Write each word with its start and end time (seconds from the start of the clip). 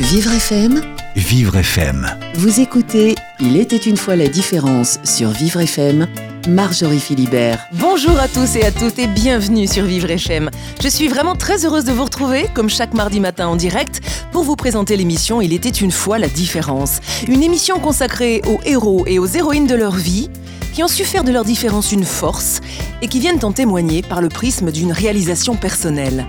Vivre 0.00 0.32
FM, 0.32 0.80
Vivre 1.14 1.56
FM. 1.58 2.06
vous 2.34 2.58
écoutez 2.60 3.14
Il 3.38 3.58
était 3.58 3.76
une 3.76 3.98
fois 3.98 4.16
la 4.16 4.28
différence 4.28 4.98
sur 5.04 5.28
Vivre 5.28 5.60
FM, 5.60 6.08
Marjorie 6.48 6.98
Philibert. 6.98 7.60
Bonjour 7.74 8.18
à 8.18 8.26
tous 8.26 8.56
et 8.56 8.64
à 8.64 8.72
toutes 8.72 8.98
et 8.98 9.06
bienvenue 9.06 9.66
sur 9.66 9.84
Vivre 9.84 10.10
FM. 10.10 10.48
Je 10.82 10.88
suis 10.88 11.06
vraiment 11.06 11.36
très 11.36 11.66
heureuse 11.66 11.84
de 11.84 11.92
vous 11.92 12.04
retrouver, 12.04 12.46
comme 12.54 12.70
chaque 12.70 12.94
mardi 12.94 13.20
matin 13.20 13.48
en 13.48 13.56
direct, 13.56 14.00
pour 14.32 14.42
vous 14.42 14.56
présenter 14.56 14.96
l'émission 14.96 15.42
Il 15.42 15.52
était 15.52 15.68
une 15.68 15.92
fois 15.92 16.18
la 16.18 16.28
différence. 16.28 17.00
Une 17.28 17.42
émission 17.42 17.78
consacrée 17.78 18.40
aux 18.46 18.58
héros 18.64 19.04
et 19.06 19.18
aux 19.18 19.26
héroïnes 19.26 19.66
de 19.66 19.74
leur 19.74 19.94
vie, 19.94 20.30
qui 20.72 20.82
ont 20.82 20.88
su 20.88 21.04
faire 21.04 21.24
de 21.24 21.30
leur 21.30 21.44
différence 21.44 21.92
une 21.92 22.04
force 22.04 22.60
et 23.02 23.08
qui 23.08 23.20
viennent 23.20 23.44
en 23.44 23.52
témoigner 23.52 24.00
par 24.00 24.22
le 24.22 24.30
prisme 24.30 24.72
d'une 24.72 24.92
réalisation 24.92 25.56
personnelle. 25.56 26.26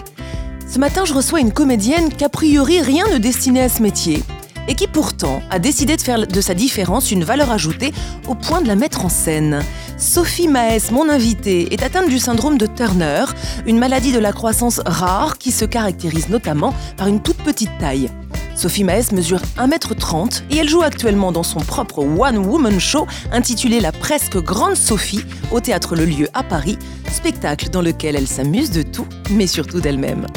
Ce 0.71 0.79
matin, 0.79 1.03
je 1.03 1.13
reçois 1.13 1.41
une 1.41 1.51
comédienne 1.51 2.07
qu'a 2.13 2.29
priori 2.29 2.79
rien 2.79 3.03
ne 3.11 3.17
destinait 3.17 3.63
à 3.63 3.67
ce 3.67 3.81
métier 3.81 4.23
et 4.70 4.73
qui 4.73 4.88
pourtant 4.88 5.41
a 5.49 5.59
décidé 5.59 5.97
de 5.97 6.02
faire 6.02 6.25
de 6.25 6.39
sa 6.39 6.53
différence 6.53 7.11
une 7.11 7.25
valeur 7.25 7.52
ajoutée 7.52 7.91
au 8.30 8.35
point 8.35 8.61
de 8.61 8.70
la 8.70 8.77
mettre 8.77 9.03
en 9.03 9.09
scène. 9.09 9.63
Sophie 9.97 10.47
Maes, 10.47 10.89
mon 10.94 11.09
invitée, 11.09 11.73
est 11.73 11.84
atteinte 11.84 12.07
du 12.07 12.20
syndrome 12.20 12.57
de 12.57 12.67
Turner, 12.67 13.25
une 13.66 13.80
maladie 13.80 14.13
de 14.13 14.20
la 14.20 14.31
croissance 14.31 14.80
rare 14.85 15.38
qui 15.39 15.52
se 15.52 15.66
caractérise 15.66 16.30
notamment 16.30 16.73
par 16.95 17.08
une 17.08 17.22
toute 17.22 17.44
petite 17.44 17.77
taille. 17.77 18.09
Sophie 18.55 18.85
Maes 18.85 19.11
mesure 19.11 19.41
1m30 19.58 20.44
et 20.52 20.58
elle 20.58 20.69
joue 20.69 20.83
actuellement 20.83 21.33
dans 21.33 21.44
son 21.44 21.59
propre 21.59 21.99
one-woman 21.99 22.80
show 22.80 23.08
intitulé 23.33 23.81
La 23.81 23.91
presque 23.91 24.38
grande 24.38 24.75
Sophie 24.77 25.25
au 25.52 25.59
théâtre 25.59 25.97
Le 25.97 26.05
Lieu 26.05 26.30
à 26.33 26.44
Paris, 26.44 26.77
spectacle 27.11 27.69
dans 27.69 27.81
lequel 27.81 28.16
elle 28.16 28.27
s'amuse 28.27 28.72
de 28.72 28.83
tout, 28.83 29.08
mais 29.31 29.47
surtout 29.47 29.81
d'elle-même. 29.81 30.27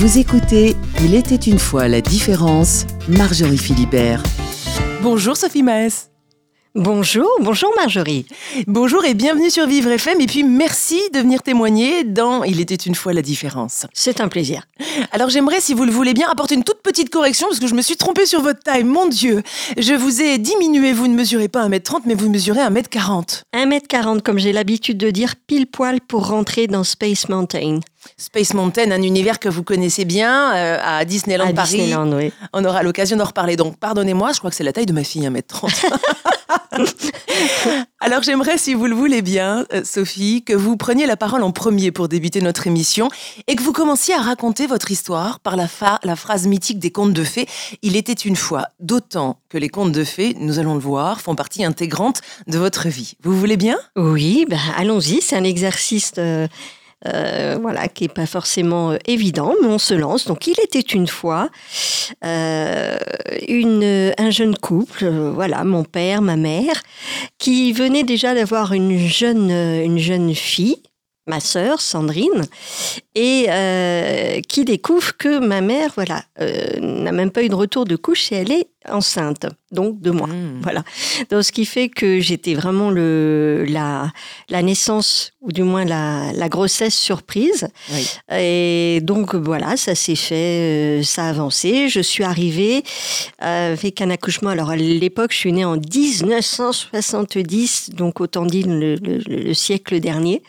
Vous 0.00 0.16
écoutez 0.16 0.76
Il 1.04 1.14
était 1.14 1.34
une 1.36 1.58
fois 1.58 1.86
la 1.86 2.00
différence, 2.00 2.86
Marjorie 3.06 3.58
Philibert. 3.58 4.22
Bonjour 5.02 5.36
Sophie 5.36 5.62
Maes. 5.62 6.08
Bonjour, 6.74 7.28
bonjour 7.40 7.70
Marjorie. 7.76 8.24
Bonjour 8.66 9.04
et 9.04 9.12
bienvenue 9.12 9.50
sur 9.50 9.66
Vivre 9.66 9.90
FM 9.90 10.22
et 10.22 10.26
puis 10.26 10.42
merci 10.42 11.02
de 11.12 11.18
venir 11.18 11.42
témoigner 11.42 12.04
dans 12.04 12.44
Il 12.44 12.62
était 12.62 12.76
une 12.76 12.94
fois 12.94 13.12
la 13.12 13.20
différence. 13.20 13.84
C'est 13.92 14.22
un 14.22 14.28
plaisir. 14.28 14.62
Alors 15.12 15.28
j'aimerais, 15.28 15.60
si 15.60 15.74
vous 15.74 15.84
le 15.84 15.92
voulez 15.92 16.14
bien, 16.14 16.30
apporter 16.30 16.54
une 16.54 16.64
toute 16.64 16.80
petite 16.80 17.10
correction 17.10 17.48
parce 17.48 17.60
que 17.60 17.66
je 17.66 17.74
me 17.74 17.82
suis 17.82 17.96
trompée 17.98 18.24
sur 18.24 18.40
votre 18.40 18.60
taille. 18.60 18.84
Mon 18.84 19.06
Dieu, 19.06 19.42
je 19.76 19.92
vous 19.92 20.22
ai 20.22 20.38
diminué, 20.38 20.94
vous 20.94 21.08
ne 21.08 21.14
mesurez 21.14 21.48
pas 21.48 21.68
1m30 21.68 22.04
mais 22.06 22.14
vous 22.14 22.30
mesurez 22.30 22.60
1m40. 22.60 23.42
1m40, 23.54 24.22
comme 24.22 24.38
j'ai 24.38 24.52
l'habitude 24.52 24.96
de 24.96 25.10
dire, 25.10 25.34
pile 25.46 25.66
poil 25.66 26.00
pour 26.00 26.28
rentrer 26.28 26.68
dans 26.68 26.84
Space 26.84 27.28
Mountain. 27.28 27.80
Space 28.16 28.54
Mountain, 28.54 28.90
un 28.90 29.02
univers 29.02 29.38
que 29.38 29.48
vous 29.48 29.62
connaissez 29.62 30.04
bien 30.04 30.54
euh, 30.54 30.78
à 30.82 31.04
Disneyland 31.04 31.48
à 31.48 31.52
Paris. 31.52 31.78
Disneyland, 31.78 32.12
oui. 32.12 32.32
On 32.52 32.64
aura 32.64 32.82
l'occasion 32.82 33.16
d'en 33.16 33.24
reparler. 33.24 33.56
Donc 33.56 33.78
pardonnez-moi, 33.78 34.32
je 34.32 34.38
crois 34.38 34.50
que 34.50 34.56
c'est 34.56 34.64
la 34.64 34.72
taille 34.72 34.86
de 34.86 34.92
ma 34.92 35.04
fille, 35.04 35.22
1m30. 35.22 35.86
Alors 38.00 38.22
j'aimerais, 38.22 38.58
si 38.58 38.74
vous 38.74 38.86
le 38.86 38.94
voulez 38.94 39.22
bien, 39.22 39.66
euh, 39.72 39.82
Sophie, 39.84 40.42
que 40.42 40.54
vous 40.54 40.76
preniez 40.76 41.06
la 41.06 41.16
parole 41.16 41.42
en 41.42 41.52
premier 41.52 41.92
pour 41.92 42.08
débuter 42.08 42.40
notre 42.40 42.66
émission 42.66 43.08
et 43.46 43.56
que 43.56 43.62
vous 43.62 43.72
commenciez 43.72 44.14
à 44.14 44.20
raconter 44.20 44.66
votre 44.66 44.90
histoire 44.90 45.40
par 45.40 45.56
la, 45.56 45.68
phrase 45.68 46.46
mythique 46.46 46.78
des 46.78 46.90
contes 46.90 47.12
de 47.12 47.24
fées. 47.24 47.46
Il 47.82 47.96
était 47.96 48.12
une 48.12 48.36
fois, 48.36 48.68
d'autant 48.80 49.38
que 49.48 49.58
les 49.58 49.68
contes 49.68 49.92
de 49.92 50.04
fées, 50.04 50.34
nous 50.38 50.58
allons 50.58 50.74
le 50.74 50.80
voir, 50.80 51.20
font 51.20 51.34
partie 51.34 51.64
intégrante 51.64 52.20
de 52.46 52.58
votre 52.58 52.88
vie. 52.88 53.14
Vous 53.22 53.38
voulez 53.38 53.56
bien? 53.56 53.78
Oui, 53.96 54.46
ben, 54.48 54.58
allons-y, 54.76 55.20
c'est 55.20 55.36
un 55.36 55.44
exercice 55.44 56.12
euh, 56.18 56.46
euh, 57.06 57.56
voilà, 57.60 57.88
qui 57.88 58.04
n'est 58.04 58.08
pas 58.08 58.26
forcément 58.26 58.90
euh, 58.90 58.96
évident, 59.06 59.54
mais 59.62 59.68
on 59.68 59.78
se 59.78 59.94
lance. 59.94 60.26
Donc, 60.26 60.46
il 60.46 60.56
était 60.62 60.80
une 60.80 61.06
fois 61.06 61.48
euh, 62.24 62.98
une, 63.48 64.12
un 64.18 64.30
jeune 64.30 64.54
couple, 64.56 65.08
voilà, 65.08 65.64
mon 65.64 65.82
père, 65.84 66.20
ma 66.20 66.36
mère, 66.36 66.82
qui 67.38 67.72
venait 67.72 68.02
déjà 68.02 68.34
d'avoir 68.34 68.74
une 68.74 68.98
jeune, 68.98 69.50
une 69.50 69.98
jeune 69.98 70.34
fille, 70.34 70.82
ma 71.26 71.40
sœur 71.40 71.80
Sandrine, 71.80 72.44
et 73.14 73.46
qui 74.48 74.64
découvre 74.64 75.16
que 75.16 75.38
ma 75.38 75.60
mère, 75.60 75.92
voilà, 75.94 76.24
n'a 76.80 77.12
même 77.12 77.30
pas 77.30 77.42
eu 77.42 77.48
de 77.48 77.54
retour 77.54 77.84
de 77.84 77.96
couche 77.96 78.32
et 78.32 78.36
elle 78.36 78.52
est 78.52 78.69
enceinte, 78.88 79.46
donc 79.72 80.00
de 80.00 80.10
moi. 80.10 80.26
Mmh. 80.26 80.60
Voilà. 80.62 80.82
Donc, 81.30 81.44
ce 81.44 81.52
qui 81.52 81.64
fait 81.66 81.88
que 81.88 82.20
j'étais 82.20 82.54
vraiment 82.54 82.90
le, 82.90 83.64
la, 83.68 84.10
la 84.48 84.62
naissance, 84.62 85.32
ou 85.42 85.52
du 85.52 85.62
moins 85.62 85.84
la, 85.84 86.32
la 86.34 86.48
grossesse 86.48 86.94
surprise. 86.94 87.68
Oui. 87.92 88.08
Et 88.36 89.00
donc, 89.02 89.34
voilà, 89.34 89.76
ça 89.76 89.94
s'est 89.94 90.14
fait, 90.16 91.00
euh, 91.00 91.02
ça 91.02 91.24
a 91.24 91.28
avancé. 91.30 91.88
Je 91.88 92.00
suis 92.00 92.24
arrivée 92.24 92.82
euh, 93.42 93.72
avec 93.74 94.00
un 94.00 94.10
accouchement. 94.10 94.50
Alors, 94.50 94.70
à 94.70 94.76
l'époque, 94.76 95.32
je 95.32 95.38
suis 95.38 95.52
née 95.52 95.64
en 95.64 95.76
1970, 95.76 97.90
donc 97.94 98.20
autant 98.20 98.46
dire 98.46 98.66
le, 98.66 98.96
le- 98.96 99.18
le 99.26 99.54
siècle 99.54 100.00
dernier. 100.00 100.42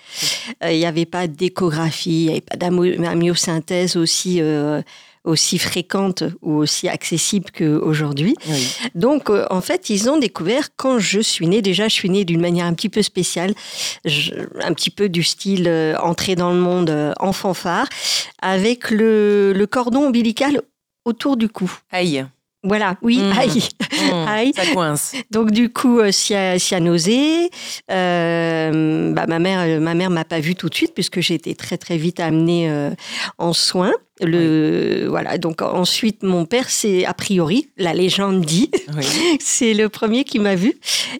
Euh, 0.64 0.72
Il 0.72 0.78
n'y 0.80 0.86
avait 0.86 1.06
pas 1.06 1.28
d'échographie, 1.28 2.22
il 2.22 2.26
n'y 2.26 2.32
avait 2.32 2.42
pas 2.42 2.56
d'amyosynthèse 2.58 3.96
aussi. 3.98 4.42
euh, 4.42 4.82
aussi 5.24 5.60
fréquente 5.60 6.24
ou 6.42 6.54
aussi 6.56 6.88
accessible 6.90 7.52
qu'aujourd'hui. 7.56 8.36
Oui. 8.48 8.74
Donc, 8.96 9.30
euh, 9.30 9.46
en 9.52 9.62
fait, 9.62 9.90
ils 9.90 10.10
ont 10.10 10.18
découvert 10.18 10.70
quand 10.76 10.98
je 11.00 11.20
suis 11.20 11.46
née, 11.48 11.62
déjà, 11.62 11.88
je 11.88 11.94
suis 11.94 12.10
née 12.10 12.26
d'une 12.26 12.42
manière 12.42 12.66
un 12.66 12.74
petit 12.74 12.90
peu 12.90 13.02
spéciale, 13.04 13.54
je- 14.04 14.32
un 14.64 14.74
petit 14.74 14.90
peu 14.90 15.10
du 15.10 15.22
style 15.24 15.68
euh, 15.68 15.96
entrée 16.00 16.36
dans 16.36 16.52
le 16.52 16.60
monde 16.60 16.90
euh, 16.90 17.14
en 17.20 17.34
fanfare, 17.34 17.88
avec 18.42 18.90
le, 18.90 19.54
le 19.54 19.68
cordon 19.68 20.08
ombilical 20.08 20.62
autour 21.06 21.38
du 21.38 21.50
cou. 21.50 21.72
Aïe. 21.92 22.26
Voilà, 22.64 22.96
oui, 23.02 23.18
Mhm. 23.18 23.38
aïe. 23.40 23.64
Mmh, 23.92 24.14
Aïe. 24.28 24.52
Ça 24.56 24.66
coince. 24.74 25.14
Donc 25.32 25.50
du 25.50 25.70
coup, 25.74 26.00
euh, 26.00 26.12
cia- 26.12 26.60
cyanosé. 26.60 27.50
Euh, 27.90 29.12
bah, 29.14 29.26
ma 29.28 29.40
mère, 29.40 29.82
ma 29.82 29.94
mère 29.96 30.10
m'a 30.10 30.26
pas 30.26 30.40
vue 30.40 30.56
tout 30.56 30.70
de 30.70 30.76
suite 30.76 30.94
puisque 30.94 31.22
j'ai 31.22 31.34
été 31.36 31.56
très 31.56 31.78
très 31.78 31.98
vite 31.98 32.20
amenée 32.20 32.72
en 33.40 33.54
soins. 33.54 33.94
Le 34.22 35.08
voilà. 35.10 35.38
Donc 35.38 35.62
ensuite, 35.62 36.24
mon 36.24 36.46
père, 36.46 36.70
c'est 36.70 37.06
a 37.06 37.14
priori 37.14 37.70
la 37.78 37.94
légende 37.94 38.42
dit, 38.46 38.70
Oui. 38.96 39.06
c'est 39.40 39.74
le 39.74 39.90
premier 39.90 40.24
qui 40.24 40.40
m'a 40.40 40.56
vue. 40.56 40.76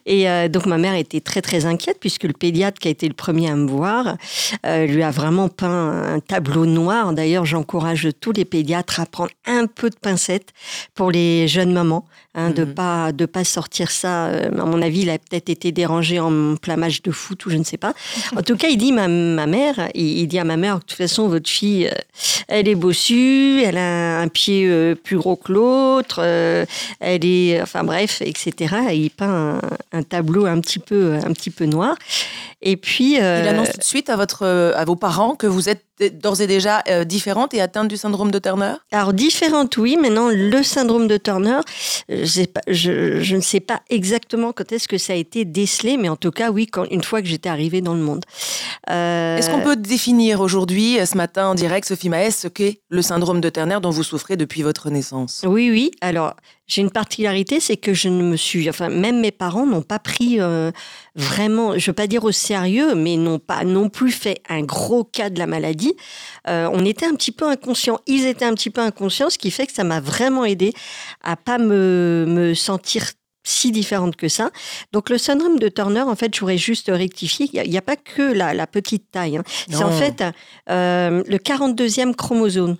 Et 0.06 0.28
euh, 0.28 0.48
donc 0.48 0.66
ma 0.66 0.78
mère 0.78 0.94
était 0.94 1.20
très 1.20 1.42
très 1.42 1.66
inquiète 1.66 1.98
puisque 2.00 2.24
le 2.24 2.32
pédiatre 2.32 2.78
qui 2.78 2.88
a 2.88 2.90
été 2.90 3.06
le 3.08 3.14
premier 3.14 3.50
à 3.50 3.56
me 3.56 3.68
voir 3.68 4.16
euh, 4.66 4.86
lui 4.86 5.02
a 5.02 5.10
vraiment 5.10 5.48
peint 5.48 6.14
un 6.14 6.20
tableau 6.20 6.66
noir. 6.66 7.12
D'ailleurs, 7.12 7.44
j'encourage 7.44 8.08
tous 8.20 8.32
les 8.32 8.44
pédiatres 8.44 9.00
à 9.00 9.06
prendre 9.06 9.30
un 9.46 9.66
peu 9.66 9.90
de 9.90 9.96
pincette 9.96 10.48
pour 10.94 11.10
les 11.10 11.48
jeunes 11.48 11.72
mamans, 11.72 12.06
hein, 12.34 12.50
de 12.50 12.64
Mhm. 12.64 12.74
pas 12.74 13.12
de 13.12 13.26
pas 13.26 13.44
sortir 13.44 13.90
ça. 13.90 14.26
euh, 14.26 14.50
à 14.60 14.64
mon 14.64 14.80
avis, 14.80 15.00
il 15.02 15.10
a 15.10 15.18
peut-être 15.18 15.50
été 15.50 15.72
dérangé 15.72 16.20
en 16.20 16.56
plein 16.56 16.76
match 16.76 17.02
de 17.02 17.10
foot 17.10 17.44
ou 17.46 17.50
je 17.50 17.56
ne 17.56 17.64
sais 17.64 17.76
pas. 17.78 17.92
En 18.36 18.42
tout 18.42 18.56
cas, 18.56 18.68
il 18.68 18.78
dit 18.78 18.92
ma, 18.92 19.08
ma 19.08 19.46
mère, 19.46 19.88
il, 19.94 20.20
il 20.20 20.26
dit 20.28 20.38
à 20.38 20.44
ma 20.44 20.56
mère, 20.56 20.76
de 20.78 20.84
toute 20.84 20.92
façon, 20.96 21.28
votre 21.28 21.48
fille, 21.50 21.90
elle 22.48 22.68
est 22.68 22.74
elle 23.64 23.78
a 23.78 24.20
un 24.20 24.28
pied 24.28 24.66
euh, 24.66 24.94
plus 24.94 25.16
gros 25.16 25.36
que 25.36 25.52
l'autre, 25.52 26.20
euh, 26.22 26.64
elle 27.00 27.24
est, 27.24 27.60
enfin 27.60 27.84
bref, 27.84 28.22
etc. 28.22 28.76
Et 28.90 28.96
il 28.96 29.10
peint 29.10 29.60
un, 29.92 29.98
un 29.98 30.02
tableau 30.02 30.46
un 30.46 30.60
petit 30.60 30.78
peu 30.78 31.14
un 31.14 31.32
petit 31.32 31.50
peu 31.50 31.66
noir. 31.66 31.96
Et 32.62 32.76
puis 32.76 33.14
Il 33.14 33.20
euh, 33.22 33.50
annonce 33.50 33.70
tout 33.72 33.78
de 33.78 33.84
suite 33.84 34.08
à, 34.08 34.16
votre, 34.16 34.46
à 34.46 34.84
vos 34.84 34.96
parents 34.96 35.34
que 35.34 35.46
vous 35.46 35.68
êtes 35.68 35.84
d'ores 36.10 36.40
et 36.40 36.46
déjà 36.46 36.82
euh, 36.88 37.04
différente 37.04 37.54
et 37.54 37.60
atteinte 37.60 37.88
du 37.88 37.96
syndrome 37.96 38.30
de 38.30 38.38
Turner? 38.38 38.74
Alors 38.90 39.12
différente, 39.12 39.76
oui. 39.76 39.96
Maintenant, 40.00 40.28
le 40.30 40.62
syndrome 40.62 41.06
de 41.08 41.16
Turner, 41.16 41.60
euh, 42.10 42.26
pas- 42.52 42.60
je, 42.68 43.20
je 43.20 43.36
ne 43.36 43.40
sais 43.40 43.60
pas 43.60 43.80
exactement 43.90 44.52
quand 44.52 44.72
est-ce 44.72 44.88
que 44.88 44.98
ça 44.98 45.12
a 45.12 45.16
été 45.16 45.44
décelé, 45.44 45.96
mais 45.96 46.08
en 46.08 46.16
tout 46.16 46.30
cas, 46.30 46.50
oui, 46.50 46.66
quand, 46.66 46.84
une 46.90 47.02
fois 47.02 47.22
que 47.22 47.28
j'étais 47.28 47.48
arrivée 47.48 47.80
dans 47.80 47.94
le 47.94 48.02
monde. 48.02 48.24
Euh, 48.90 49.36
Est-ce 49.36 49.50
qu'on 49.50 49.60
peut 49.60 49.76
définir 49.76 50.40
aujourd'hui, 50.40 50.98
euh, 50.98 51.06
ce 51.06 51.16
matin 51.16 51.48
en 51.48 51.54
direct, 51.54 51.86
Sophie 51.86 52.08
Maes, 52.08 52.30
ce 52.32 52.48
qu'est 52.48 52.80
le 52.88 53.02
syndrome 53.02 53.40
de 53.40 53.48
Turner 53.48 53.78
dont 53.82 53.90
vous 53.90 54.02
souffrez 54.02 54.36
depuis 54.36 54.62
votre 54.62 54.90
naissance? 54.90 55.44
Oui, 55.46 55.70
oui. 55.70 55.90
Alors, 56.00 56.34
j'ai 56.66 56.80
une 56.80 56.90
particularité, 56.90 57.60
c'est 57.60 57.76
que 57.76 57.92
je 57.92 58.08
ne 58.08 58.22
me 58.22 58.36
suis, 58.36 58.68
enfin, 58.68 58.88
même 58.88 59.20
mes 59.20 59.30
parents 59.30 59.66
n'ont 59.66 59.82
pas 59.82 59.98
pris 59.98 60.40
euh, 60.40 60.70
vraiment, 61.14 61.78
je 61.78 61.90
veux 61.90 61.94
pas 61.94 62.06
dire 62.06 62.24
au 62.24 62.32
sérieux, 62.32 62.94
mais 62.94 63.16
n'ont 63.16 63.38
pas 63.38 63.64
non 63.64 63.88
plus 63.88 64.12
fait 64.12 64.42
un 64.48 64.62
gros 64.62 65.04
cas 65.04 65.30
de 65.30 65.38
la 65.38 65.46
maladie. 65.46 65.94
Euh, 66.48 66.68
on 66.72 66.84
était 66.84 67.06
un 67.06 67.14
petit 67.14 67.32
peu 67.32 67.46
inconscients. 67.46 68.00
Ils 68.06 68.26
étaient 68.26 68.44
un 68.44 68.54
petit 68.54 68.70
peu 68.70 68.80
inconscients, 68.80 69.30
ce 69.30 69.38
qui 69.38 69.50
fait 69.50 69.66
que 69.66 69.72
ça 69.72 69.84
m'a 69.84 70.00
vraiment 70.00 70.44
aidé 70.44 70.72
à 71.22 71.36
pas 71.36 71.58
me, 71.58 72.24
me 72.26 72.54
sentir 72.54 73.04
si 73.44 73.72
différente 73.72 74.14
que 74.16 74.28
ça. 74.28 74.50
Donc 74.92 75.10
le 75.10 75.18
syndrome 75.18 75.58
de 75.58 75.68
Turner, 75.68 76.02
en 76.02 76.14
fait, 76.14 76.34
je 76.34 76.40
voudrais 76.40 76.58
juste 76.58 76.88
rectifier, 76.92 77.50
il 77.52 77.68
n'y 77.68 77.76
a, 77.76 77.78
a, 77.78 77.82
pas 77.82 77.96
que 77.96 78.22
la, 78.22 78.54
la 78.54 78.66
petite 78.66 79.10
taille. 79.10 79.36
Hein. 79.36 79.44
C'est 79.68 79.82
en 79.82 79.90
fait 79.90 80.22
euh, 80.70 81.22
le 81.26 81.38
42e 81.38 82.14
chromosome 82.14 82.76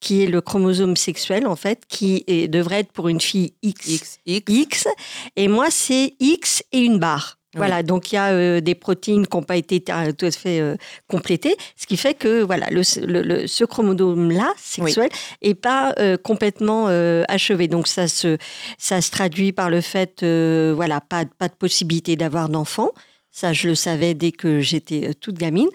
qui 0.00 0.22
est 0.22 0.26
le 0.26 0.42
chromosome 0.42 0.96
sexuel, 0.96 1.46
en 1.46 1.56
fait, 1.56 1.84
qui 1.88 2.24
est- 2.26 2.46
devrait 2.46 2.80
être 2.80 2.92
pour 2.92 3.08
une 3.08 3.22
fille 3.22 3.54
X, 3.62 3.86
X, 3.88 4.18
X. 4.26 4.44
X, 4.52 4.88
et 5.36 5.48
moi, 5.48 5.68
c'est 5.70 6.14
X 6.20 6.62
et 6.72 6.80
une 6.80 6.98
barre. 6.98 7.38
Voilà, 7.56 7.82
donc 7.82 8.12
il 8.12 8.16
y 8.16 8.18
a 8.18 8.30
euh, 8.32 8.60
des 8.60 8.74
protéines 8.74 9.26
qui 9.26 9.36
n'ont 9.36 9.42
pas 9.42 9.56
été 9.56 9.80
tout 9.80 9.92
à 10.26 10.30
fait 10.30 10.60
euh, 10.60 10.76
complétées, 11.08 11.56
ce 11.76 11.86
qui 11.86 11.96
fait 11.96 12.14
que 12.14 12.42
voilà, 12.42 12.66
le, 12.70 12.82
le- 13.22 13.46
ce 13.46 13.64
chromosome-là, 13.64 14.52
sexuel, 14.56 15.08
est 15.42 15.54
pas 15.54 15.94
euh, 15.98 16.16
complètement 16.16 16.86
achevé. 17.28 17.68
Donc 17.68 17.86
ça 17.88 18.08
se, 18.08 18.38
ça 18.78 19.00
se 19.00 19.10
traduit 19.10 19.52
par 19.52 19.70
le 19.70 19.80
fait, 19.80 20.24
voilà, 20.24 21.00
pas, 21.00 21.24
pas 21.38 21.48
de 21.48 21.54
possibilité 21.54 22.16
d'avoir 22.16 22.48
d'enfant. 22.48 22.90
Ça, 23.36 23.52
je 23.52 23.66
le 23.66 23.74
savais 23.74 24.14
dès 24.14 24.30
que 24.30 24.60
j'étais 24.60 25.08
euh, 25.08 25.12
toute 25.20 25.36
gamine. 25.38 25.66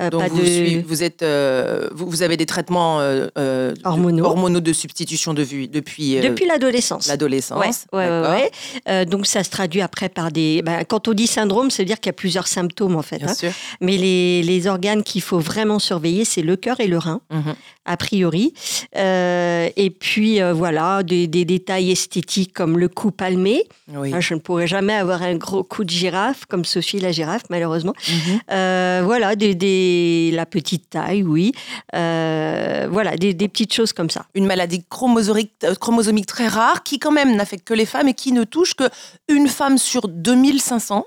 Euh, 0.00 0.08
Donc 0.08 0.20
pas 0.22 0.28
vous, 0.28 0.38
de 0.40 0.44
suivez- 0.46 0.82
vous 0.86 1.02
êtes, 1.02 1.22
euh, 1.24 1.88
vous, 1.92 2.08
vous 2.08 2.22
avez 2.22 2.36
des 2.36 2.46
traitements 2.46 3.00
euh, 3.00 3.26
de- 3.34 3.74
Hormonaux. 3.84 4.60
de 4.60 4.72
substitution 4.72 5.34
de 5.34 5.42
vue 5.42 5.66
depuis, 5.66 6.20
depuis 6.20 6.46
l'adolescence. 6.46 7.08
l'adolescence. 7.08 7.86
Ouais, 7.92 9.04
donc 9.06 9.26
ça 9.26 9.42
se 9.42 9.50
traduit 9.50 9.80
après 9.80 10.08
par 10.08 10.30
des. 10.30 10.62
ben, 10.62 10.84
quand 10.84 11.08
on 11.08 11.12
dit 11.12 11.26
syndrome, 11.26 11.70
c'est 11.72 11.84
dire 11.84 11.98
qu'il 11.98 12.06
y 12.10 12.10
a 12.10 12.12
plusieurs 12.12 12.46
symptômes 12.46 12.94
en 12.94 13.02
fait. 13.02 13.18
Bien 13.18 13.28
hein. 13.30 13.34
sûr. 13.34 13.50
Mais 13.80 13.96
les, 13.96 14.42
les 14.44 14.66
organes 14.68 15.02
qu'il 15.02 15.22
faut 15.22 15.40
vraiment 15.40 15.80
surveiller, 15.80 16.24
c'est 16.24 16.42
le 16.42 16.54
cœur 16.54 16.78
et 16.78 16.86
le 16.86 16.98
rein, 16.98 17.20
Mhm. 17.32 17.54
a 17.84 17.96
priori. 17.96 18.54
Et 18.94 19.90
puis 19.98 20.40
voilà, 20.54 21.02
des, 21.02 21.26
des 21.26 21.44
détails 21.44 21.90
esthétiques 21.90 22.52
comme 22.52 22.78
le 22.78 22.88
cou 22.88 23.10
palmé. 23.10 23.64
Oui. 23.94 24.12
Je 24.20 24.34
ne 24.34 24.38
pourrais 24.38 24.66
jamais 24.66 24.92
avoir 24.94 25.22
un 25.22 25.34
gros 25.36 25.64
cou 25.64 25.82
de 25.84 25.90
girafe 25.90 26.44
comme 26.46 26.64
Sophie 26.64 27.00
la 27.00 27.07
girafe, 27.12 27.42
malheureusement. 27.50 27.94
Mhm. 28.08 28.40
Euh, 28.50 29.02
voilà, 29.04 29.36
des, 29.36 29.54
des- 29.54 30.30
la 30.34 30.46
petite 30.46 30.90
taille, 30.90 31.22
oui. 31.22 31.52
Euh, 31.94 32.88
voilà, 32.90 33.16
des, 33.16 33.34
des 33.34 33.48
petites 33.48 33.72
choses 33.74 33.92
comme 33.92 34.10
ça. 34.10 34.26
Une 34.34 34.46
maladie 34.46 34.82
chromosomique, 34.88 35.52
euh, 35.64 35.74
chromosomique 35.74 36.26
très 36.26 36.48
rare 36.48 36.82
qui 36.82 36.98
quand 36.98 37.12
même 37.12 37.34
n'affecte 37.36 37.66
que 37.66 37.74
les 37.74 37.86
femmes 37.86 38.08
et 38.08 38.14
qui 38.14 38.32
ne 38.32 38.44
touche 38.44 38.74
que 38.74 38.84
une 39.28 39.48
femme 39.48 39.78
sur 39.78 40.08
2500. 40.08 41.04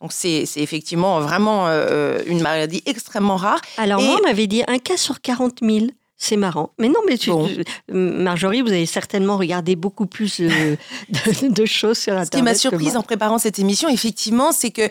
Donc 0.00 0.12
c'est 0.12 0.46
c'est 0.46 0.60
effectivement 0.60 1.20
vraiment 1.20 1.68
euh, 1.68 2.18
une 2.26 2.40
maladie 2.42 2.82
extrêmement 2.86 3.36
rare. 3.36 3.60
Alors 3.78 4.00
Et- 4.00 4.04
moi, 4.04 4.16
on 4.20 4.26
m'avait 4.26 4.48
dit 4.48 4.62
un 4.66 4.78
cas 4.78 4.96
sur 4.96 5.20
40 5.20 5.58
000. 5.62 5.86
C'est 6.24 6.36
marrant. 6.36 6.70
Mais 6.78 6.86
non, 6.86 7.00
mais 7.04 7.18
tu- 7.18 7.30
Bon. 7.30 7.48
tu- 7.48 7.64
Marjorie, 7.92 8.62
vous 8.62 8.68
avez 8.68 8.86
certainement 8.86 9.36
regardé 9.36 9.74
beaucoup 9.74 10.06
plus 10.06 10.38
euh, 10.38 10.76
de, 11.08 11.48
de 11.48 11.66
choses 11.66 11.98
sur 11.98 12.12
Internet. 12.12 12.32
Ce 12.32 12.38
qui 12.38 12.42
m'a 12.44 12.54
surprise 12.54 12.96
en 12.96 13.02
préparant 13.02 13.38
cette 13.38 13.58
émission, 13.58 13.88
effectivement, 13.88 14.52
c'est 14.52 14.70
que 14.70 14.82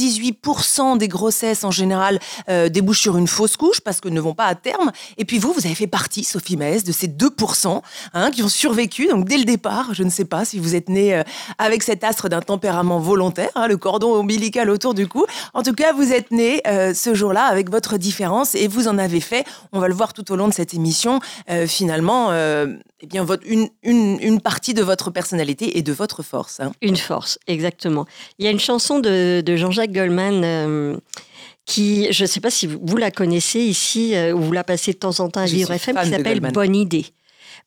98% 0.00 0.98
des 0.98 1.08
grossesses 1.08 1.64
en 1.64 1.70
général 1.70 2.20
euh, 2.48 2.68
débouchent 2.68 3.00
sur 3.00 3.16
une 3.16 3.26
fausse 3.26 3.56
couche 3.56 3.80
parce 3.80 4.00
que 4.00 4.08
ne 4.08 4.20
vont 4.20 4.34
pas 4.34 4.44
à 4.46 4.54
terme. 4.54 4.92
Et 5.18 5.24
puis 5.24 5.38
vous, 5.38 5.52
vous 5.52 5.66
avez 5.66 5.74
fait 5.74 5.86
partie, 5.88 6.22
Sophie 6.24 6.56
Maes, 6.56 6.82
de 6.84 6.92
ces 6.92 7.08
2% 7.08 7.82
hein, 8.14 8.30
qui 8.30 8.42
ont 8.44 8.48
survécu. 8.48 9.08
Donc 9.08 9.26
dès 9.26 9.38
le 9.38 9.44
départ, 9.44 9.94
je 9.94 10.04
ne 10.04 10.10
sais 10.10 10.24
pas 10.24 10.44
si 10.44 10.60
vous 10.60 10.76
êtes 10.76 10.88
née 10.88 11.14
euh, 11.14 11.22
avec 11.58 11.82
cet 11.82 12.04
astre 12.04 12.28
d'un 12.28 12.40
tempérament 12.40 13.00
volontaire, 13.00 13.50
hein, 13.56 13.66
le 13.66 13.76
cordon 13.76 14.14
ombilical 14.14 14.70
autour 14.70 14.94
du 14.94 15.08
cou. 15.08 15.24
En 15.54 15.62
tout 15.64 15.74
cas, 15.74 15.92
vous 15.92 16.12
êtes 16.12 16.30
née 16.30 16.60
euh, 16.68 16.94
ce 16.94 17.14
jour-là 17.14 17.46
avec 17.46 17.68
votre 17.70 17.96
différence 17.98 18.54
et 18.54 18.68
vous 18.68 18.86
en 18.86 18.98
avez 18.98 19.20
fait, 19.20 19.44
on 19.72 19.80
va 19.80 19.88
le 19.88 19.94
voir 19.94 20.12
tout 20.12 20.30
au 20.32 20.36
long 20.36 20.48
de 20.48 20.51
cette 20.52 20.74
émission, 20.74 21.20
euh, 21.50 21.66
finalement, 21.66 22.30
euh, 22.30 22.66
eh 23.00 23.06
bien, 23.06 23.24
votre, 23.24 23.42
une, 23.46 23.68
une, 23.82 24.18
une 24.20 24.40
partie 24.40 24.74
de 24.74 24.82
votre 24.82 25.10
personnalité 25.10 25.78
et 25.78 25.82
de 25.82 25.92
votre 25.92 26.22
force. 26.22 26.60
hein. 26.60 26.72
Une 26.82 26.96
force, 26.96 27.38
exactement. 27.46 28.06
Il 28.38 28.44
y 28.44 28.48
a 28.48 28.50
une 28.50 28.60
chanson 28.60 28.98
de, 29.00 29.40
de 29.40 29.56
Jean-Jacques 29.56 29.92
Goldman 29.92 30.42
euh, 30.44 30.96
qui, 31.66 32.12
je 32.12 32.22
ne 32.22 32.26
sais 32.28 32.40
pas 32.40 32.50
si 32.50 32.66
vous, 32.66 32.78
vous 32.82 32.96
la 32.96 33.10
connaissez 33.10 33.60
ici, 33.60 34.14
ou 34.34 34.38
vous 34.38 34.52
la 34.52 34.64
passez 34.64 34.92
de 34.92 34.98
temps 34.98 35.20
en 35.20 35.28
temps 35.28 35.40
à 35.40 35.46
Je 35.46 35.54
Vivre 35.54 35.72
FM, 35.72 35.96
qui 36.02 36.10
s'appelle. 36.10 36.40
Bonne 36.40 36.76
idée. 36.76 37.06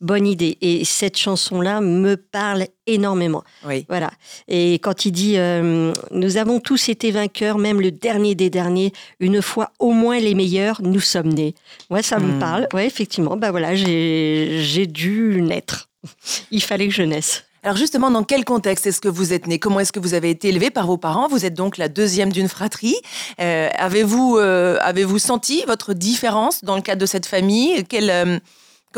Bonne 0.01 0.27
idée. 0.27 0.57
Et 0.61 0.83
cette 0.85 1.17
chanson-là 1.17 1.81
me 1.81 2.15
parle 2.17 2.65
énormément. 2.87 3.43
Oui. 3.65 3.85
Voilà. 3.89 4.11
Et 4.47 4.73
quand 4.75 5.05
il 5.05 5.11
dit 5.11 5.37
euh, 5.37 5.93
Nous 6.11 6.37
avons 6.37 6.59
tous 6.59 6.89
été 6.89 7.11
vainqueurs, 7.11 7.57
même 7.57 7.79
le 7.81 7.91
dernier 7.91 8.35
des 8.35 8.49
derniers, 8.49 8.91
une 9.19 9.41
fois 9.41 9.71
au 9.79 9.91
moins 9.91 10.19
les 10.19 10.35
meilleurs, 10.35 10.81
nous 10.81 10.99
sommes 10.99 11.29
nés. 11.33 11.55
Ouais, 11.89 12.03
ça 12.03 12.19
me 12.19 12.33
Hmm. 12.33 12.39
parle. 12.39 12.67
Ouais, 12.73 12.85
effectivement. 12.85 13.37
Bah 13.37 13.51
voilà, 13.51 13.75
j'ai 13.75 14.87
dû 14.87 15.41
naître. 15.41 15.89
Il 16.51 16.61
fallait 16.61 16.87
que 16.87 16.93
je 16.93 17.03
naisse. 17.03 17.43
Alors 17.63 17.77
justement, 17.77 18.11
dans 18.11 18.23
quel 18.23 18.45
contexte 18.45 18.85
est-ce 18.85 19.01
que 19.01 19.07
vous 19.07 19.33
êtes 19.33 19.47
né 19.47 19.57
Comment 19.57 19.79
est-ce 19.79 19.91
que 19.91 19.99
vous 19.99 20.13
avez 20.13 20.29
été 20.29 20.49
élevé 20.49 20.69
par 20.69 20.85
vos 20.85 20.97
parents? 20.97 21.27
Vous 21.27 21.45
êtes 21.45 21.55
donc 21.55 21.77
la 21.79 21.87
deuxième 21.89 22.31
d'une 22.31 22.47
fratrie. 22.47 22.95
Euh, 23.41 23.69
avez-vous 23.79 24.37
euh, 24.37 24.77
avez-vous 24.81 25.17
senti 25.17 25.63
votre 25.65 25.95
différence 25.95 26.63
dans 26.63 26.75
le 26.75 26.83
cadre 26.83 27.01
de 27.01 27.07
cette 27.07 27.25
famille? 27.25 27.83
Euh, 27.93 28.39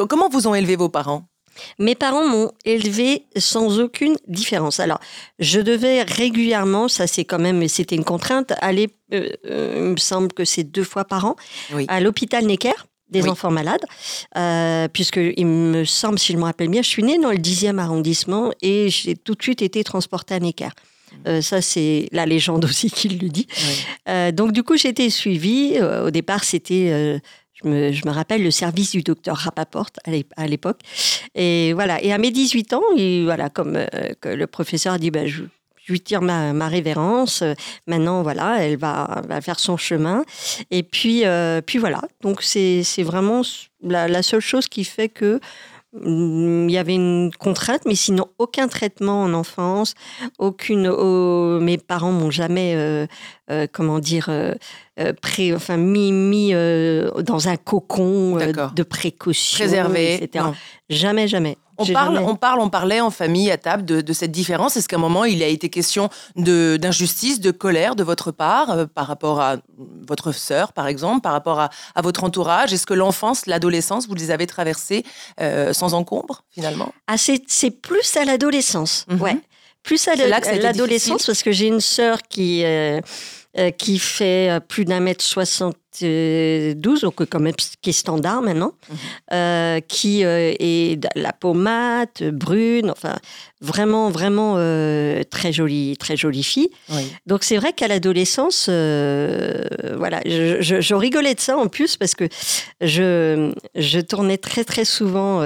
Comment 0.06 0.30
vous 0.30 0.48
ont 0.48 0.56
élevé 0.56 0.76
vos 0.76 0.90
parents? 0.90 1.24
Mes 1.80 1.96
parents 1.96 2.28
m'ont 2.28 2.52
élevé 2.66 3.24
sans 3.36 3.80
aucune 3.80 4.16
différence. 4.28 4.80
Alors, 4.80 5.00
je 5.40 5.60
devais 5.60 6.04
régulièrement, 6.04 6.88
ça 6.88 7.08
c'est 7.08 7.26
quand 7.26 7.40
même, 7.40 7.68
c'était 7.68 7.96
une 7.96 8.04
contrainte, 8.04 8.54
aller, 8.62 8.90
euh, 9.14 9.30
euh, 9.50 9.74
il 9.78 9.84
me 9.94 9.98
semble 9.98 10.32
que 10.34 10.46
c'est 10.46 10.64
deux 10.64 10.84
fois 10.84 11.06
par 11.06 11.26
an, 11.26 11.36
Oui. 11.74 11.86
à 11.88 12.00
l'hôpital 12.00 12.46
Necker 12.46 12.74
des 13.10 13.24
Oui. 13.24 13.30
enfants 13.30 13.50
malades, 13.52 13.86
euh, 14.38 14.88
puisque 14.92 15.20
il 15.38 15.46
me 15.48 15.84
semble, 15.86 16.20
si 16.20 16.34
je 16.34 16.38
me 16.38 16.44
rappelle 16.44 16.68
bien, 16.70 16.82
je 16.84 16.90
suis 16.90 17.04
née 17.04 17.18
dans 17.18 17.32
le 17.32 17.38
10e 17.40 17.80
arrondissement 17.80 18.52
et 18.62 18.90
j'ai 18.90 19.16
tout 19.16 19.34
de 19.34 19.42
suite 19.42 19.62
été 19.64 19.84
transportée 19.84 20.36
à 20.36 20.40
Necker. 20.40 20.70
Euh, 21.26 21.42
ça, 21.42 21.62
c'est 21.62 22.08
la 22.12 22.26
légende 22.28 22.66
aussi 22.70 22.92
qui 22.92 23.10
le 23.10 23.30
dit. 23.30 23.48
Euh, 24.10 24.32
donc, 24.32 24.52
du 24.52 24.62
coup, 24.62 24.78
j'ai 24.78 24.90
été 24.90 25.10
suivie. 25.10 25.78
Euh, 25.78 26.08
au 26.08 26.12
départ, 26.12 26.44
c'était, 26.44 27.20
je, 27.64 27.68
me, 27.70 27.92
je 27.92 28.06
me 28.06 28.12
rappelle, 28.12 28.44
le 28.44 28.52
service 28.52 28.92
du 28.92 29.02
docteur 29.02 29.36
Rapaport 29.36 29.90
à 30.06 30.12
l'ép- 30.12 30.34
à 30.38 30.48
l'époque. 30.48 30.80
Et 31.36 31.74
voilà. 31.74 32.02
Et 32.04 32.14
à 32.14 32.18
mes 32.18 32.32
18 32.32 32.74
ans, 32.74 32.84
voilà, 33.24 33.50
comme 33.50 33.76
euh, 33.76 33.86
le 34.36 34.48
professeur 34.48 34.94
a 34.94 34.98
dit, 34.98 35.12
ben, 35.12 35.28
je, 35.28 35.44
lui 35.90 36.02
tire 36.02 36.22
ma, 36.22 36.68
révérence. 36.68 37.42
Euh, 37.42 37.54
Maintenant, 37.88 38.22
voilà, 38.22 38.64
elle 38.64 38.78
va, 38.78 39.22
va 39.28 39.42
faire 39.42 39.60
son 39.60 39.78
chemin. 39.78 40.24
Et 40.72 40.84
puis, 40.84 41.26
euh, 41.26 41.62
puis 41.62 41.80
voilà. 41.80 42.02
Donc, 42.22 42.42
c'est 42.42 42.84
vraiment 43.04 43.42
la, 43.82 44.22
seule 44.22 44.42
chose 44.42 44.68
qui 44.68 44.84
fait 44.84 45.10
que 45.10 45.40
hum, 45.94 46.68
il 46.70 46.74
y 46.74 46.78
avait 46.78 46.96
une 46.96 47.32
contrainte, 47.40 47.82
mais 47.86 47.96
sinon 47.96 48.28
aucun 48.38 48.68
traitement 48.68 49.24
en 49.24 49.34
enfance, 49.34 49.94
aucune. 50.38 50.88
oh, 50.88 51.60
mes 51.62 51.78
parents 51.78 52.12
m'ont 52.12 52.32
jamais, 52.32 53.08
euh, 53.50 53.68
comment 53.72 54.00
dire, 54.00 54.28
euh, 54.30 54.54
euh, 55.00 55.14
pré, 55.22 55.54
enfin 55.54 55.78
mis, 55.78 56.12
mis 56.12 56.52
dans 56.54 57.48
un 57.48 57.58
cocon 57.58 58.38
de 58.76 58.84
précaution, 58.84 59.58
Préservé 59.60 60.16
etc. 60.24 60.44
Non. 60.46 60.54
Jamais, 60.90 61.28
jamais. 61.28 61.58
On 61.80 61.86
parle, 61.86 62.16
jamais- 62.16 62.26
on 62.28 62.36
parle, 62.36 62.60
on 62.60 62.70
parlait 62.70 63.02
en 63.02 63.12
famille 63.12 63.52
à 63.52 63.58
table 63.58 63.86
de, 63.86 64.02
de 64.02 64.14
cette 64.14 64.32
différence. 64.32 64.76
Est-ce 64.78 64.88
qu'à 64.88 64.96
un 64.96 65.00
moment 65.00 65.26
il 65.26 65.44
a 65.44 65.48
été 65.48 65.70
question 65.70 66.10
d'injustice, 66.36 67.40
de 67.40 67.52
colère 67.52 67.96
de 67.96 68.04
votre 68.04 68.32
part 68.32 68.72
euh, 68.72 68.86
par 68.86 69.06
rapport 69.08 69.40
à 69.42 69.58
votre 70.08 70.32
sœur, 70.32 70.74
par 70.74 70.88
exemple, 70.88 71.22
par 71.22 71.34
rapport 71.34 71.60
à, 71.60 71.70
à 71.96 72.02
votre 72.02 72.24
entourage? 72.24 72.74
Est-ce 72.74 72.86
que 72.88 72.94
l'enfance, 72.96 73.46
l'adolescence, 73.46 74.08
vous 74.08 74.16
les 74.16 74.32
avez 74.32 74.48
traversées 74.48 75.04
euh, 75.40 75.72
sans 75.74 75.94
encombre 75.94 76.44
finalement? 76.52 76.92
Ah, 77.08 77.16
c'est 77.18 77.72
plus 77.72 78.18
à 78.18 78.26
l'adolescence, 78.26 79.06
Mhm. 79.10 79.22
ouais. 79.22 79.38
Plus 79.88 80.08
à 80.08 80.16
l'adolescence, 80.16 81.26
parce 81.26 81.42
que 81.44 81.52
j'ai 81.52 81.68
une 81.68 81.82
sœur 81.82 82.20
qui, 82.30 82.64
euh, 82.64 83.00
euh, 83.58 83.72
qui 83.72 83.98
fait 84.00 84.50
euh, 84.52 84.60
plus 84.60 84.86
d'un 84.86 85.00
mètre 85.00 85.24
72, 85.24 87.02
donc 87.02 87.22
euh, 87.22 87.26
quand 87.28 87.40
même 87.40 87.56
qui 87.82 87.90
est 87.90 87.94
standard 87.94 88.42
maintenant, 88.42 88.74
Mhm. 88.90 88.98
euh, 89.34 89.80
qui 89.88 90.24
euh, 90.26 90.54
est 90.60 91.00
la 91.16 91.34
peau 91.34 91.54
mate, 91.54 92.22
brune, 92.24 92.92
enfin 92.92 93.16
vraiment, 93.62 94.10
vraiment 94.12 94.56
euh, 94.58 95.24
très 95.30 95.52
jolie, 95.54 95.98
très 95.98 96.16
jolie 96.18 96.44
fille. 96.44 96.70
Oui. 96.90 97.12
Donc 97.26 97.44
c'est 97.44 97.58
vrai 97.58 97.74
qu'à 97.74 97.88
l'adolescence, 97.88 98.68
voilà, 98.70 100.22
je, 100.26 100.58
je- 100.62 100.82
je 100.82 100.94
rigolais 100.96 101.34
de 101.34 101.40
ça 101.40 101.58
en 101.58 101.68
plus 101.68 101.98
parce 101.98 102.14
que 102.14 102.26
je, 102.82 103.52
je 103.76 104.00
tournais 104.00 104.38
très 104.38 104.64
très 104.64 104.86
souvent 104.86 105.42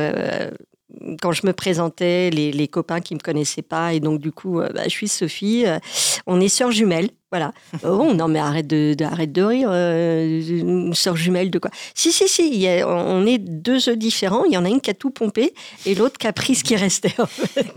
quand 1.21 1.31
je 1.31 1.45
me 1.45 1.53
présentais, 1.53 2.29
les, 2.29 2.67
copains 2.67 3.01
qui 3.01 3.15
me 3.15 3.19
connaissaient 3.19 3.61
pas. 3.61 3.93
Et 3.93 3.99
donc 3.99 4.19
du 4.19 4.31
coup, 4.31 4.59
euh, 4.59 4.69
bah, 4.73 4.83
je 4.85 4.89
suis 4.89 5.07
Sophie, 5.07 5.65
euh, 5.65 5.79
on 6.27 6.39
est 6.39 6.49
sœurs 6.49 6.71
jumelles, 6.71 7.09
voilà. 7.31 7.53
oh 7.85 8.13
non 8.13 8.27
mais 8.27 8.39
arrête 8.39 8.67
de, 8.67 8.93
de- 8.93 9.05
arrête 9.05 9.31
de 9.31 9.41
rire, 9.41 9.69
euh, 9.71 10.41
une 10.49 10.93
sœur 10.93 11.15
jumelle 11.15 11.49
de 11.49 11.59
quoi 11.59 11.71
Si 11.95 12.11
si 12.11 12.27
si, 12.27 12.49
il 12.51 12.59
y 12.59 12.67
a- 12.67 12.87
on 12.87 13.25
est 13.25 13.37
deux 13.37 13.87
œufs 13.89 13.97
différents, 13.97 14.43
il 14.45 14.53
y 14.53 14.57
en 14.57 14.65
a 14.65 14.69
une 14.69 14.81
qui 14.81 14.89
a 14.89 14.93
tout 14.93 15.11
pompé 15.11 15.53
et 15.85 15.95
l'autre 15.95 16.17
qui 16.17 16.27
a 16.27 16.33
pris 16.33 16.55
ce 16.55 16.63
qui 16.63 16.75
restait. 16.75 17.13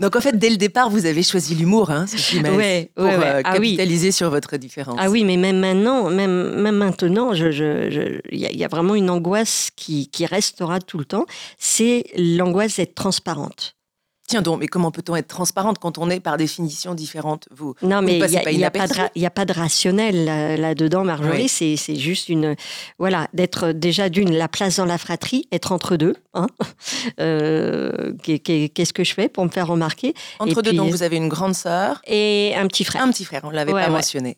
Donc 0.01 0.15
en 0.15 0.21
fait, 0.21 0.37
dès 0.37 0.49
le 0.49 0.57
départ, 0.57 0.89
vous 0.89 1.05
avez 1.05 1.23
choisi 1.23 1.55
l'humour, 1.55 1.89
hein, 1.89 2.05
Sophie 2.07 2.41
Maes, 2.41 2.55
Ouais, 2.55 2.91
pour 2.95 3.05
ouais, 3.05 3.17
ouais. 3.17 3.23
euh, 3.25 3.41
Ah 3.45 3.53
oui. 3.59 3.69
capitaliser 3.77 4.11
sur 4.11 4.29
votre 4.29 4.57
différence. 4.57 4.97
Ah 4.99 5.09
oui, 5.09 5.23
mais 5.23 5.37
même 5.37 5.59
maintenant, 5.59 6.09
même, 6.09 6.61
même 6.61 6.75
maintenant, 6.75 7.33
je- 7.33 7.51
je- 7.51 7.89
je- 7.89 8.19
il 8.31 8.39
y, 8.39 8.45
a- 8.45 8.51
il 8.51 8.57
y 8.57 8.63
a 8.65 8.67
vraiment 8.67 8.95
une 8.95 9.09
angoisse 9.09 9.69
qui, 9.75 10.09
qui 10.09 10.25
restera 10.25 10.79
tout 10.79 10.97
le 10.97 11.05
temps. 11.05 11.25
C'est 11.57 12.03
l'angoisse 12.17 12.75
d'être 12.77 12.95
transparente. 12.95 13.75
Tiens 14.27 14.41
donc, 14.41 14.59
mais 14.59 14.67
comment 14.67 14.89
peut-on 14.89 15.15
être 15.15 15.27
transparente 15.27 15.77
quand 15.77 15.99
on 15.99 16.09
est 16.09 16.19
par 16.19 16.37
définition 16.37 16.95
différente? 16.95 17.47
Vous 17.55 17.75
Non, 17.83 18.01
mais 18.01 18.13
il 18.17 18.25
n'y 18.57 18.63
a, 18.63 18.71
pas 18.71 18.81
a 18.83 18.87
de 18.87 19.25
a 19.25 19.29
pas 19.29 19.45
rationnel 19.53 20.25
là- 20.25 20.57
là-dedans, 20.57 21.03
Marjorie. 21.03 21.47
Oui. 21.61 21.77
C'est 21.77 21.95
juste 21.95 22.27
une. 22.29 22.55
Voilà, 22.97 23.27
d'être 23.33 23.71
déjà 23.71 24.09
d'une, 24.09 24.33
la 24.35 24.47
place 24.47 24.77
dans 24.77 24.85
la 24.85 24.97
fratrie, 24.97 25.47
être 25.51 25.71
entre 25.71 25.95
deux. 25.95 26.15
Hein. 26.33 26.47
Euh, 27.19 28.13
qu'est- 28.23 28.39
qu'est- 28.39 28.69
Qu'est-ce 28.69 28.93
que 28.93 29.03
je 29.03 29.13
fais 29.13 29.29
pour 29.29 29.43
me 29.45 29.49
faire 29.49 29.67
remarquer? 29.67 30.13
Entre 30.39 30.51
Et 30.59 30.61
deux, 30.63 30.69
puis- 30.71 30.77
donc 30.77 30.89
vous 30.91 31.03
avez 31.03 31.17
une 31.17 31.29
grande 31.29 31.53
sœur, 31.53 32.01
Et 32.07 32.53
un 32.57 32.67
petit 32.67 32.83
frère. 32.83 33.03
un 33.03 33.11
petit 33.11 33.25
frère, 33.25 33.41
on 33.43 33.49
ne 33.51 33.55
l'avait 33.55 33.73
Ouais, 33.73 33.81
pas 33.83 33.87
ouais. 33.89 33.93
mentionné. 33.93 34.37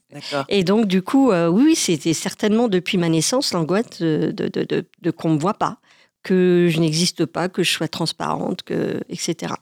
Et 0.50 0.64
donc, 0.64 0.86
du 0.88 1.02
coup, 1.02 1.32
euh, 1.32 1.48
oui, 1.48 1.76
c'était 1.76 2.14
certainement 2.14 2.68
depuis 2.68 2.98
ma 2.98 3.10
naissance 3.10 3.54
l'angoisse 3.54 4.00
de, 4.02 4.32
de, 4.36 4.48
de, 4.48 4.64
de- 4.64 4.86
de 5.02 5.12
qu'on 5.12 5.30
ne 5.30 5.36
me 5.36 5.40
voit 5.40 5.54
pas, 5.56 5.78
que 6.24 6.68
je 6.70 6.80
n'existe 6.80 7.26
pas, 7.26 7.48
que 7.50 7.64
je 7.64 7.72
sois 7.72 7.88
transparente, 7.88 8.64
que, 8.64 9.02
etc. 9.10 9.54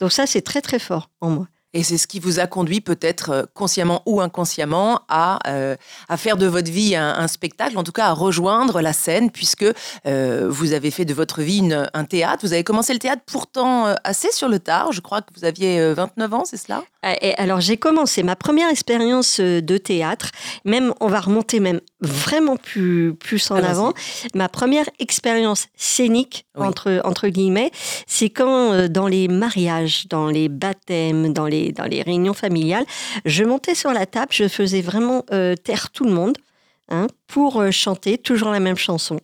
Donc 0.00 0.12
ça, 0.12 0.26
c'est 0.26 0.42
très, 0.42 0.60
très 0.60 0.78
fort 0.78 1.10
en 1.20 1.30
moi. 1.30 1.48
Et 1.74 1.82
c'est 1.82 1.96
ce 1.96 2.06
qui 2.06 2.20
vous 2.20 2.38
a 2.38 2.46
conduit 2.46 2.80
peut-être 2.80 3.30
euh, 3.30 3.42
consciemment 3.54 4.02
ou 4.04 4.20
inconsciemment 4.20 5.00
à, 5.08 5.38
euh, 5.48 5.74
à 6.08 6.16
faire 6.16 6.36
de 6.36 6.46
votre 6.46 6.70
vie 6.70 6.94
un, 6.96 7.26
spectacle, 7.28 7.78
en 7.78 7.82
tout 7.82 7.92
cas 7.92 8.08
à 8.08 8.12
rejoindre 8.12 8.82
la 8.82 8.92
scène, 8.92 9.30
puisque 9.30 9.64
euh, 10.06 10.48
vous 10.50 10.72
avez 10.72 10.90
fait 10.90 11.04
de 11.04 11.14
votre 11.14 11.40
vie 11.40 11.70
un 11.94 12.04
théâtre. 12.04 12.44
Vous 12.44 12.52
avez 12.52 12.64
commencé 12.64 12.92
le 12.92 12.98
théâtre 12.98 13.22
pourtant 13.26 13.94
assez 14.04 14.30
sur 14.32 14.48
le 14.48 14.58
tard. 14.58 14.92
Je 14.92 15.00
crois 15.00 15.22
que 15.22 15.32
vous 15.34 15.44
aviez 15.44 15.80
euh, 15.80 15.94
29 15.94 16.34
ans, 16.34 16.44
c'est 16.44 16.58
cela? 16.58 16.82
Alors, 17.02 17.60
j'ai 17.60 17.76
commencé 17.76 18.22
ma 18.22 18.36
première 18.36 18.68
expérience 18.70 19.40
euh, 19.40 19.60
de 19.60 19.76
théâtre, 19.76 20.30
même, 20.64 20.94
on 21.00 21.08
va 21.08 21.20
remonter 21.20 21.58
même 21.60 21.80
vraiment 22.00 22.56
plus, 22.56 23.14
plus 23.14 23.50
en 23.50 23.56
Ah, 23.56 23.70
avant. 23.70 23.92
Ma 24.34 24.48
première 24.48 24.88
expérience 25.00 25.66
scénique, 25.76 26.46
Oui. 26.56 26.66
entre, 26.66 27.00
entre 27.04 27.28
guillemets, 27.28 27.70
c'est 28.06 28.30
quand, 28.30 28.72
euh, 28.72 28.88
dans 28.88 29.08
les 29.08 29.26
mariages, 29.28 30.06
dans 30.08 30.28
les 30.28 30.48
baptêmes, 30.48 31.32
dans 31.32 31.46
les, 31.46 31.72
dans 31.72 31.84
les 31.86 32.02
réunions 32.02 32.34
familiales, 32.34 32.84
je 33.24 33.44
montais 33.44 33.74
sur 33.74 33.92
la 33.92 34.06
table, 34.06 34.28
je 34.30 34.46
faisais 34.48 34.80
vraiment 34.80 35.24
euh, 35.32 35.56
taire 35.56 35.90
tout 35.90 36.04
le 36.04 36.12
monde 36.12 36.38
hein, 36.88 37.08
pour 37.26 37.60
euh, 37.60 37.70
chanter 37.70 38.16
toujours 38.18 38.50
la 38.50 38.60
même 38.60 38.76
chanson. 38.76 39.18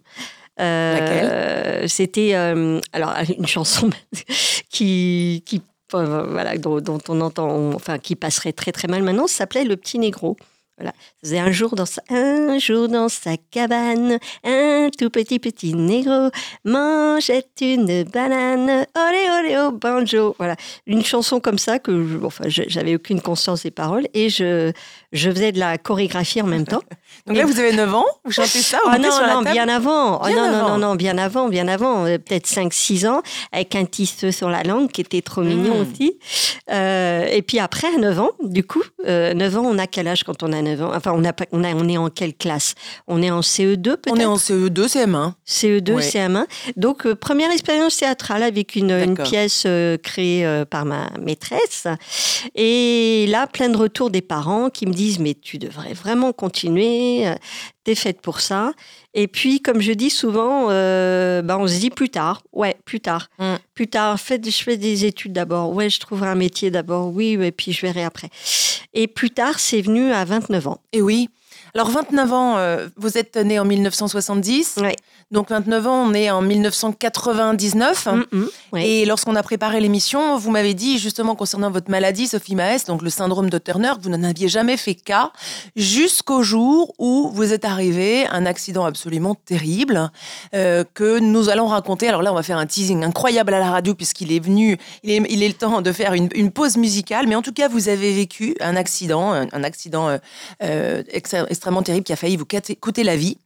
Euh, 0.61 1.85
C'était 1.87 2.35
euh, 2.35 2.80
alors 2.92 3.14
une 3.38 3.47
chanson 3.47 3.90
qui, 4.70 5.42
qui 5.47 5.56
euh, 5.58 5.61
voilà, 5.92 6.57
dont, 6.59 6.99
on 7.09 7.21
entend, 7.21 7.73
enfin, 7.75 7.99
qui 7.99 8.16
passerait 8.16 8.52
très 8.52 8.73
très 8.73 8.88
mal 8.88 9.02
maintenant, 9.02 9.26
s'appelait 9.26 9.64
Le 9.64 9.76
Petit 9.76 9.99
Négro. 9.99 10.37
Voilà. 10.80 10.92
Faisait 11.21 11.40
un 11.40 11.50
jour 11.50 11.75
dans 11.75 11.87
sa, 11.87 12.02
un 12.09 12.57
jour 12.61 12.87
dans 12.88 13.09
sa 13.09 13.33
cabane, 13.50 14.18
un 14.45 14.88
tout 14.97 15.11
petit 15.11 15.40
petit 15.40 15.75
négro 15.75 16.30
mangeait 16.64 17.45
une 17.61 18.04
banane, 18.04 18.87
olé 18.97 19.26
olé 19.40 19.59
au 19.59 19.73
banjo. 19.73 20.37
Voilà, 20.38 20.54
une 20.87 21.04
chanson 21.04 21.40
comme 21.40 21.59
ça 21.59 21.80
que, 21.80 22.07
je- 22.07 22.25
enfin, 22.25 22.45
j'avais 22.47 22.95
aucune 22.95 23.21
conscience 23.21 23.64
des 23.64 23.73
paroles 23.73 24.07
et 24.14 24.28
je 24.30 24.71
je 25.12 25.31
faisais 25.31 25.53
de 25.53 25.59
la 25.59 25.79
chorégraphie 25.79 26.43
en 26.43 26.47
même 26.47 26.67
temps. 26.67 26.83
Donc 27.27 27.37
là, 27.37 27.45
vous 27.47 27.59
avez 27.59 27.73
9 27.73 27.95
ans, 27.95 28.05
vous 28.25 28.33
chantez 28.33 28.61
ça, 28.61 28.79
vous 28.85 28.91
Ah 28.93 28.99
non, 28.99 29.11
sur 29.11 29.23
la 29.23 29.35
non, 29.35 29.43
table 29.43 29.53
bien 29.55 29.69
avant. 29.69 30.19
Ah 30.21 30.29
Bien 30.29 30.37
non, 30.37 30.53
non, 30.53 30.59
avant. 30.59 30.79
non, 30.79 30.88
non, 30.88 30.95
bien 30.95 31.19
avant, 31.19 31.49
bien 31.49 31.69
avant. 31.69 32.05
Euh, 32.07 32.19
Peut-être 32.19 32.47
5-6 32.47 33.07
ans, 33.09 33.23
avec 33.53 33.75
un 33.75 33.85
tisseux 33.85 34.31
sur 34.33 34.49
la 34.50 34.62
langue 34.62 34.91
qui 34.91 35.00
était 35.00 35.23
trop 35.23 35.43
mignon 35.43 35.77
Mm. 35.79 35.81
aussi. 35.83 36.19
Euh, 36.71 37.27
et 37.31 37.43
puis 37.43 37.59
après, 37.59 37.88
à 37.88 37.99
9 37.99 38.21
ans, 38.21 38.31
du 38.43 38.65
coup, 38.65 38.83
euh, 39.07 39.33
9 39.35 39.57
ans, 39.59 39.62
on 39.65 39.79
a 39.79 39.87
quel 39.87 40.09
âge 40.09 40.25
quand 40.25 40.43
on 40.43 40.53
a 40.53 40.61
9 40.62 40.83
ans? 40.83 40.93
Enfin, 40.95 41.12
on, 41.15 41.25
a, 41.25 41.33
on, 41.53 41.65
a, 41.65 41.73
on 41.75 41.88
est 41.88 41.97
en 41.97 42.09
quelle 42.11 42.35
classe? 42.35 42.75
On 43.07 43.23
est 43.23 43.31
en 43.31 43.41
CE2 43.41 43.83
peut-être? 43.83 44.12
On 44.12 44.17
est 44.17 44.25
en 44.27 44.37
CE2, 44.37 44.87
CM1. 44.88 45.33
CE2, 45.47 45.93
Ouais. 45.95 46.03
CM1. 46.03 46.45
Donc, 46.77 47.07
euh, 47.07 47.15
première 47.15 47.50
expérience 47.50 47.97
théâtrale 47.97 48.43
avec 48.43 48.77
une, 48.77 48.91
une 48.91 49.17
pièce 49.17 49.67
créée 50.03 50.65
par 50.71 50.85
ma 50.85 51.09
maîtresse. 51.21 51.87
Et 52.55 53.27
là, 53.29 53.47
plein 53.47 53.69
de 53.69 53.77
retours 53.77 54.11
des 54.11 54.21
parents 54.23 54.69
qui 54.71 54.87
me 54.87 54.93
disent 54.99 55.19
Mais 55.19 55.35
tu 55.35 55.59
devrais 55.59 55.95
vraiment 55.95 56.33
continuer, 56.33 57.26
euh, 57.26 57.35
t'es 57.85 57.95
faite 57.95 58.21
pour 58.21 58.40
ça. 58.40 58.73
Et 59.14 59.26
puis, 59.26 59.61
comme 59.61 59.81
je 59.81 59.93
dis 59.93 60.11
souvent, 60.11 60.67
euh, 60.71 61.40
bah, 61.43 61.57
on 61.59 61.67
se 61.67 61.78
dit 61.78 61.90
plus 61.90 62.11
tard. 62.11 62.43
Ouais, 62.52 62.76
plus 62.85 63.00
tard. 63.00 63.31
Mm. 63.38 63.55
Plus 63.75 63.88
tard, 63.88 64.21
fais, 64.21 64.40
je 64.45 64.62
fais 64.62 64.76
des 64.76 65.07
études 65.07 65.33
d'abord. 65.33 65.73
Ouais, 65.73 65.88
je 65.88 65.99
trouverai 66.00 66.28
un 66.28 66.35
métier 66.35 66.71
d'abord. 66.71 67.14
Oui, 67.14 67.38
et 67.40 67.52
puis 67.52 67.73
je 67.73 67.81
verrai 67.81 68.05
après. 68.05 68.28
Et 68.93 69.07
plus 69.07 69.31
tard, 69.31 69.59
c'est 69.59 69.81
venu 69.81 70.12
à 70.12 70.25
29 70.25 70.67
ans. 70.67 70.81
Et 70.93 71.00
oui. 71.00 71.28
Alors 71.78 71.90
29 71.90 72.32
ans, 72.32 72.58
euh, 72.58 72.88
vous 72.97 73.18
êtes 73.18 73.37
né 73.37 73.61
en 73.61 73.64
1970. 73.64 74.78
Ouais. 74.78 74.97
Donc 75.30 75.50
29 75.50 75.87
ans, 75.87 76.08
on 76.08 76.12
est 76.12 76.28
en 76.28 76.42
1999. 76.42 78.06
Mm, 78.06 78.25
mm. 78.32 78.76
Et 78.78 79.04
lorsqu'on 79.04 79.37
a 79.37 79.42
préparé 79.44 79.78
l'émission, 79.78 80.38
vous 80.38 80.50
m'avez 80.50 80.75
dit 80.75 80.99
justement 80.99 81.37
concernant 81.37 81.70
votre 81.70 81.88
maladie, 81.88 82.26
Sophie 82.26 82.56
Maes, 82.56 82.87
donc 82.88 83.02
le 83.02 83.11
syndrome 83.11 83.49
de 83.49 83.58
Turner, 83.58 83.92
que 83.97 84.02
vous 84.02 84.08
n'en 84.08 84.25
aviez 84.25 84.49
jamais 84.49 84.76
fait 84.76 84.94
cas 84.94 85.30
jusqu'au 85.76 86.42
jour 86.42 86.94
où 86.99 87.30
vous 87.32 87.52
êtes 87.52 87.64
arrivé 87.64 88.26
un 88.26 88.44
accident 88.44 88.85
absolument 88.85 89.37
terrible 89.37 90.11
euh, 90.54 90.82
que 90.94 91.20
nous 91.20 91.49
allons 91.49 91.66
raconter. 91.66 92.08
Alors 92.08 92.23
là, 92.23 92.32
on 92.32 92.37
va 92.37 92.42
faire 92.42 92.58
un 92.58 92.66
teasing 92.66 93.04
incroyable 93.04 93.54
à 93.54 93.61
la 93.61 93.70
radio 93.70 93.94
puisqu'il 93.94 94.32
est 94.32 94.40
venu, 94.40 94.78
il 95.04 95.11
est, 95.11 95.23
il 95.28 95.44
est 95.44 95.49
le 95.49 95.54
temps 95.54 95.80
de 95.80 95.92
faire 95.92 96.14
une, 96.14 96.28
une 96.35 96.50
pause 96.50 96.76
musicale. 96.76 97.26
Mais 97.28 97.37
en 97.37 97.42
tout 97.42 97.52
cas, 97.52 97.68
vous 97.68 97.88
avez 97.88 98.12
vécu 98.12 98.56
un 98.61 98.75
accident, 98.75 99.32
un, 99.32 99.62
accident 99.62 100.08
euh, 100.08 100.18
euh, 100.64 101.02
extrêmement 101.69 101.83
terrible 101.83 102.05
qui 102.05 102.15
a 102.15 102.17
failli 102.17 102.37
vous 102.39 102.47
coûter 102.81 103.05
la 103.05 103.17
vie 103.17 103.37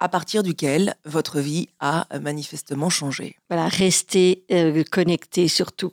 à 0.00 0.08
partir 0.08 0.42
duquel 0.42 0.94
votre 1.04 1.38
vie 1.38 1.68
a 1.80 2.06
euh, 2.14 2.18
manifestement 2.18 2.88
changé. 2.88 3.36
Voilà, 3.50 3.68
restez 3.68 4.42
euh, 4.50 4.82
connectés 4.90 5.48
surtout 5.48 5.92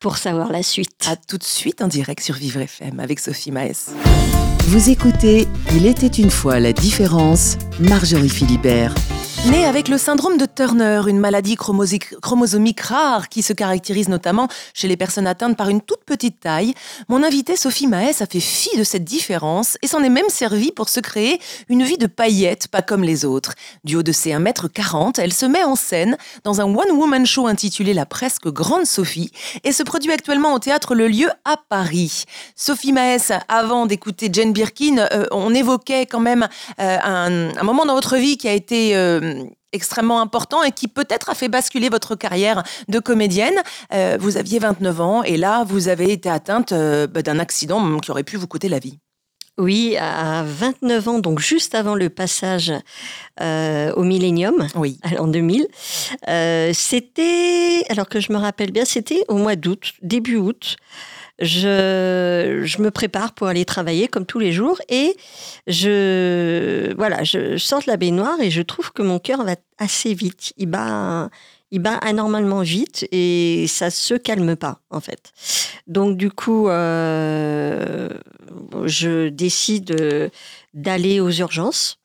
pour 0.00 0.16
savoir 0.16 0.50
la 0.50 0.62
suite. 0.62 1.06
À 1.06 1.16
tout 1.16 1.36
de 1.36 1.44
suite 1.44 1.82
en 1.82 1.88
direct 1.88 2.22
sur 2.22 2.34
Vivre 2.34 2.62
FM 2.62 2.98
avec 2.98 3.20
Sophie 3.20 3.52
Maes. 3.52 3.92
Vous 4.68 4.88
écoutez 4.88 5.46
Il 5.74 5.84
était 5.84 6.06
une 6.06 6.30
fois 6.30 6.60
la 6.60 6.72
différence, 6.72 7.58
Marjorie 7.78 8.30
Philibert. 8.30 8.94
Née 9.50 9.64
avec 9.64 9.86
le 9.86 9.96
syndrome 9.96 10.38
de 10.38 10.46
Turner, 10.46 11.02
une 11.06 11.20
maladie 11.20 11.56
chromosomique 11.56 12.80
rare 12.80 13.28
qui 13.28 13.42
se 13.42 13.52
caractérise 13.52 14.08
notamment 14.08 14.48
chez 14.74 14.88
les 14.88 14.96
personnes 14.96 15.28
atteintes 15.28 15.56
par 15.56 15.68
une 15.68 15.80
toute 15.80 16.02
petite 16.04 16.40
taille, 16.40 16.74
mon 17.08 17.22
invitée 17.22 17.54
Sophie 17.54 17.86
Maes 17.86 18.20
a 18.20 18.26
fait 18.26 18.40
fi 18.40 18.76
de 18.76 18.82
cette 18.82 19.04
différence 19.04 19.78
et 19.82 19.86
s'en 19.86 20.02
est 20.02 20.08
même 20.08 20.28
servie 20.30 20.72
pour 20.72 20.88
se 20.88 20.98
créer 20.98 21.38
une 21.68 21.84
vie 21.84 21.96
de 21.96 22.08
paillettes, 22.08 22.66
pas 22.66 22.82
comme 22.82 23.04
les 23.04 23.24
autres. 23.24 23.54
Du 23.84 23.94
haut 23.94 24.02
de 24.02 24.10
ses 24.10 24.30
1m40, 24.30 25.20
elle 25.20 25.32
se 25.32 25.46
met 25.46 25.62
en 25.62 25.76
scène 25.76 26.16
dans 26.42 26.60
un 26.60 26.64
one-woman 26.64 27.24
show 27.24 27.46
intitulé 27.46 27.94
La 27.94 28.06
presque 28.06 28.48
grande 28.48 28.86
Sophie 28.86 29.30
et 29.62 29.70
se 29.70 29.84
produit 29.84 30.10
actuellement 30.10 30.54
au 30.54 30.58
théâtre 30.58 30.96
Le 30.96 31.06
Lieu 31.06 31.28
à 31.44 31.56
Paris. 31.68 32.24
Sophie 32.56 32.92
Maes, 32.92 33.30
avant 33.48 33.86
d'écouter 33.86 34.28
Jane 34.32 34.52
Birkin, 34.52 35.06
euh, 35.12 35.26
on 35.30 35.54
évoquait 35.54 36.06
quand 36.06 36.20
même 36.20 36.48
euh, 36.80 36.98
un, 37.04 37.56
un 37.56 37.62
moment 37.62 37.86
dans 37.86 37.94
votre 37.94 38.16
vie 38.16 38.38
qui 38.38 38.48
a 38.48 38.52
été 38.52 38.96
euh, 38.96 39.35
extrêmement 39.72 40.20
important 40.20 40.62
et 40.62 40.72
qui 40.72 40.88
peut-être 40.88 41.30
a 41.30 41.34
fait 41.34 41.48
basculer 41.48 41.88
votre 41.88 42.14
carrière 42.14 42.62
de 42.88 42.98
comédienne. 42.98 43.54
Euh, 43.92 44.16
vous 44.20 44.36
aviez 44.36 44.58
29 44.58 45.00
ans 45.00 45.22
et 45.22 45.36
là, 45.36 45.64
vous 45.64 45.88
avez 45.88 46.12
été 46.12 46.28
atteinte 46.28 46.72
euh, 46.72 47.06
bah, 47.06 47.22
d'un 47.22 47.38
accident 47.38 47.98
qui 47.98 48.10
aurait 48.10 48.24
pu 48.24 48.36
vous 48.36 48.46
coûter 48.46 48.68
la 48.68 48.78
vie. 48.78 48.98
Oui, 49.58 49.96
à 49.98 50.44
29 50.44 51.08
ans, 51.08 51.18
donc 51.18 51.38
juste 51.38 51.74
avant 51.74 51.94
le 51.94 52.10
passage 52.10 52.74
euh, 53.40 53.90
au 53.94 54.02
Millennium, 54.02 54.66
Oui. 54.74 54.98
en 55.18 55.28
2000, 55.28 55.66
euh, 56.28 56.72
c'était, 56.74 57.82
alors 57.88 58.06
que 58.06 58.20
je 58.20 58.32
me 58.32 58.36
rappelle 58.36 58.70
bien, 58.70 58.84
c'était 58.84 59.24
au 59.28 59.36
mois 59.36 59.56
d'août, 59.56 59.94
début 60.02 60.36
août. 60.36 60.76
Je, 61.38 62.62
je 62.64 62.82
me 62.82 62.90
prépare 62.90 63.34
pour 63.34 63.46
aller 63.46 63.64
travailler 63.66 64.08
comme 64.08 64.24
tous 64.24 64.38
les 64.38 64.52
jours 64.52 64.80
et 64.88 65.14
je, 65.66 66.94
voilà, 66.96 67.24
je 67.24 67.58
sors 67.58 67.80
de 67.80 67.88
la 67.88 67.98
baignoire 67.98 68.40
et 68.40 68.50
je 68.50 68.62
trouve 68.62 68.92
que 68.92 69.02
mon 69.02 69.18
cœur 69.18 69.44
va 69.44 69.56
assez 69.78 70.14
vite. 70.14 70.54
Il 70.56 70.66
bat, 70.66 71.28
il 71.70 71.80
bat 71.80 71.96
anormalement 71.96 72.62
vite 72.62 73.06
et 73.12 73.66
ça 73.68 73.90
se 73.90 74.14
calme 74.14 74.56
pas 74.56 74.80
en 74.90 75.00
fait. 75.00 75.32
Donc 75.86 76.16
du 76.16 76.30
coup, 76.30 76.68
euh, 76.68 78.08
je 78.84 79.28
décide 79.28 80.30
d'aller 80.72 81.20
aux 81.20 81.30
urgences. 81.30 81.98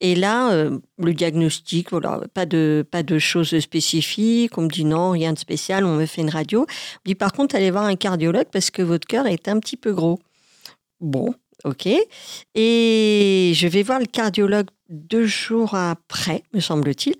Et 0.00 0.14
là, 0.14 0.52
euh, 0.52 0.78
le 0.98 1.12
diagnostic, 1.12 1.90
voilà, 1.90 2.22
pas 2.32 2.46
de, 2.46 2.86
pas 2.90 3.02
de 3.02 3.18
choses 3.18 3.58
spécifiques. 3.58 4.56
On 4.56 4.62
me 4.62 4.68
dit 4.68 4.84
non, 4.84 5.10
rien 5.10 5.32
de 5.32 5.38
spécial. 5.38 5.84
On 5.84 5.96
me 5.96 6.06
fait 6.06 6.22
une 6.22 6.30
radio. 6.30 6.60
On 6.60 6.62
me 6.62 7.06
dit 7.06 7.14
par 7.14 7.32
contre, 7.32 7.54
allez 7.54 7.70
voir 7.70 7.84
un 7.84 7.96
cardiologue 7.96 8.48
parce 8.50 8.70
que 8.70 8.82
votre 8.82 9.06
cœur 9.06 9.26
est 9.26 9.48
un 9.48 9.58
petit 9.60 9.76
peu 9.76 9.92
gros. 9.92 10.18
Bon, 11.00 11.34
ok. 11.64 11.88
Et 12.54 13.52
je 13.54 13.68
vais 13.68 13.82
voir 13.82 14.00
le 14.00 14.06
cardiologue 14.06 14.68
deux 14.90 15.24
jours 15.24 15.74
après, 15.74 16.42
me 16.52 16.60
semble-t-il. 16.60 17.14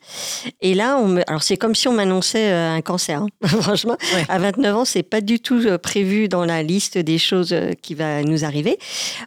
Et 0.61 0.75
là, 0.75 0.99
on 0.99 1.07
me... 1.07 1.23
alors 1.29 1.43
c'est 1.45 1.57
comme 1.57 1.77
si 1.77 1.87
on 1.87 1.93
m'annonçait 1.93 2.51
euh, 2.51 2.75
un 2.75 2.81
cancer. 2.81 3.23
Hein. 3.23 3.29
Franchement, 3.47 3.97
à 4.29 4.39
29 4.41 4.77
ans, 4.77 4.85
c'est 4.85 5.05
pas 5.05 5.21
du 5.21 5.39
tout 5.39 5.63
euh, 5.65 5.79
prévu 5.79 6.29
dans 6.29 6.45
la 6.45 6.65
liste 6.65 6.99
des 6.99 7.19
choses 7.19 7.53
euh, 7.53 7.73
qui 7.81 7.95
va 7.95 8.23
nous 8.25 8.45
arriver. 8.45 8.79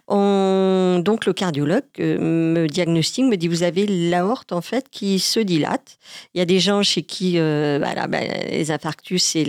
On... 0.08 1.00
Donc 1.02 1.24
le 1.24 1.32
cardiologue 1.32 1.84
me 1.98 2.66
diagnostique, 2.66 3.24
me 3.24 3.36
dit 3.36 3.48
vous 3.48 3.62
avez 3.62 3.86
l'aorte 3.86 4.52
en 4.52 4.60
fait 4.60 4.86
qui 4.90 5.18
se 5.18 5.40
dilate. 5.40 5.98
Il 6.34 6.38
y 6.38 6.40
a 6.42 6.44
des 6.44 6.60
gens 6.60 6.82
chez 6.82 7.02
qui 7.02 7.38
voilà, 7.38 8.06
bah, 8.06 8.20
les 8.50 8.70
infarctus, 8.70 9.22
c'est 9.22 9.44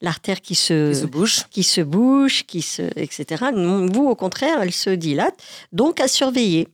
l'artère 0.00 0.40
qui 0.40 0.54
se 0.54 0.90
qui 0.90 0.96
se 1.00 1.06
bouche, 1.06 1.40
qui 1.50 1.62
se 1.62 1.80
bouche, 1.80 2.44
qui 2.46 2.62
se 2.62 2.82
etc. 2.96 3.46
Vous 3.54 4.06
au 4.06 4.14
contraire, 4.14 4.58
elle 4.62 4.72
se 4.72 4.90
dilate. 4.90 5.34
Donc 5.72 6.00
à 6.00 6.08
surveiller 6.08 6.68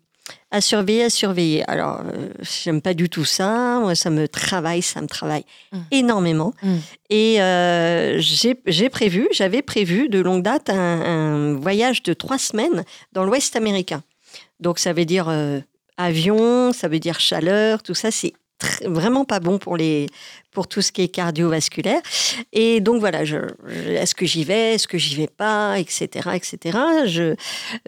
à 0.50 0.60
surveiller, 0.60 1.04
à 1.04 1.10
surveiller. 1.10 1.64
Alors, 1.68 2.00
euh, 2.00 2.28
j'aime 2.40 2.82
pas 2.82 2.94
du 2.94 3.08
tout 3.08 3.24
ça. 3.24 3.78
Moi, 3.80 3.94
ça 3.94 4.10
me 4.10 4.26
travaille, 4.26 4.82
ça 4.82 5.00
me 5.00 5.06
travaille 5.06 5.44
mmh. 5.72 5.78
énormément. 5.92 6.54
Mmh. 6.62 6.76
Et 7.10 7.42
euh, 7.42 8.18
j'ai 8.18 8.88
prévu, 8.88 9.28
j'avais 9.32 9.62
prévu 9.62 10.08
de 10.08 10.18
longue 10.20 10.42
date 10.42 10.70
un, 10.70 11.54
voyage 11.54 12.02
de 12.02 12.12
trois 12.12 12.38
semaines 12.38 12.84
dans 13.12 13.24
l'Ouest 13.24 13.56
américain. 13.56 14.02
Donc, 14.58 14.78
ça 14.78 14.92
veut 14.92 15.04
dire 15.04 15.28
euh, 15.28 15.60
avion, 15.96 16.72
ça 16.72 16.88
veut 16.88 16.98
dire 16.98 17.20
chaleur, 17.20 17.82
tout 17.82 17.94
ça, 17.94 18.10
c'est 18.10 18.32
vraiment 18.84 19.24
pas 19.24 19.40
bon 19.40 19.58
pour 19.58 19.76
les 19.76 20.06
pour 20.52 20.66
tout 20.66 20.82
ce 20.82 20.90
qui 20.90 21.02
est 21.02 21.08
cardiovasculaire. 21.08 22.00
Et 22.52 22.80
donc 22.80 22.98
voilà, 23.00 23.24
je, 23.24 23.38
est-ce 23.68 24.14
que 24.14 24.26
j'y 24.26 24.42
vais, 24.44 24.74
est-ce 24.74 24.88
que 24.88 24.98
j'y 24.98 25.14
vais 25.14 25.28
pas, 25.28 25.78
etc., 25.78 26.30
etc. 26.34 26.78
Je, 27.06 27.36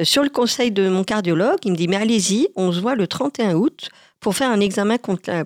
sur 0.05 0.23
le 0.23 0.29
conseil 0.29 0.71
de 0.71 0.89
mon 0.89 1.03
cardiologue, 1.03 1.59
il 1.65 1.73
me 1.73 1.77
dit 1.77 1.89
mais 1.89 1.97
allez-y, 1.97 2.49
on 2.55 2.71
se 2.73 2.81
voit 2.81 2.95
le 2.95 3.07
31 3.07 3.55
août 3.55 3.91
pour 4.21 4.37
faire 4.37 4.51
un 4.51 4.61
examen 4.61 4.97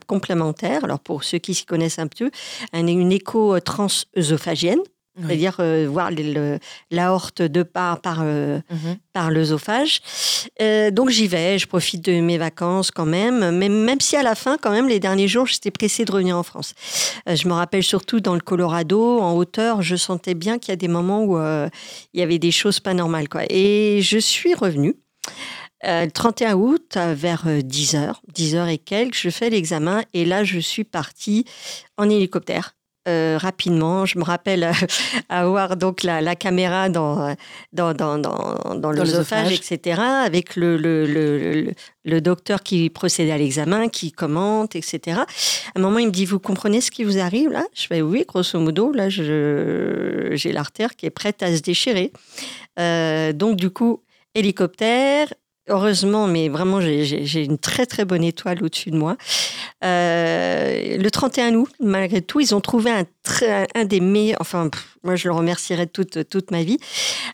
complémentaire. 0.06 0.84
Alors 0.84 1.00
pour 1.00 1.24
ceux 1.24 1.38
qui 1.38 1.54
s'y 1.54 1.64
connaissent 1.64 1.98
un 1.98 2.08
peu, 2.08 2.30
une 2.72 3.12
écho 3.12 3.58
transœsophagienne. 3.60 4.80
C'est-à-dire 5.18 5.56
euh, 5.60 5.88
voir 5.90 6.10
l'aorte 6.90 7.40
de 7.40 7.62
part 7.62 8.00
par, 8.00 8.20
euh, 8.22 8.60
par 9.12 9.30
l'œsophage. 9.30 10.00
Euh, 10.60 10.90
donc 10.90 11.08
j'y 11.08 11.26
vais, 11.26 11.58
je 11.58 11.66
profite 11.66 12.04
de 12.04 12.20
mes 12.20 12.36
vacances 12.36 12.90
quand 12.90 13.06
même, 13.06 13.56
même, 13.56 13.84
même 13.84 14.00
si 14.00 14.16
à 14.16 14.22
la 14.22 14.34
fin, 14.34 14.58
quand 14.60 14.70
même, 14.70 14.88
les 14.88 15.00
derniers 15.00 15.28
jours, 15.28 15.46
j'étais 15.46 15.70
pressée 15.70 16.04
de 16.04 16.12
revenir 16.12 16.36
en 16.36 16.42
France. 16.42 16.74
je 17.26 17.48
me 17.48 17.54
rappelle 17.54 17.82
surtout 17.82 18.20
dans 18.20 18.34
le 18.34 18.40
Colorado, 18.40 19.20
en 19.20 19.34
hauteur, 19.34 19.80
je 19.82 19.96
sentais 19.96 20.34
bien 20.34 20.58
qu'il 20.58 20.72
y 20.72 20.74
a 20.74 20.76
des 20.76 20.88
moments 20.88 21.24
où 21.24 21.38
il 21.38 22.20
y 22.20 22.22
avait 22.22 22.38
des 22.38 22.50
choses 22.50 22.80
pas 22.80 22.94
normales. 22.94 23.28
Quoi. 23.28 23.42
Et 23.48 24.00
je 24.02 24.18
suis 24.18 24.54
revenue. 24.54 24.96
le 25.82 26.08
31 26.10 26.54
août, 26.56 26.96
vers 26.96 27.46
10h, 27.46 28.16
10h 28.34 28.68
et 28.68 28.78
quelques, 28.78 29.16
je 29.16 29.30
fais 29.30 29.48
l'examen 29.48 30.02
et 30.12 30.24
là, 30.26 30.44
je 30.44 30.58
suis 30.58 30.84
partie 30.84 31.46
en 31.96 32.10
hélicoptère 32.10 32.75
euh, 33.08 33.38
rapidement. 33.40 34.06
Je 34.06 34.18
me 34.18 34.24
rappelle 34.24 34.64
euh, 34.64 34.72
avoir 35.28 35.76
donc 35.76 36.02
la, 36.02 36.34
caméra 36.34 36.88
dans, 36.88 37.34
dans, 37.72 37.94
dans, 37.94 38.18
dans, 38.18 38.74
dans 38.74 38.90
l'œsophage, 38.90 39.52
etc., 39.52 40.00
avec 40.24 40.56
le, 40.56 40.76
le, 40.76 41.06
le, 41.06 41.72
le, 42.04 42.20
docteur 42.20 42.62
qui 42.62 42.90
procède 42.90 43.30
à 43.30 43.38
l'examen, 43.38 43.88
qui 43.88 44.12
commente, 44.12 44.76
etc. 44.76 45.20
À 45.20 45.78
un 45.78 45.80
moment, 45.80 45.98
il 45.98 46.06
me 46.06 46.12
dit, 46.12 46.24
vous 46.24 46.38
comprenez 46.38 46.80
ce 46.80 46.90
qui 46.90 47.04
vous 47.04 47.18
arrive 47.18 47.50
là? 47.50 47.64
Je 47.74 47.86
fais, 47.86 48.02
oui, 48.02 48.24
grosso 48.26 48.58
modo, 48.58 48.92
là, 48.92 49.08
j'ai 49.08 50.52
l'artère 50.52 50.96
qui 50.96 51.06
est 51.06 51.10
prête 51.10 51.42
à 51.42 51.54
se 51.54 51.62
déchirer. 51.62 52.12
Euh, 52.78 53.32
donc, 53.32 53.56
du 53.56 53.70
coup, 53.70 54.02
hélicoptère, 54.34 55.32
Heureusement, 55.68 56.28
mais 56.28 56.48
vraiment, 56.48 56.80
j'ai 56.80 57.44
une 57.44 57.58
très 57.58 57.86
très 57.86 58.04
bonne 58.04 58.22
étoile 58.22 58.62
au-dessus 58.62 58.92
de 58.92 58.96
moi. 58.96 59.16
Euh, 59.84 60.96
le 60.96 61.10
31 61.10 61.54
août, 61.54 61.70
malgré 61.80 62.22
tout, 62.22 62.38
ils 62.38 62.54
ont 62.54 62.60
trouvé 62.60 62.92
un, 62.92 63.04
un 63.74 63.84
des 63.84 63.98
meilleurs, 63.98 64.38
enfin, 64.40 64.70
moi 65.02 65.16
je 65.16 65.26
le 65.26 65.34
remercierai 65.34 65.88
toute, 65.88 66.28
toute 66.28 66.52
ma 66.52 66.62
vie, 66.62 66.78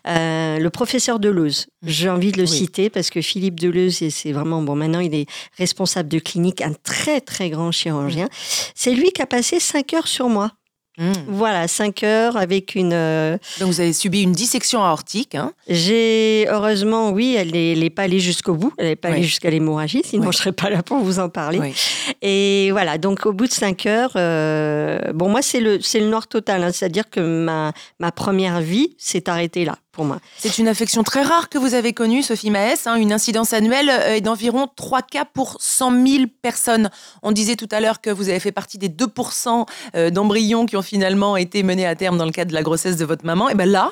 euh, 0.07 0.57
le 0.57 0.69
professeur 0.71 1.19
Deleuze. 1.19 1.67
J'ai 1.85 2.09
envie 2.09 2.31
de 2.31 2.39
le 2.39 2.47
citer 2.47 2.89
parce 2.89 3.11
que 3.11 3.21
Philippe 3.21 3.59
Deleuze, 3.59 4.09
c'est 4.09 4.31
vraiment, 4.31 4.63
bon, 4.63 4.75
maintenant 4.75 4.99
il 4.99 5.13
est 5.13 5.27
responsable 5.59 6.09
de 6.09 6.17
clinique, 6.17 6.61
un 6.61 6.73
très 6.73 7.21
très 7.21 7.51
grand 7.51 7.71
chirurgien. 7.71 8.29
C'est 8.73 8.95
lui 8.95 9.11
qui 9.11 9.21
a 9.21 9.27
passé 9.27 9.59
cinq 9.59 9.93
heures 9.93 10.07
sur 10.07 10.27
moi. 10.27 10.51
Hmm. 10.97 11.11
Voilà, 11.27 11.67
5 11.67 12.03
heures 12.03 12.37
avec 12.37 12.75
une. 12.75 12.93
Euh, 12.93 13.37
Donc 13.59 13.69
vous 13.69 13.81
avez 13.81 13.93
subi 13.93 14.21
une 14.21 14.31
dissection 14.31 14.83
aortique. 14.83 15.33
Hein 15.33 15.53
J'ai 15.67 16.45
heureusement, 16.49 17.09
oui, 17.09 17.35
elle 17.35 17.51
n'est 17.51 17.89
pas 17.89 18.03
allée 18.03 18.19
jusqu'au 18.19 18.53
bout, 18.53 18.71
elle 18.77 18.87
n'est 18.87 18.95
pas 18.95 19.09
allée 19.09 19.23
jusqu'à 19.23 19.49
l'hémorragie, 19.49 20.01
sinon 20.05 20.31
je 20.31 20.33
je 20.33 20.37
serais 20.39 20.51
pas 20.51 20.69
là 20.69 20.83
pour 20.83 20.97
vous 20.97 21.19
en 21.19 21.29
parler. 21.29 21.73
Et 22.21 22.69
voilà, 22.71 22.97
donc 22.97 23.25
au 23.25 23.33
bout 23.33 23.47
de 23.47 23.53
5 23.53 23.85
heures, 23.85 24.13
euh, 24.17 24.99
bon 25.13 25.29
moi 25.29 25.41
c'est 25.41 25.59
le 25.61 25.79
c'est 25.81 25.99
le 25.99 26.07
noir 26.07 26.27
total, 26.27 26.63
hein. 26.63 26.71
c'est-à-dire 26.71 27.09
que 27.09 27.19
ma 27.19 27.71
ma 27.99 28.11
première 28.11 28.59
vie 28.61 28.95
s'est 28.97 29.29
arrêtée 29.29 29.63
là 29.63 29.77
pour 29.93 30.03
moi. 30.03 30.19
C'est 30.37 30.57
une 30.57 30.67
affection 30.67 31.03
très 31.03 31.21
rare 31.21 31.47
que 31.47 31.57
vous 31.57 31.75
avez 31.75 31.93
connue, 31.93 32.23
Sophie 32.23 32.49
Maes. 32.49 32.87
Hein. 32.87 32.95
une 32.95 33.13
incidence 33.13 33.53
annuelle 33.53 33.89
euh, 33.89 34.15
est 34.15 34.21
d'environ 34.21 34.67
3 34.75 35.03
cas 35.03 35.23
pour 35.23 35.55
100 35.61 36.05
000 36.05 36.23
personnes. 36.41 36.89
On 37.21 37.31
disait 37.31 37.55
tout 37.55 37.69
à 37.71 37.79
l'heure 37.79 38.01
que 38.01 38.09
vous 38.09 38.27
avez 38.27 38.39
fait 38.39 38.51
partie 38.51 38.77
des 38.77 38.89
2% 38.89 39.65
euh, 39.95 40.09
d'embryons 40.09 40.65
qui 40.65 40.75
ont 40.75 40.81
finalement 40.81 41.37
été 41.37 41.63
menés 41.63 41.85
à 41.85 41.95
terme 41.95 42.17
dans 42.17 42.25
le 42.25 42.31
cadre 42.31 42.49
de 42.49 42.55
la 42.55 42.63
grossesse 42.63 42.97
de 42.97 43.05
votre 43.05 43.23
maman. 43.25 43.49
Et 43.49 43.55
bien 43.55 43.67
là, 43.67 43.91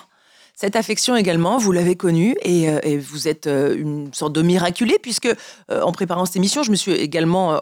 cette 0.55 0.75
affection 0.75 1.15
également, 1.15 1.59
vous 1.59 1.71
l'avez 1.71 1.95
connue 1.95 2.35
et, 2.41 2.67
euh, 2.67 2.99
vous 2.99 3.27
êtes 3.27 3.47
une 3.47 4.11
sorte 4.13 4.33
de 4.33 4.41
miraculé 4.41 4.97
puisque 5.01 5.29
en 5.69 5.91
préparant 5.91 6.25
cette 6.25 6.35
émission, 6.35 6.63
je 6.63 6.71
me 6.71 6.75
suis 6.75 6.91
également 6.91 7.61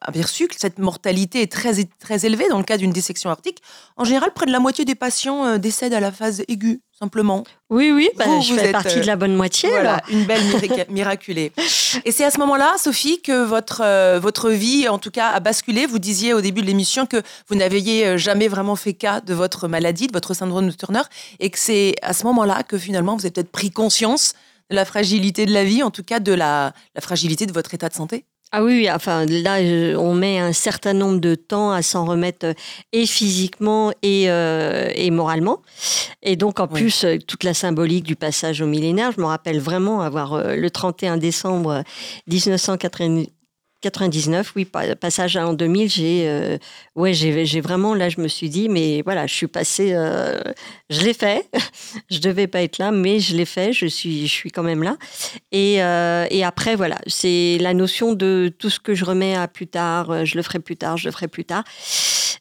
aperçu 0.00 0.46
que 0.46 0.54
cette 0.58 0.78
mortalité 0.78 1.42
est 1.42 1.50
très, 1.50 1.72
très 1.98 2.26
élevée 2.26 2.48
dans 2.48 2.58
le 2.58 2.64
cas 2.64 2.76
d'une 2.76 2.92
dissection 2.92 3.30
aortique. 3.30 3.62
En 3.96 4.04
général, 4.04 4.32
près 4.34 4.46
de 4.46 4.52
la 4.52 4.60
moitié 4.60 4.84
des 4.84 4.94
patients 4.94 5.58
décèdent 5.58 5.94
à 5.94 6.00
la 6.00 6.12
phase 6.12 6.42
aiguë 6.46 6.82
simplement. 6.98 7.44
Oui, 7.68 7.90
oui, 7.92 8.08
bah, 8.16 8.24
je 8.40 8.54
fais 8.54 8.72
partie 8.72 9.00
de 9.00 9.06
la 9.06 9.16
bonne 9.16 9.34
moitié. 9.34 9.68
Voilà, 9.68 10.02
une 10.08 10.24
belle 10.24 10.40
miraculée. 10.88 11.52
Et 12.04 12.12
c'est 12.12 12.24
à 12.24 12.30
ce 12.30 12.38
moment-là, 12.38 12.74
Sophie, 12.78 13.20
que 13.20 13.44
votre, 13.44 13.82
euh, 13.84 14.18
votre 14.20 14.50
vie, 14.50 14.88
en 14.88 14.98
tout 14.98 15.10
cas, 15.10 15.28
a 15.28 15.40
basculé. 15.40 15.86
Vous 15.86 15.98
disiez 15.98 16.32
au 16.32 16.40
début 16.40 16.62
de 16.62 16.66
l'émission 16.66 17.06
que 17.06 17.22
vous 17.48 17.56
n'aviez 17.56 18.06
euh, 18.06 18.16
jamais 18.16 18.48
vraiment 18.48 18.76
fait 18.76 18.94
cas 18.94 19.20
de 19.20 19.34
votre 19.34 19.68
maladie, 19.68 20.06
de 20.06 20.12
votre 20.12 20.32
syndrome 20.32 20.68
de 20.68 20.72
Turner, 20.72 21.02
et 21.38 21.50
que 21.50 21.58
c'est 21.58 21.94
à 22.02 22.12
ce 22.12 22.24
moment-là 22.24 22.62
que 22.62 22.78
finalement, 22.78 23.14
vous 23.14 23.26
avez 23.26 23.32
peut-être 23.32 23.52
pris 23.52 23.70
conscience 23.70 24.34
de 24.70 24.76
la 24.76 24.84
fragilité 24.84 25.44
de 25.46 25.52
la 25.52 25.64
vie, 25.64 25.82
en 25.82 25.90
tout 25.90 26.02
cas 26.02 26.18
de 26.18 26.32
la, 26.32 26.72
la 26.94 27.00
fragilité 27.00 27.46
de 27.46 27.52
votre 27.52 27.74
état 27.74 27.88
de 27.88 27.94
santé. 27.94 28.24
Ah 28.52 28.62
oui, 28.62 28.88
enfin 28.90 29.26
là, 29.26 29.58
on 29.98 30.14
met 30.14 30.38
un 30.38 30.52
certain 30.52 30.92
nombre 30.92 31.20
de 31.20 31.34
temps 31.34 31.72
à 31.72 31.82
s'en 31.82 32.04
remettre 32.04 32.46
euh, 32.46 32.54
et 32.92 33.04
physiquement 33.04 33.92
et, 34.02 34.30
euh, 34.30 34.88
et 34.94 35.10
moralement. 35.10 35.62
Et 36.22 36.36
donc 36.36 36.60
en 36.60 36.68
plus, 36.68 37.04
euh, 37.04 37.18
toute 37.18 37.42
la 37.42 37.54
symbolique 37.54 38.04
du 38.04 38.14
passage 38.14 38.62
au 38.62 38.66
millénaire, 38.66 39.10
je 39.10 39.20
me 39.20 39.26
rappelle 39.26 39.58
vraiment 39.58 40.00
avoir 40.00 40.56
le 40.56 40.70
31 40.70 41.16
décembre 41.16 41.82
1990 42.28 43.28
99, 43.82 44.52
oui, 44.56 44.64
passage 45.00 45.36
en 45.36 45.52
2000, 45.52 45.90
j'ai 45.90 46.28
euh, 46.28 46.58
ouais, 46.94 47.12
j'ai 47.12 47.60
vraiment, 47.60 47.94
là, 47.94 48.08
je 48.08 48.20
me 48.20 48.28
suis 48.28 48.48
dit, 48.48 48.68
mais 48.68 49.02
voilà, 49.02 49.26
je 49.26 49.34
suis 49.34 49.46
passée, 49.46 49.92
euh, 49.92 50.40
je 50.90 51.02
l'ai 51.02 51.14
fait, 51.14 51.48
je 52.10 52.18
devais 52.18 52.46
pas 52.46 52.62
être 52.62 52.78
là, 52.78 52.90
mais 52.90 53.20
je 53.20 53.36
l'ai 53.36 53.44
fait, 53.44 53.72
je 53.72 53.86
suis, 53.86 54.26
je 54.26 54.32
suis 54.32 54.50
quand 54.50 54.62
même 54.62 54.82
là. 54.82 54.96
Et, 55.52 55.82
euh, 55.82 56.26
et 56.30 56.44
après, 56.44 56.74
voilà, 56.74 56.98
c'est 57.06 57.58
la 57.60 57.74
notion 57.74 58.12
de 58.12 58.52
tout 58.58 58.70
ce 58.70 58.80
que 58.80 58.94
je 58.94 59.04
remets 59.04 59.36
à 59.36 59.48
plus 59.48 59.66
tard, 59.66 60.24
je 60.24 60.36
le 60.36 60.42
ferai 60.42 60.58
plus 60.58 60.76
tard, 60.76 60.96
je 60.96 61.06
le 61.06 61.12
ferai 61.12 61.28
plus 61.28 61.44
tard. 61.44 61.64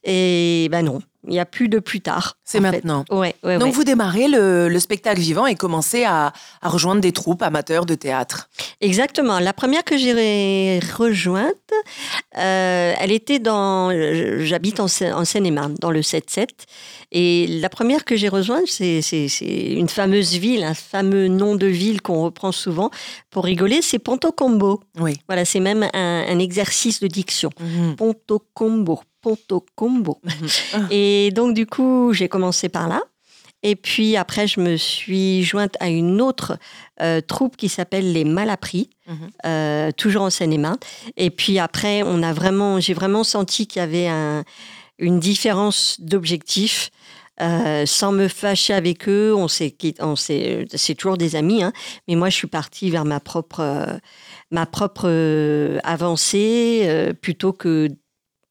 Et 0.04 0.68
ben 0.72 0.84
non, 0.86 1.02
il 1.28 1.32
n'y 1.32 1.40
a 1.40 1.46
plus 1.46 1.70
de 1.70 1.80
plus 1.80 2.02
tard. 2.02 2.38
C'est 2.44 2.60
maintenant. 2.60 3.06
Ouais, 3.10 3.36
Donc 3.44 3.74
vous 3.74 3.84
démarrez 3.84 4.28
le, 4.28 4.80
spectacle 4.80 5.20
vivant 5.20 5.48
et 5.48 5.56
commencez 5.56 6.04
à, 6.04 6.32
rejoindre 6.62 7.02
des 7.02 7.12
troupes 7.12 7.42
amateurs 7.42 7.86
de 7.86 7.96
théâtre. 7.96 8.50
Exactement. 8.82 9.40
La 9.40 9.54
première 9.54 9.84
que 9.84 9.98
j'ai 9.98 10.80
rejointe, 10.98 11.54
euh, 12.38 12.94
elle 13.00 13.12
était 13.12 13.40
dans. 13.40 13.92
J'habite 14.40 14.80
en, 14.80 14.88
Seine-et-Marne, 14.88 15.76
dans 15.80 15.92
le 15.92 16.02
7-7. 16.02 16.48
Et 17.12 17.48
la 17.48 17.70
première 17.70 18.04
que 18.06 18.16
j'ai 18.16 18.28
rejointe, 18.28 18.68
c'est 18.68 19.02
une 19.40 19.90
fameuse 19.90 20.34
ville, 20.34 20.64
un 20.64 20.74
fameux 20.74 21.28
nom 21.28 21.56
de 21.56 21.68
ville 21.68 22.02
qu'on 22.02 22.22
reprend 22.22 22.52
souvent 22.52 22.92
pour 23.30 23.46
rigoler, 23.46 23.82
c'est 23.82 24.00
Ponto 24.00 24.32
Combo. 24.32 24.82
Oui. 25.00 25.18
Voilà, 25.28 25.46
c'est 25.46 25.60
même 25.60 25.88
un, 25.94 26.40
exercice 26.40 27.00
de 27.00 27.08
diction. 27.08 27.50
Mhm. 27.60 27.96
Ponto 27.96 28.42
Combo. 28.54 29.02
Ponto 29.26 29.66
Combo. 29.74 30.20
Mhm. 30.24 30.88
Et 30.92 31.32
donc, 31.32 31.56
du 31.56 31.66
coup, 31.66 32.14
j'ai 32.14 32.30
commencé 32.30 32.70
par 32.70 32.88
là. 32.88 33.02
Et 33.64 33.76
puis 33.76 34.16
après, 34.18 34.46
je 34.46 34.60
me 34.60 34.78
suis 34.78 35.44
jointe 35.44 35.76
à 35.80 35.90
une 35.90 36.22
autre 36.22 36.60
euh, 37.02 37.22
troupe 37.22 37.58
qui 37.58 37.68
s'appelle 37.68 38.14
les 38.14 38.24
Malappris, 38.24 38.92
mhm. 39.08 39.16
euh, 39.48 39.92
toujours 39.92 40.22
en 40.22 40.30
Seine-et-Marne. 40.30 40.78
Et 41.18 41.32
puis 41.32 41.58
après, 41.58 42.04
on 42.04 42.22
a 42.22 42.34
vraiment, 42.34 42.80
j'ai 42.80 42.94
vraiment 42.94 43.24
senti 43.24 43.66
qu'il 43.66 43.80
y 43.80 43.84
avait 43.84 44.08
une 45.00 45.20
différence 45.20 46.00
d'objectif. 46.00 46.92
sans 47.40 48.12
me 48.12 48.28
fâcher 48.28 48.76
avec 48.76 49.10
eux. 49.10 49.34
On 49.36 49.48
s'est, 49.48 49.76
on 50.00 50.16
c'est 50.16 50.96
toujours 50.96 51.18
des 51.18 51.36
amis, 51.36 51.64
hein. 51.64 51.74
mais 52.08 52.16
moi 52.16 52.30
je 52.30 52.36
suis 52.36 52.48
partie 52.48 52.92
vers 52.92 53.06
ma 53.06 53.20
propre, 53.20 54.00
ma 54.52 54.66
propre 54.68 55.10
avancée 55.84 57.12
plutôt 57.22 57.52
que 57.52 57.90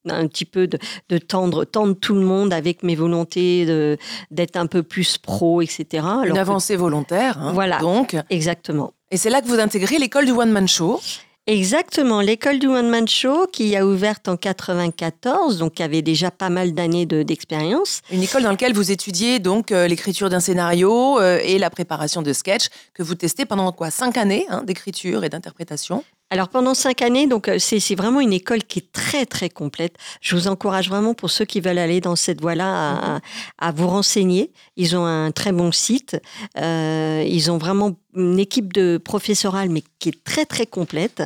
un 0.08 0.26
petit 0.26 0.44
peu 0.44 0.66
de, 0.66 1.18
tendre, 1.18 1.64
tendre 1.64 1.94
tout 1.94 2.14
le 2.14 2.20
monde 2.20 2.52
avec 2.52 2.82
mes 2.82 2.94
volontés 2.94 3.96
d'être 4.30 4.56
un 4.56 4.66
peu 4.66 4.82
plus 4.82 5.18
pro, 5.18 5.62
etc. 5.62 6.06
Une 6.26 6.38
avancée 6.38 6.76
volontaire, 6.76 7.38
hein, 7.40 7.52
voilà, 7.52 7.78
donc. 7.78 8.16
Exactement. 8.30 8.92
Et 9.10 9.16
c'est 9.16 9.30
là 9.30 9.40
que 9.40 9.46
vous 9.46 9.60
intégrez 9.60 9.98
l'école 9.98 10.26
du 10.26 10.32
One 10.32 10.50
Man 10.50 10.68
Show. 10.68 11.00
Exactement, 11.46 12.22
l'école 12.22 12.58
du 12.58 12.68
One 12.68 12.88
Man 12.88 13.06
Show 13.06 13.46
qui 13.52 13.76
a 13.76 13.84
ouvert 13.84 14.16
en 14.28 14.36
94, 14.38 15.58
donc 15.58 15.74
qui 15.74 15.82
avait 15.82 16.00
déjà 16.00 16.30
pas 16.30 16.48
mal 16.48 16.72
d'années 16.72 17.04
d'expérience. 17.04 18.00
Une 18.10 18.22
école 18.22 18.44
dans 18.44 18.50
laquelle 18.50 18.72
vous 18.72 18.90
étudiez 18.90 19.40
donc 19.40 19.70
euh, 19.70 19.86
l'écriture 19.86 20.30
d'un 20.30 20.40
scénario 20.40 21.20
euh, 21.20 21.38
et 21.44 21.58
la 21.58 21.68
préparation 21.68 22.22
de 22.22 22.32
sketch 22.32 22.68
que 22.94 23.02
vous 23.02 23.14
testez 23.14 23.44
pendant 23.44 23.70
quoi? 23.72 23.90
Cinq 23.90 24.16
années 24.16 24.46
hein, 24.48 24.62
d'écriture 24.64 25.22
et 25.22 25.28
d'interprétation 25.28 26.02
alors 26.35 26.49
pendant 26.49 26.75
cinq 26.75 27.01
années, 27.01 27.29
donc 27.29 27.47
euh, 27.47 27.61
c'est 27.61 27.94
vraiment 27.94 28.18
une 28.18 28.33
école 28.33 28.64
qui 28.64 28.81
est 28.81 28.90
très 28.92 29.25
très 29.25 29.49
complète. 29.49 29.94
Je 30.20 30.35
vous 30.35 30.49
encourage 30.49 30.88
vraiment 30.88 31.14
pour 31.14 31.31
ceux 31.31 31.44
qui 31.44 31.61
veulent 31.61 31.79
aller 31.79 32.01
dans 32.01 32.16
cette 32.16 32.40
voie-là 32.40 33.20
à, 33.59 33.70
vous 33.70 33.87
renseigner. 33.87 34.51
Ils 34.77 34.97
ont 34.97 35.07
un 35.07 35.31
très 35.31 35.53
bon 35.53 35.70
site. 35.70 36.20
Euh, 36.59 37.25
ils 37.25 37.53
ont 37.53 37.59
vraiment 37.59 37.92
une 38.16 38.38
équipe 38.38 38.72
de 38.72 38.98
professorale, 38.98 39.68
mais 39.68 39.83
qui 39.98 40.11
est 40.11 40.24
très 40.24 40.46
très 40.46 40.66
complète. 40.66 41.22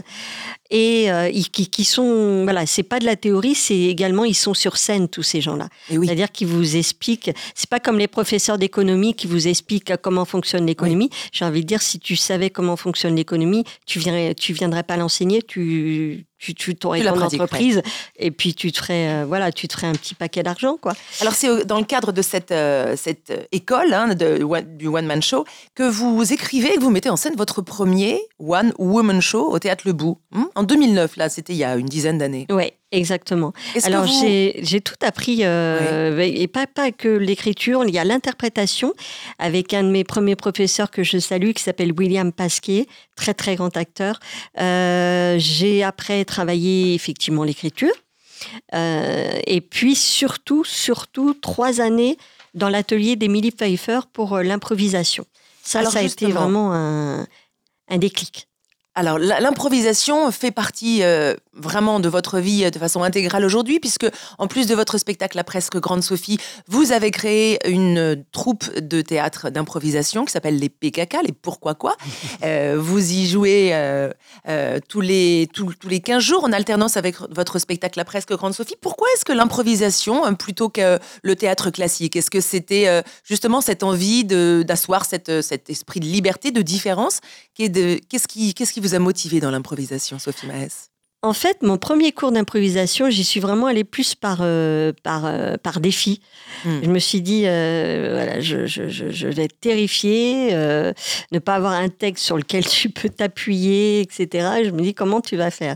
Et 0.70 1.10
euh, 1.10 1.30
qui, 1.52 1.68
qui, 1.68 1.84
sont 1.84 2.44
voilà 2.44 2.66
c'est 2.66 2.82
pas 2.82 2.98
de 2.98 3.06
la 3.06 3.16
théorie 3.16 3.54
c'est 3.54 3.78
également 3.78 4.24
ils 4.24 4.34
sont 4.34 4.52
sur 4.52 4.76
scène 4.76 5.08
tous 5.08 5.22
ces 5.22 5.40
gens-là. 5.40 5.70
C'est-à-dire 5.88 6.30
qu'ils 6.30 6.48
vous 6.48 6.76
expliquent 6.76 7.30
c'est 7.54 7.70
pas 7.70 7.80
comme 7.80 7.98
les 7.98 8.06
professeurs 8.06 8.58
d'économie 8.58 9.14
qui 9.14 9.26
vous 9.26 9.48
expliquent 9.48 9.96
comment 9.96 10.26
fonctionne 10.26 10.66
l'économie. 10.66 11.08
J'ai 11.32 11.46
envie 11.46 11.62
de 11.62 11.66
dire 11.66 11.80
si 11.80 11.98
tu 11.98 12.16
savais 12.16 12.50
comment 12.50 12.76
fonctionne 12.76 13.16
l'économie 13.16 13.64
tu 13.86 13.98
viendrais 13.98 14.34
tu 14.34 14.52
viendrais 14.52 14.82
pas 14.82 14.98
l'enseigner 14.98 15.40
tu 15.40 16.26
tu, 16.38 16.54
tu 16.54 16.74
t'aurais 16.74 17.02
ton 17.02 17.20
entreprise 17.20 17.82
et 18.16 18.30
puis 18.30 18.54
tu 18.54 18.72
te 18.72 18.78
ferais 18.78 19.08
euh, 19.08 19.24
voilà 19.26 19.52
tu 19.52 19.68
te 19.68 19.74
ferais 19.74 19.88
un 19.88 19.92
petit 19.92 20.14
paquet 20.14 20.42
d'argent 20.42 20.76
quoi. 20.80 20.94
Alors 21.20 21.34
c'est 21.34 21.64
dans 21.66 21.78
le 21.78 21.84
cadre 21.84 22.12
de 22.12 22.22
cette 22.22 22.52
euh, 22.52 22.94
cette 22.96 23.32
école 23.52 23.92
hein, 23.92 24.14
de, 24.14 24.38
du 24.76 24.86
one 24.86 25.06
man 25.06 25.22
show 25.22 25.44
que 25.74 25.82
vous 25.82 26.32
écrivez 26.32 26.72
et 26.72 26.76
que 26.76 26.80
vous 26.80 26.90
mettez 26.90 27.10
en 27.10 27.16
scène 27.16 27.34
votre 27.36 27.62
premier 27.62 28.20
one 28.38 28.72
woman 28.78 29.20
show 29.20 29.50
au 29.50 29.58
théâtre 29.58 29.82
Le 29.86 29.92
Bout 29.92 30.18
hmm, 30.30 30.44
en 30.54 30.62
2009 30.62 31.16
là 31.16 31.28
c'était 31.28 31.52
il 31.52 31.58
y 31.58 31.64
a 31.64 31.76
une 31.76 31.86
dizaine 31.86 32.18
d'années. 32.18 32.46
Ouais 32.50 32.77
Exactement. 32.90 33.52
Alors 33.84 34.06
j'ai 34.06 34.80
tout 34.80 34.94
appris, 35.02 35.40
euh, 35.42 36.18
et 36.20 36.46
pas, 36.46 36.66
pas 36.66 36.90
que 36.90 37.08
l'écriture, 37.08 37.84
il 37.84 37.94
y 37.94 37.98
a 37.98 38.04
l'interprétation 38.04 38.94
avec 39.38 39.74
un 39.74 39.82
de 39.82 39.90
mes 39.90 40.04
premiers 40.04 40.36
professeurs 40.36 40.90
que 40.90 41.02
je 41.02 41.18
salue 41.18 41.50
qui 41.50 41.62
s'appelle 41.62 41.92
William 41.92 42.32
Pasquier, 42.32 42.88
très 43.14 43.34
très 43.34 43.56
grand 43.56 43.76
acteur. 43.76 44.20
Euh, 44.58 45.36
j'ai 45.38 45.82
après 45.82 46.24
travaillé 46.24 46.94
effectivement 46.94 47.44
l'écriture, 47.44 47.92
euh, 48.74 49.38
et 49.46 49.60
puis 49.60 49.94
surtout, 49.94 50.64
surtout 50.64 51.34
trois 51.34 51.82
années 51.82 52.16
dans 52.54 52.70
l'atelier 52.70 53.16
d'Emily 53.16 53.50
Pfeiffer 53.50 54.00
pour 54.14 54.38
l'improvisation. 54.38 55.26
Ça, 55.62 55.84
ça 55.84 55.98
a 55.98 56.02
été 56.02 56.26
vraiment 56.26 56.72
un, 56.72 57.26
un 57.88 57.98
déclic. 57.98 58.48
Alors 58.98 59.16
l'improvisation 59.20 60.28
fait 60.32 60.50
partie 60.50 61.04
euh, 61.04 61.36
vraiment 61.58 62.00
de 62.00 62.08
votre 62.08 62.38
vie 62.38 62.64
euh, 62.64 62.70
de 62.70 62.78
façon 62.78 63.02
intégrale 63.02 63.44
aujourd'hui, 63.44 63.80
puisque 63.80 64.06
en 64.38 64.46
plus 64.46 64.66
de 64.66 64.74
votre 64.74 64.98
spectacle 64.98 65.36
La 65.36 65.44
Presque 65.44 65.76
Grande 65.78 66.02
Sophie, 66.02 66.38
vous 66.66 66.92
avez 66.92 67.10
créé 67.10 67.58
une 67.68 68.24
troupe 68.32 68.70
de 68.78 69.02
théâtre 69.02 69.50
d'improvisation 69.50 70.24
qui 70.24 70.32
s'appelle 70.32 70.58
les 70.58 70.68
PKK, 70.68 71.18
les 71.26 71.32
Pourquoi 71.32 71.74
quoi. 71.74 71.96
Euh, 72.44 72.76
vous 72.78 73.12
y 73.12 73.26
jouez 73.26 73.74
tous, 74.88 75.00
les, 75.00 75.48
tous, 75.52 75.74
les 75.88 76.00
15 76.00 76.22
jours 76.22 76.44
en 76.44 76.52
alternance 76.52 76.96
avec 76.96 77.16
votre 77.30 77.58
spectacle 77.58 77.98
La 77.98 78.04
Presque 78.04 78.32
Grande 78.32 78.54
Sophie. 78.54 78.76
Pourquoi 78.80 79.08
est-ce 79.14 79.24
que 79.24 79.32
l'improvisation 79.32 80.34
plutôt 80.34 80.68
que 80.68 80.98
le 81.22 81.36
théâtre 81.36 81.70
classique 81.70 82.16
Est-ce 82.16 82.30
que 82.30 82.40
c'était 82.40 83.02
justement 83.24 83.60
cette 83.60 83.82
envie 83.82 84.24
d'asseoir 84.24 85.04
cet 85.04 85.28
esprit 85.68 86.00
de 86.00 86.06
liberté, 86.06 86.50
de 86.50 86.62
différence 86.62 87.20
Qu'est-ce 87.54 88.28
qui, 88.28 88.54
qu'est-ce 88.54 88.72
qui 88.72 88.80
vous 88.80 88.94
a 88.94 88.98
motivé 88.98 89.40
dans 89.40 89.50
l'improvisation, 89.50 90.18
Sophie 90.18 90.46
Maes? 90.46 90.90
En 91.22 91.32
fait, 91.32 91.62
mon 91.62 91.78
premier 91.78 92.12
cours 92.12 92.30
d'improvisation, 92.30 93.10
j'y 93.10 93.24
suis 93.24 93.40
vraiment 93.40 93.66
allée 93.66 93.82
plus 93.82 94.14
par, 94.14 94.38
euh, 94.40 94.92
par, 95.02 95.26
euh, 95.26 95.56
par 95.60 95.80
défi. 95.80 96.20
Hmm. 96.64 96.78
Je 96.84 96.88
me 96.88 96.98
suis 97.00 97.22
dit, 97.22 97.42
euh, 97.46 98.10
voilà, 98.14 98.40
je, 98.40 98.66
je, 98.66 98.88
je, 98.88 99.26
vais 99.26 99.44
être 99.44 99.58
terrifiée, 99.58 100.52
ne 100.52 101.38
pas 101.40 101.56
avoir 101.56 101.72
un 101.72 101.88
texte 101.88 102.24
sur 102.24 102.36
lequel 102.36 102.64
tu 102.66 102.90
peux 102.90 103.08
t'appuyer, 103.08 104.00
etc. 104.00 104.62
je 104.64 104.70
me 104.70 104.80
dis, 104.80 104.94
comment 104.94 105.20
tu 105.20 105.36
vas 105.36 105.50
faire? 105.50 105.74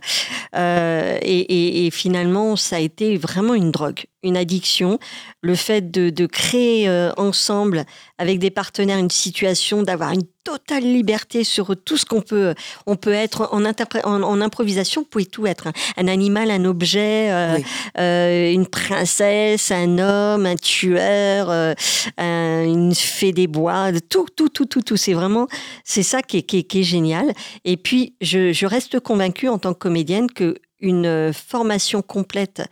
Et, 0.55 1.41
et, 1.41 1.87
et, 1.87 1.91
finalement, 1.91 2.55
ça 2.55 2.77
a 2.77 2.81
été 2.81 3.17
vraiment 3.17 3.55
une 3.55 3.73
drogue 3.73 4.05
une 4.25 4.37
addiction, 4.37 5.01
le 5.41 5.57
fait 5.57 5.91
de, 5.91 6.27
créer 6.27 6.89
ensemble 7.17 7.85
avec 8.23 8.39
des 8.39 8.51
partenaires 8.51 8.99
une 8.99 9.11
situation, 9.11 9.83
d'avoir 9.83 10.13
une 10.13 10.23
totale 10.45 10.85
liberté 10.85 11.43
sur 11.43 11.75
tout 11.77 11.97
ce 11.97 12.07
qu'on 12.07 12.21
peut, 12.21 12.55
on 12.87 12.95
peut 12.95 13.13
être 13.13 13.49
en, 13.53 13.65
en, 13.65 14.41
improvisation, 14.41 15.03
vous 15.03 15.09
pouvez 15.09 15.27
tout 15.27 15.47
être, 15.49 15.67
hein. 15.67 15.73
un 15.97 16.07
animal, 16.07 16.53
un 16.53 16.65
objet, 16.65 17.33
euh, 17.33 17.59
euh, 17.99 18.53
une 18.53 18.69
princesse, 18.69 19.73
un 19.73 19.99
homme, 19.99 20.47
un 20.47 20.55
tueur, 20.55 21.75
une 22.17 22.95
fée 22.95 23.33
des 23.33 23.49
bois, 23.49 23.91
tout, 24.09 24.27
tout, 24.37 24.49
tout, 24.49 24.67
tout, 24.67 24.83
tout. 24.83 24.97
C'est 24.97 25.15
vraiment, 25.15 25.49
c'est 25.83 26.05
ça 26.05 26.23
qui 26.23 26.39
est, 26.39 26.43
qui, 26.43 26.81
est, 26.81 26.83
génial. 26.85 27.33
Et 27.65 27.77
puis, 27.77 28.15
je, 28.21 28.53
je 28.53 28.67
reste 28.67 29.01
convaincue 29.01 29.49
en 29.49 29.59
tant 29.59 29.75
que 29.75 29.79
comédienne 29.79 30.31
que 30.31 30.59
une 30.79 31.33
formation 31.33 32.03
complète 32.03 32.63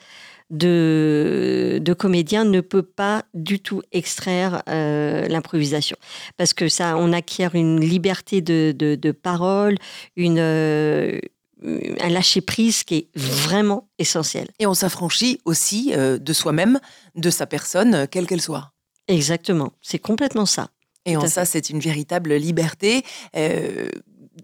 de, 0.50 1.78
de 1.80 1.92
comédien 1.92 2.44
ne 2.44 2.60
peut 2.60 2.82
pas 2.82 3.24
du 3.34 3.60
tout 3.60 3.82
extraire 3.92 4.62
euh, 4.68 5.26
l'improvisation. 5.28 5.96
Parce 6.36 6.52
que 6.52 6.68
ça, 6.68 6.96
on 6.96 7.12
acquiert 7.12 7.54
une 7.54 7.80
liberté 7.80 8.40
de, 8.40 8.72
de, 8.72 9.12
parole, 9.12 9.76
une, 10.16 10.38
euh, 10.38 11.18
un 11.62 12.08
lâcher-prise 12.08 12.84
qui 12.84 12.94
est 12.96 13.08
vraiment 13.14 13.88
essentiel. 13.98 14.48
Et 14.58 14.66
on 14.66 14.74
s'affranchit 14.74 15.40
aussi 15.44 15.92
euh, 15.94 16.18
de 16.18 16.32
soi-même, 16.32 16.80
de 17.14 17.30
sa 17.30 17.46
personne, 17.46 18.06
quelle 18.08 18.26
qu'elle 18.26 18.42
soit. 18.42 18.72
Exactement, 19.08 19.72
c'est 19.82 19.98
complètement 19.98 20.46
ça. 20.46 20.70
Et 21.06 21.16
en 21.16 21.26
ça, 21.26 21.46
c'est 21.46 21.70
une 21.70 21.80
véritable 21.80 22.34
liberté 22.34 23.02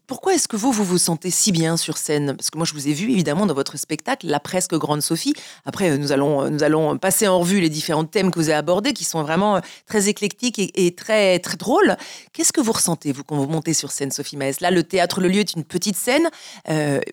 pourquoi 0.06 0.34
est-ce 0.34 0.48
que 0.48 0.56
vous, 0.56 0.72
vous 0.72 0.98
sentez 0.98 1.30
si 1.30 1.52
bien 1.52 1.76
sur 1.76 1.98
scène? 1.98 2.36
Parce 2.36 2.50
que 2.50 2.58
moi, 2.58 2.66
je 2.66 2.72
vous 2.72 2.88
ai 2.88 2.92
vu 2.92 3.10
évidemment 3.10 3.46
dans 3.46 3.54
votre 3.54 3.78
spectacle, 3.78 4.26
La 4.26 4.40
Presque 4.40 4.74
Grande 4.74 5.02
Sophie. 5.02 5.34
Après, 5.64 5.90
euh, 5.90 5.98
nous 5.98 6.12
allons, 6.12 6.42
euh, 6.42 6.50
nous 6.50 6.62
allons 6.62 6.98
passer 6.98 7.28
en 7.28 7.38
revue 7.38 7.60
les 7.60 7.68
différents 7.68 8.04
thèmes 8.04 8.30
que 8.30 8.38
vous 8.38 8.48
avez 8.48 8.58
abordés, 8.58 8.92
qui 8.92 9.04
sont 9.04 9.22
vraiment 9.22 9.56
euh, 9.56 9.60
très 9.86 10.08
éclectiques 10.08 10.58
et, 10.58 10.94
très, 10.94 11.38
très 11.38 11.56
drôles. 11.56 11.96
Qu'est-ce 12.32 12.52
que 12.52 12.60
vous 12.60 12.72
ressentez, 12.72 13.12
vous, 13.12 13.24
quand 13.24 13.36
vous 13.36 13.48
montez 13.48 13.74
sur 13.74 13.92
scène, 13.92 14.10
Sophie 14.10 14.36
Maes? 14.36 14.60
Là, 14.60 14.70
le 14.70 14.82
théâtre 14.82 15.20
Le 15.20 15.28
Lieu 15.28 15.40
est 15.40 15.54
une 15.54 15.64
petite 15.64 15.96
scène. 15.96 16.28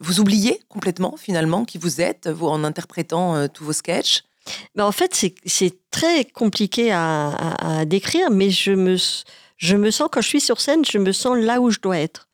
vous 0.01 0.19
oubliez 0.19 0.59
complètement, 0.69 1.15
finalement, 1.17 1.65
qui 1.65 1.77
vous 1.77 2.01
êtes, 2.01 2.29
vous, 2.29 2.47
en 2.47 2.63
interprétant 2.63 3.47
tous 3.47 3.65
vos 3.65 3.73
sketchs? 3.73 4.23
Ben, 4.75 4.85
En 4.85 4.91
fait, 4.91 5.13
c'est 5.45 5.91
très 5.91 6.25
compliqué 6.25 6.91
à, 6.91 7.29
à, 7.79 7.85
décrire, 7.85 8.29
mais 8.31 8.49
je 8.49 8.71
me, 8.71 8.97
je 9.57 9.75
me 9.75 9.91
sens, 9.91 10.09
quand 10.11 10.21
je 10.21 10.27
suis 10.27 10.41
sur 10.41 10.59
scène, 10.61 10.83
je 10.85 10.97
me 10.97 11.11
sens 11.11 11.37
là 11.37 11.61
où 11.61 11.69
je 11.69 11.79
dois 11.79 11.99
être 11.99 12.27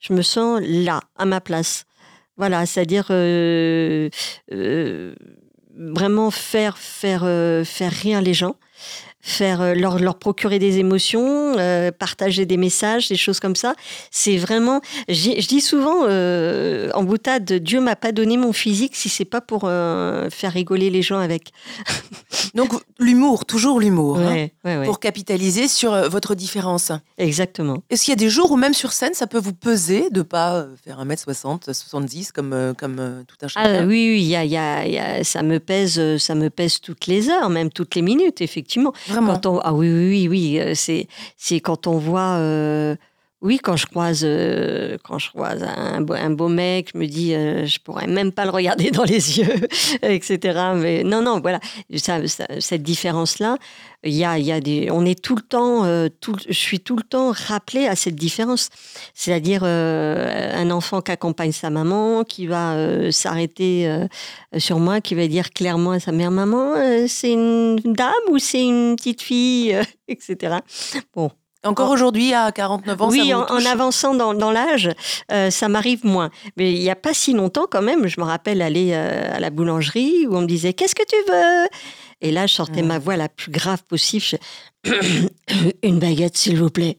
je 0.00 0.12
me 0.12 0.22
sens 0.22 0.60
là, 0.62 1.00
à 1.16 1.24
ma 1.26 1.40
place. 1.40 1.84
Voilà, 2.36 2.64
c'est-à-dire 2.66 3.08
euh, 3.10 4.08
euh, 4.52 5.14
vraiment 5.76 6.30
faire, 6.30 6.78
faire, 6.78 7.22
euh, 7.24 7.64
faire 7.64 7.92
rire 7.92 8.22
les 8.22 8.34
gens 8.34 8.56
faire 9.22 9.60
euh, 9.60 9.74
leur, 9.74 9.98
leur 9.98 10.18
procurer 10.18 10.58
des 10.58 10.78
émotions, 10.78 11.58
euh, 11.58 11.90
partager 11.90 12.46
des 12.46 12.56
messages, 12.56 13.08
des 13.08 13.16
choses 13.16 13.40
comme 13.40 13.56
ça. 13.56 13.74
C'est 14.10 14.36
vraiment, 14.36 14.80
je 15.08 15.46
dis 15.46 15.60
souvent 15.60 16.04
euh, 16.08 16.90
en 16.94 17.02
boutade, 17.02 17.52
Dieu 17.52 17.80
m'a 17.80 17.96
pas 17.96 18.12
donné 18.12 18.36
mon 18.36 18.52
physique 18.52 18.96
si 18.96 19.08
c'est 19.08 19.24
pas 19.24 19.40
pour 19.40 19.62
faire 19.62 20.52
rigoler 20.52 20.90
les 20.90 21.02
gens 21.02 21.18
avec. 21.18 21.52
Donc 22.54 22.72
l'humour, 22.98 23.44
toujours 23.44 23.80
l'humour, 23.80 24.18
hein, 24.18 24.48
pour 24.84 24.98
capitaliser 25.00 25.68
sur 25.68 26.08
votre 26.08 26.34
différence. 26.34 26.92
Exactement. 27.18 27.82
Est-ce 27.90 28.04
qu'il 28.04 28.12
y 28.12 28.14
a 28.14 28.16
des 28.16 28.30
jours 28.30 28.50
où 28.50 28.56
même 28.56 28.74
sur 28.74 28.92
scène, 28.92 29.14
ça 29.14 29.26
peut 29.26 29.38
vous 29.38 29.52
peser 29.52 30.10
de 30.10 30.22
pas 30.22 30.66
faire 30.84 31.04
1m60, 31.04 31.72
70 31.72 32.32
comme, 32.32 32.74
comme 32.76 33.24
tout 33.26 33.36
un 33.42 33.48
chacun? 33.48 33.80
ah, 33.82 33.86
Oui, 33.86 34.10
oui, 34.10 34.22
y 34.22 34.36
a, 34.36 34.44
y 34.44 34.56
a, 34.98 35.24
ça 35.24 35.42
me 35.42 35.58
pèse, 35.58 36.16
ça 36.18 36.34
me 36.34 36.50
pèse 36.50 36.80
toutes 36.80 37.06
les 37.06 37.28
heures, 37.28 37.50
même 37.50 37.70
toutes 37.70 37.94
les 37.94 38.02
minutes, 38.02 38.40
effectivement. 38.40 38.92
Vraiment 39.10 39.40
ah 39.62 39.72
oui, 39.72 39.88
oui, 39.90 40.08
oui, 40.08 40.28
oui. 40.28 40.60
Euh, 40.60 40.74
c'est, 40.74 41.08
c'est 41.36 41.60
quand 41.60 41.86
on 41.86 41.98
voit. 41.98 42.36
Euh, 42.38 42.96
oui, 43.42 43.58
quand 43.58 43.76
je 43.76 43.86
croise, 43.86 44.20
euh, 44.22 44.98
quand 45.02 45.18
je 45.18 45.30
croise 45.30 45.62
un, 45.62 46.02
beau, 46.02 46.12
un 46.12 46.28
beau 46.28 46.48
mec, 46.48 46.90
je 46.92 46.98
me 46.98 47.06
dis, 47.06 47.34
euh, 47.34 47.64
je 47.64 47.78
pourrais 47.78 48.06
même 48.06 48.32
pas 48.32 48.44
le 48.44 48.50
regarder 48.50 48.90
dans 48.90 49.04
les 49.04 49.38
yeux, 49.38 49.54
etc. 50.02 50.72
Mais 50.76 51.04
non, 51.04 51.22
non, 51.22 51.40
voilà, 51.40 51.58
cette 51.96 52.82
différence-là, 52.82 53.56
il 54.04 54.12
y 54.12 54.24
a, 54.26 54.38
y 54.38 54.52
a 54.52 54.60
des, 54.60 54.90
on 54.90 55.06
est 55.06 55.22
tout 55.22 55.36
le 55.36 55.42
temps, 55.42 55.84
euh, 55.84 56.08
tout, 56.20 56.36
je 56.46 56.52
suis 56.52 56.80
tout 56.80 56.96
le 56.96 57.02
temps 57.02 57.32
rappelé 57.32 57.86
à 57.86 57.96
cette 57.96 58.14
différence. 58.14 58.68
C'est-à-dire 59.14 59.64
un 59.64 60.70
enfant 60.70 61.00
qui 61.00 61.10
accompagne 61.10 61.52
sa 61.52 61.70
maman, 61.70 62.24
qui 62.24 62.46
va 62.46 63.10
s'arrêter 63.10 63.90
sur 64.58 64.78
moi, 64.78 65.00
qui 65.00 65.14
va 65.14 65.26
dire 65.28 65.50
clairement 65.50 65.92
à 65.92 66.00
sa 66.00 66.12
mère, 66.12 66.30
maman, 66.30 66.74
c'est 67.06 67.32
une 67.32 67.76
dame 67.84 68.12
ou 68.30 68.38
c'est 68.38 68.64
une 68.64 68.96
petite 68.96 69.22
fille, 69.22 69.76
etc. 70.08 70.56
Bon, 71.14 71.30
encore 71.64 71.90
aujourd'hui, 71.90 72.32
à 72.32 72.50
49 72.52 73.02
ans, 73.02 73.08
oui, 73.10 73.28
ça 73.28 73.38
en, 73.38 73.42
en, 73.42 73.66
avançant 73.66 74.14
dans, 74.14 74.32
dans 74.32 74.50
l'âge, 74.50 74.90
euh, 75.30 75.50
ça 75.50 75.68
m'arrive 75.68 76.06
moins. 76.06 76.30
Mais 76.56 76.72
il 76.72 76.80
n'y 76.80 76.90
a 76.90 76.96
pas 76.96 77.12
si 77.12 77.34
longtemps, 77.34 77.66
quand 77.70 77.82
même, 77.82 78.06
je 78.06 78.18
me 78.18 78.24
rappelle 78.24 78.62
aller 78.62 78.90
euh, 78.92 79.36
à 79.36 79.40
la 79.40 79.50
boulangerie 79.50 80.26
où 80.26 80.36
on 80.36 80.40
me 80.42 80.46
disait 80.46 80.72
Qu'est-ce 80.72 80.94
que 80.94 81.04
tu 81.06 81.16
veux? 81.30 81.68
Et 82.22 82.30
là, 82.30 82.46
je 82.46 82.54
sortais 82.54 82.82
ma 82.82 82.98
voix 82.98 83.16
la 83.16 83.28
plus 83.28 83.50
grave 83.50 83.82
possible. 83.84 84.24
Une 85.82 85.98
baguette, 85.98 86.36
s'il 86.36 86.58
vous 86.58 86.70
plaît. 86.70 86.98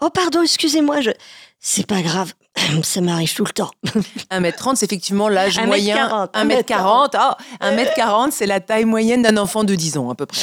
Oh, 0.00 0.10
pardon, 0.10 0.42
excusez-moi, 0.42 1.00
je... 1.00 1.10
c'est 1.58 1.86
pas 1.86 2.02
grave. 2.02 2.32
Ça 2.82 3.00
m'arrive 3.00 3.34
tout 3.34 3.44
le 3.44 3.52
temps. 3.52 3.70
1m30, 4.30 4.76
c'est 4.76 4.86
effectivement 4.86 5.28
l'âge 5.28 5.58
moyen. 5.60 6.28
1m40. 6.34 7.36
1m40, 7.60 8.30
c'est 8.30 8.46
la 8.46 8.60
taille 8.60 8.84
moyenne 8.84 9.22
d'un 9.22 9.36
enfant 9.36 9.64
de 9.64 9.74
10 9.74 9.98
ans, 9.98 10.10
à 10.10 10.14
peu 10.14 10.26
près. 10.26 10.40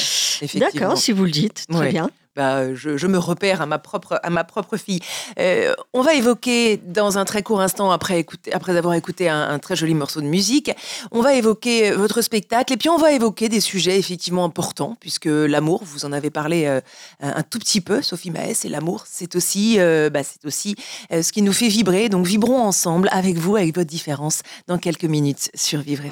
D'accord, 0.56 0.98
si 0.98 1.12
vous 1.12 1.26
le 1.26 1.32
dites. 1.32 1.66
Très 1.72 1.90
bien. 1.90 2.10
Bah, 2.36 2.76
je, 2.76 3.08
me 3.08 3.18
repère 3.18 3.62
à 3.62 3.66
ma 3.66 3.80
propre, 3.80 4.20
à 4.22 4.30
ma 4.30 4.44
propre 4.44 4.76
fille. 4.76 5.00
Euh, 5.40 5.74
on 5.94 6.02
va 6.02 6.16
évoquer 6.16 6.82
dans 6.86 7.18
un 7.18 7.24
très 7.24 7.44
court 7.44 7.62
instant, 7.62 7.92
après, 7.92 8.20
écouter, 8.20 8.52
après 8.52 8.76
avoir 8.76 8.94
écouté 8.94 9.30
un, 9.30 9.58
très 9.60 9.78
joli 9.78 9.94
morceau 9.94 10.20
de 10.20 10.26
musique, 10.26 10.70
on 11.12 11.22
va 11.22 11.34
évoquer 11.36 11.92
votre 11.92 12.22
spectacle 12.22 12.74
et 12.74 12.78
puis 12.78 12.90
on 12.90 12.98
va 12.98 13.14
évoquer 13.14 13.48
des 13.48 13.62
sujets 13.62 13.98
effectivement 13.98 14.44
importants, 14.44 14.98
puisque 15.00 15.28
l'amour, 15.28 15.84
vous 15.86 16.04
en 16.04 16.12
avez 16.12 16.30
parlé 16.30 16.66
euh, 16.66 16.82
un 17.22 17.42
tout 17.42 17.60
petit 17.60 17.80
peu, 17.80 18.02
Sophie 18.02 18.32
Maës, 18.32 18.66
et 18.66 18.70
l'amour, 18.70 19.06
c'est 19.08 19.36
aussi, 19.36 19.76
euh, 19.80 20.10
bah, 20.10 20.22
c'est 20.24 20.46
aussi 20.46 20.76
ce 21.10 21.32
qui 21.32 21.42
nous 21.42 21.54
fait 21.54 21.70
vibrer. 21.70 22.10
Donc 22.10 22.26
vibrons 22.26 22.62
ensemble 22.62 23.08
avec 23.14 23.38
vous, 23.38 23.56
avec 23.56 23.74
votre 23.74 23.90
différence, 23.90 24.42
dans 24.68 24.78
quelques 24.78 25.06
minutes 25.06 25.52
sur 25.54 25.80
Vivre 25.80 26.04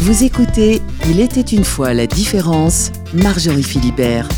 Vous 0.00 0.24
écoutez 0.24 0.82
Il 1.06 1.20
était 1.20 1.40
une 1.40 1.64
fois 1.64 1.94
la 1.94 2.06
différence, 2.06 2.90
Marjorie 3.14 3.62
Philibert. 3.62 4.28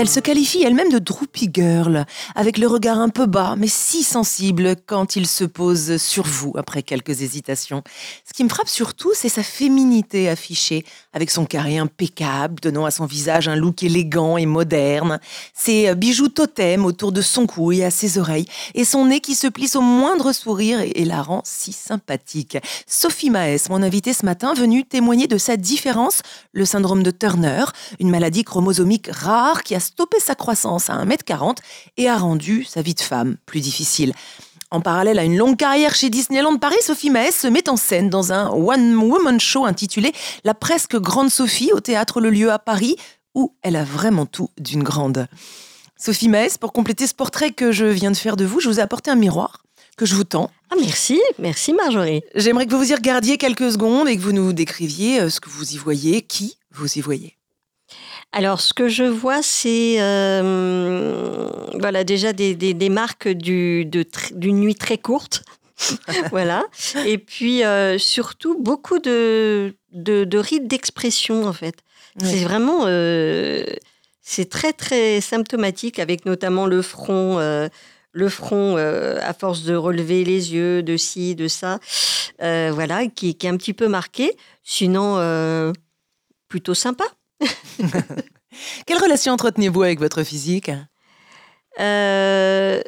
Elle 0.00 0.08
se 0.08 0.20
qualifie 0.20 0.62
elle-même 0.62 0.92
de 0.92 1.00
droopy 1.00 1.50
girl, 1.52 2.06
avec 2.36 2.56
le 2.56 2.68
regard 2.68 3.00
un 3.00 3.08
peu 3.08 3.26
bas, 3.26 3.56
mais 3.58 3.66
si 3.66 4.04
sensible 4.04 4.76
quand 4.86 5.16
il 5.16 5.26
se 5.26 5.42
pose 5.42 5.96
sur 5.96 6.22
vous 6.22 6.52
après 6.56 6.84
quelques 6.84 7.22
hésitations. 7.22 7.82
Ce 8.24 8.32
qui 8.32 8.44
me 8.44 8.48
frappe 8.48 8.68
surtout, 8.68 9.10
c'est 9.12 9.28
sa 9.28 9.42
féminité 9.42 10.28
affichée, 10.28 10.84
avec 11.12 11.32
son 11.32 11.46
carré 11.46 11.78
impeccable, 11.78 12.60
donnant 12.60 12.84
à 12.84 12.92
son 12.92 13.06
visage 13.06 13.48
un 13.48 13.56
look 13.56 13.82
élégant 13.82 14.36
et 14.36 14.46
moderne, 14.46 15.18
ses 15.52 15.92
bijoux 15.96 16.28
totems 16.28 16.84
autour 16.84 17.10
de 17.10 17.20
son 17.20 17.48
cou 17.48 17.72
et 17.72 17.84
à 17.84 17.90
ses 17.90 18.18
oreilles, 18.18 18.46
et 18.76 18.84
son 18.84 19.06
nez 19.06 19.18
qui 19.18 19.34
se 19.34 19.48
plisse 19.48 19.74
au 19.74 19.80
moindre 19.80 20.30
sourire 20.30 20.78
et 20.80 21.04
la 21.04 21.22
rend 21.22 21.42
si 21.44 21.72
sympathique. 21.72 22.56
Sophie 22.86 23.30
Maes, 23.30 23.66
mon 23.68 23.82
invitée 23.82 24.12
ce 24.12 24.24
matin, 24.24 24.54
venue 24.54 24.84
témoigner 24.84 25.26
de 25.26 25.38
sa 25.38 25.56
différence, 25.56 26.22
le 26.52 26.64
syndrome 26.64 27.02
de 27.02 27.10
Turner, 27.10 27.64
une 27.98 28.10
maladie 28.10 28.44
chromosomique 28.44 29.08
rare 29.10 29.64
qui 29.64 29.74
a 29.74 29.87
stoppé 29.88 30.20
sa 30.20 30.34
croissance 30.34 30.90
à 30.90 31.04
1m40 31.04 31.56
et 31.96 32.08
a 32.08 32.16
rendu 32.16 32.64
sa 32.64 32.82
vie 32.82 32.94
de 32.94 33.00
femme 33.00 33.36
plus 33.46 33.60
difficile. 33.60 34.12
En 34.70 34.82
parallèle 34.82 35.18
à 35.18 35.24
une 35.24 35.36
longue 35.36 35.56
carrière 35.56 35.94
chez 35.94 36.10
Disneyland 36.10 36.58
Paris, 36.58 36.76
Sophie 36.82 37.08
Maes 37.08 37.32
se 37.32 37.46
met 37.46 37.70
en 37.70 37.76
scène 37.76 38.10
dans 38.10 38.32
un 38.32 38.50
one-woman 38.50 39.40
show 39.40 39.64
intitulé 39.64 40.12
La 40.44 40.52
presque 40.52 40.96
grande 40.96 41.30
Sophie 41.30 41.72
au 41.72 41.80
théâtre 41.80 42.20
Le 42.20 42.28
Lieu 42.28 42.52
à 42.52 42.58
Paris, 42.58 42.96
où 43.34 43.54
elle 43.62 43.76
a 43.76 43.84
vraiment 43.84 44.26
tout 44.26 44.50
d'une 44.58 44.82
grande. 44.82 45.26
Sophie 45.96 46.28
Maes, 46.28 46.58
pour 46.60 46.74
compléter 46.74 47.06
ce 47.06 47.14
portrait 47.14 47.50
que 47.50 47.72
je 47.72 47.86
viens 47.86 48.10
de 48.10 48.16
faire 48.16 48.36
de 48.36 48.44
vous, 48.44 48.60
je 48.60 48.68
vous 48.68 48.78
ai 48.78 48.82
apporté 48.82 49.10
un 49.10 49.16
miroir 49.16 49.62
que 49.96 50.04
je 50.04 50.14
vous 50.14 50.24
tends. 50.24 50.50
Ah 50.70 50.76
merci, 50.78 51.18
merci 51.38 51.72
Marjorie. 51.72 52.20
J'aimerais 52.34 52.66
que 52.66 52.72
vous 52.72 52.78
vous 52.78 52.92
y 52.92 52.94
regardiez 52.94 53.38
quelques 53.38 53.72
secondes 53.72 54.06
et 54.06 54.16
que 54.16 54.22
vous 54.22 54.32
nous 54.32 54.52
décriviez 54.52 55.22
euh, 55.22 55.30
ce 55.30 55.40
que 55.40 55.48
vous 55.48 55.72
y 55.72 55.78
voyez, 55.78 56.22
qui 56.22 56.58
vous 56.70 56.98
y 56.98 57.00
voyez. 57.00 57.37
Alors, 58.32 58.60
ce 58.60 58.74
que 58.74 58.88
je 58.88 59.04
vois, 59.04 59.42
c'est 59.42 59.96
euh, 60.00 61.48
voilà 61.80 62.04
déjà 62.04 62.32
des, 62.32 62.54
des, 62.54 62.88
marques 62.90 63.28
d'une 63.28 64.60
nuit 64.60 64.74
très 64.74 64.98
courte. 64.98 65.44
voilà. 66.30 66.64
Et 67.06 67.16
puis, 67.18 67.64
euh, 67.64 67.98
surtout, 67.98 68.58
beaucoup 68.60 68.98
de, 68.98 69.74
de, 69.92 70.24
de 70.24 70.38
rites 70.38 70.66
d'expression, 70.66 71.46
en 71.46 71.52
fait. 71.52 71.76
C'est 72.22 72.42
vraiment... 72.44 72.84
Euh, 72.86 73.64
c'est 74.20 74.50
très, 74.50 74.72
très 74.72 75.20
symptomatique, 75.20 75.98
avec 75.98 76.26
notamment 76.26 76.66
le 76.66 76.82
front 76.82 77.38
le 78.12 78.28
front 78.28 78.76
à 78.76 79.32
force 79.32 79.62
de 79.62 79.74
relever 79.74 80.24
les 80.24 80.52
yeux, 80.52 80.82
de 80.82 80.96
ci, 80.96 81.34
de 81.34 81.48
ça, 81.48 81.78
voilà, 82.40 83.06
qui, 83.06 83.36
qui, 83.36 83.46
est 83.46 83.50
un 83.50 83.56
petit 83.56 83.72
peu 83.72 83.88
marqué. 83.88 84.36
Sinon, 84.64 85.72
plutôt 86.48 86.74
sympa. 86.74 87.04
Quelle 88.86 88.98
relation 88.98 89.32
entretenez-vous 89.32 89.82
avec 89.82 89.98
votre 89.98 90.22
physique? 90.22 90.70
Euh, 91.80 92.80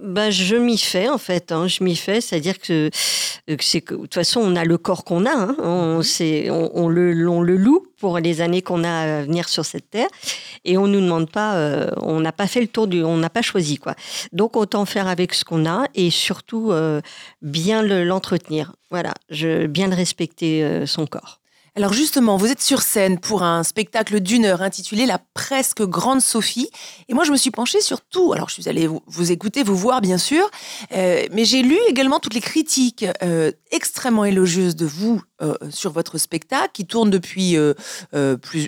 ben, 0.00 0.30
je 0.30 0.56
m'y 0.56 0.78
fais 0.78 1.08
en 1.08 1.18
fait, 1.18 1.50
hein. 1.50 1.66
je 1.66 1.82
m'y 1.82 1.96
fais, 1.96 2.20
c'est-à-dire 2.20 2.58
que, 2.58 2.90
c'est 2.92 3.90
de 3.90 3.96
toute 3.96 4.14
façon 4.14 4.40
on 4.40 4.54
a 4.54 4.64
le 4.64 4.78
corps 4.78 5.04
qu'on 5.04 5.26
a, 5.26 5.32
hein. 5.32 5.56
on, 5.58 6.00
on, 6.00 6.70
on, 6.74 6.88
le, 6.88 7.12
le 7.12 7.56
loue 7.56 7.84
pour 7.98 8.18
les 8.18 8.40
années 8.40 8.62
qu'on 8.62 8.84
a 8.84 9.18
à 9.18 9.22
venir 9.22 9.48
sur 9.48 9.64
cette 9.64 9.90
terre, 9.90 10.08
et 10.64 10.78
on 10.78 10.86
nous 10.86 11.00
demande 11.00 11.30
pas, 11.30 11.56
euh, 11.56 11.90
on 12.02 12.20
n'a 12.20 12.32
pas 12.32 12.46
fait 12.46 12.60
le 12.60 12.68
tour 12.68 12.86
du, 12.86 13.02
on 13.02 13.16
n'a 13.16 13.30
pas 13.30 13.42
choisi 13.42 13.78
quoi. 13.78 13.96
Donc 14.32 14.56
autant 14.56 14.84
faire 14.84 15.08
avec 15.08 15.34
ce 15.34 15.44
qu'on 15.44 15.66
a 15.66 15.86
et 15.94 16.10
surtout 16.10 16.70
euh, 16.70 17.00
bien 17.42 17.82
l'entretenir. 17.82 18.74
voilà, 18.90 19.14
je, 19.30 19.66
bien 19.66 19.88
le 19.88 19.96
respecter 19.96 20.84
son 20.86 21.06
corps. 21.06 21.40
Alors 21.76 21.92
justement, 21.92 22.38
vous 22.38 22.50
êtes 22.50 22.62
sur 22.62 22.80
scène 22.80 23.18
pour 23.18 23.42
un 23.42 23.62
spectacle 23.62 24.20
d'une 24.20 24.46
heure 24.46 24.62
intitulé 24.62 25.04
La 25.04 25.18
presque 25.34 25.82
grande 25.82 26.22
Sophie. 26.22 26.70
Et 27.10 27.12
moi, 27.12 27.24
je 27.24 27.30
me 27.30 27.36
suis 27.36 27.50
penchée 27.50 27.82
sur 27.82 28.00
tout. 28.00 28.32
Alors, 28.32 28.48
je 28.48 28.54
suis 28.54 28.68
allée 28.70 28.88
vous, 28.88 29.30
écouter, 29.30 29.62
vous 29.62 29.76
voir, 29.76 30.00
bien 30.00 30.16
sûr. 30.16 30.50
Euh, 30.92 31.26
mais 31.32 31.44
j'ai 31.44 31.60
lu 31.60 31.76
également 31.86 32.18
toutes 32.18 32.32
les 32.32 32.40
critiques 32.40 33.04
euh, 33.22 33.52
extrêmement 33.72 34.24
élogieuses 34.24 34.74
de 34.74 34.86
vous 34.86 35.20
euh, 35.42 35.54
sur 35.70 35.92
votre 35.92 36.18
spectacle 36.18 36.70
qui 36.72 36.86
tourne 36.86 37.10
depuis 37.10 37.56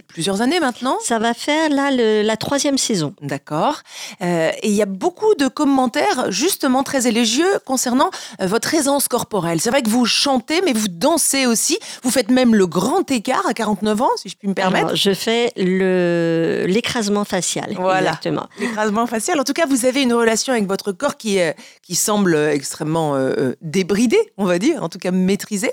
plusieurs 0.07 0.43
années 0.43 0.61
maintenant? 0.61 0.97
Ça 1.03 1.19
va 1.19 1.35
faire 1.35 1.71
là 1.71 1.91
la 1.91 2.37
troisième 2.37 2.79
saison. 2.79 3.15
D'accord. 3.23 3.83
et 4.21 4.57
il 4.63 4.75
y 4.75 4.83
a 4.83 4.87
beaucoup 4.87 5.35
de 5.35 5.49
commentaires 5.49 6.31
justement 6.31 6.83
très 6.83 7.07
élogieux 7.07 7.59
concernant 7.65 8.11
votre 8.41 8.75
aisance 8.75 9.09
corporelle. 9.09 9.61
C'est 9.61 9.71
vrai 9.71 9.83
que 9.83 9.91
vous 9.91 10.07
chantez, 10.07 10.61
mais 10.65 10.73
vous 10.73 10.89
dansez 10.89 11.47
aussi. 11.47 11.79
Vous 12.03 12.11
faites 12.11 12.31
même 12.31 12.55
le 12.55 12.67
grand 12.67 13.11
écart 13.11 13.47
à 13.49 13.55
49 13.55 14.03
ans, 14.03 14.09
si 14.17 14.29
je 14.29 14.37
puis 14.37 14.49
me 14.49 14.55
permettre. 14.55 14.95
je 14.95 15.15
fais 15.15 15.53
le 15.57 16.65
l'écrasement 16.67 17.25
facial. 17.25 17.75
Voilà. 17.77 18.11
Exactement. 18.11 18.49
L'écrasement 18.59 19.07
facial. 19.07 19.41
En 19.41 19.45
tout 19.45 19.53
cas, 19.53 19.67
vous 19.67 19.85
avez 19.85 20.03
une 20.03 20.13
relation 20.13 20.53
avec 20.53 20.67
votre 20.67 20.93
corps 20.93 21.17
qui, 21.17 21.39
qui 21.83 21.95
semble 21.95 22.37
extrêmement 22.37 23.15
euh, 23.15 23.33
euh, 23.39 23.55
débridé, 23.63 24.19
on 24.37 24.45
va 24.45 24.59
dire, 24.59 24.83
en 24.83 24.89
tout 24.89 24.99
cas 24.99 25.11
maîtrisé. 25.11 25.71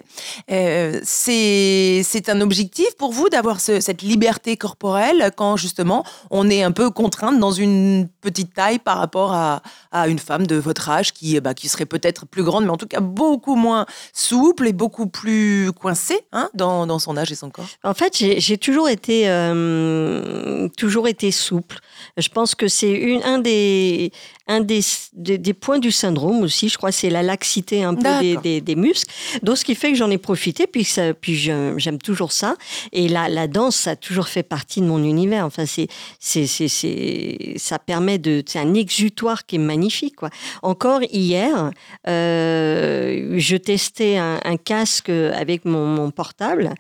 Euh, 0.52 0.85
c'est 1.04 2.30
un 2.30 2.42
objectif 2.42 2.96
pour 2.98 3.12
vous 3.12 3.30
d'avoir 3.30 3.60
cette 3.60 4.02
liberté 4.02 4.58
corporelle 4.58 5.32
quand 5.36 5.58
justement 5.58 6.04
on 6.30 6.50
est 6.50 6.64
un 6.64 6.72
peu 6.72 6.90
contrainte 6.90 7.40
dans 7.40 7.52
une 7.52 8.08
petite 8.22 8.54
taille 8.54 8.80
par 8.80 8.98
rapport 8.98 9.34
à, 9.34 9.62
à 9.92 10.08
une 10.08 10.20
femme 10.20 10.48
de 10.48 10.56
votre 10.56 10.90
âge 10.90 11.14
qui, 11.14 11.40
bah, 11.40 11.54
qui 11.54 11.70
serait 11.70 11.86
peut-être 11.86 12.26
plus 12.26 12.44
grande, 12.44 12.66
mais 12.66 12.72
en 12.72 12.78
tout 12.78 12.88
cas 12.88 13.00
beaucoup 13.00 13.56
moins 13.56 13.86
souple 14.14 14.68
et 14.68 14.74
beaucoup 14.74 15.08
plus 15.08 15.72
coincée 15.74 16.20
hein, 16.32 16.50
dans, 16.54 16.88
dans 16.88 17.00
son 17.00 17.18
âge 17.18 17.32
et 17.32 17.36
son 17.36 17.50
corps? 17.50 17.68
En 17.84 17.94
fait, 17.94 18.16
j'ai 18.18 18.58
toujours 18.58 18.90
euh, 19.10 20.68
toujours 20.78 21.08
été 21.08 21.32
souple. 21.32 21.80
Je 22.18 22.30
pense 22.30 22.56
que 22.56 22.68
c'est 22.68 23.22
un 23.24 23.40
des 23.40 24.12
un 24.48 24.60
des, 24.60 24.82
des, 25.14 25.54
points 25.54 25.80
du 25.80 25.92
syndrome 25.92 26.44
aussi, 26.44 26.70
je 26.70 26.78
crois, 26.78 26.92
c'est 26.92 27.10
la 27.10 27.24
laxité 27.24 27.84
un 27.84 27.96
peu 27.96 28.38
des, 28.44 28.62
des, 28.62 28.76
muscles. 28.76 29.12
Donc, 29.42 29.58
ce 29.58 29.66
qui 29.66 29.74
fait 29.74 29.92
que 29.92 29.98
j'en 29.98 30.12
ai 30.12 30.20
profité, 30.20 30.68
puis, 30.68 30.84
ça, 30.84 31.16
puis 31.16 31.36
j'aime 31.36 31.98
toujours 31.98 32.32
ça. 32.32 32.56
Et 32.92 33.08
la, 33.08 33.28
la 33.28 33.48
danse, 33.48 33.76
ça 33.76 33.92
a 33.92 33.96
toujours 33.96 34.28
fait 34.28 34.44
partie 34.44 34.82
de 34.82 34.86
mon 34.86 35.04
univers. 35.04 35.46
Enfin, 35.46 35.66
c'est, 35.66 35.88
c'est, 36.20 36.46
c'est, 36.46 37.56
ça 37.58 37.80
permet 37.80 38.20
de, 38.20 38.44
c'est 38.46 38.60
un 38.60 38.76
exutoire 38.76 39.48
qui 39.48 39.56
est 39.56 39.60
magnifique, 39.60 40.16
quoi. 40.16 40.30
Encore 40.62 41.02
hier, 41.12 41.72
euh, 42.08 43.34
je 43.38 43.58
testais 43.58 44.18
un, 44.18 44.58
casque 44.58 45.10
avec 45.10 45.66
mon, 45.66 45.86
mon 45.88 46.12
portable, 46.12 46.74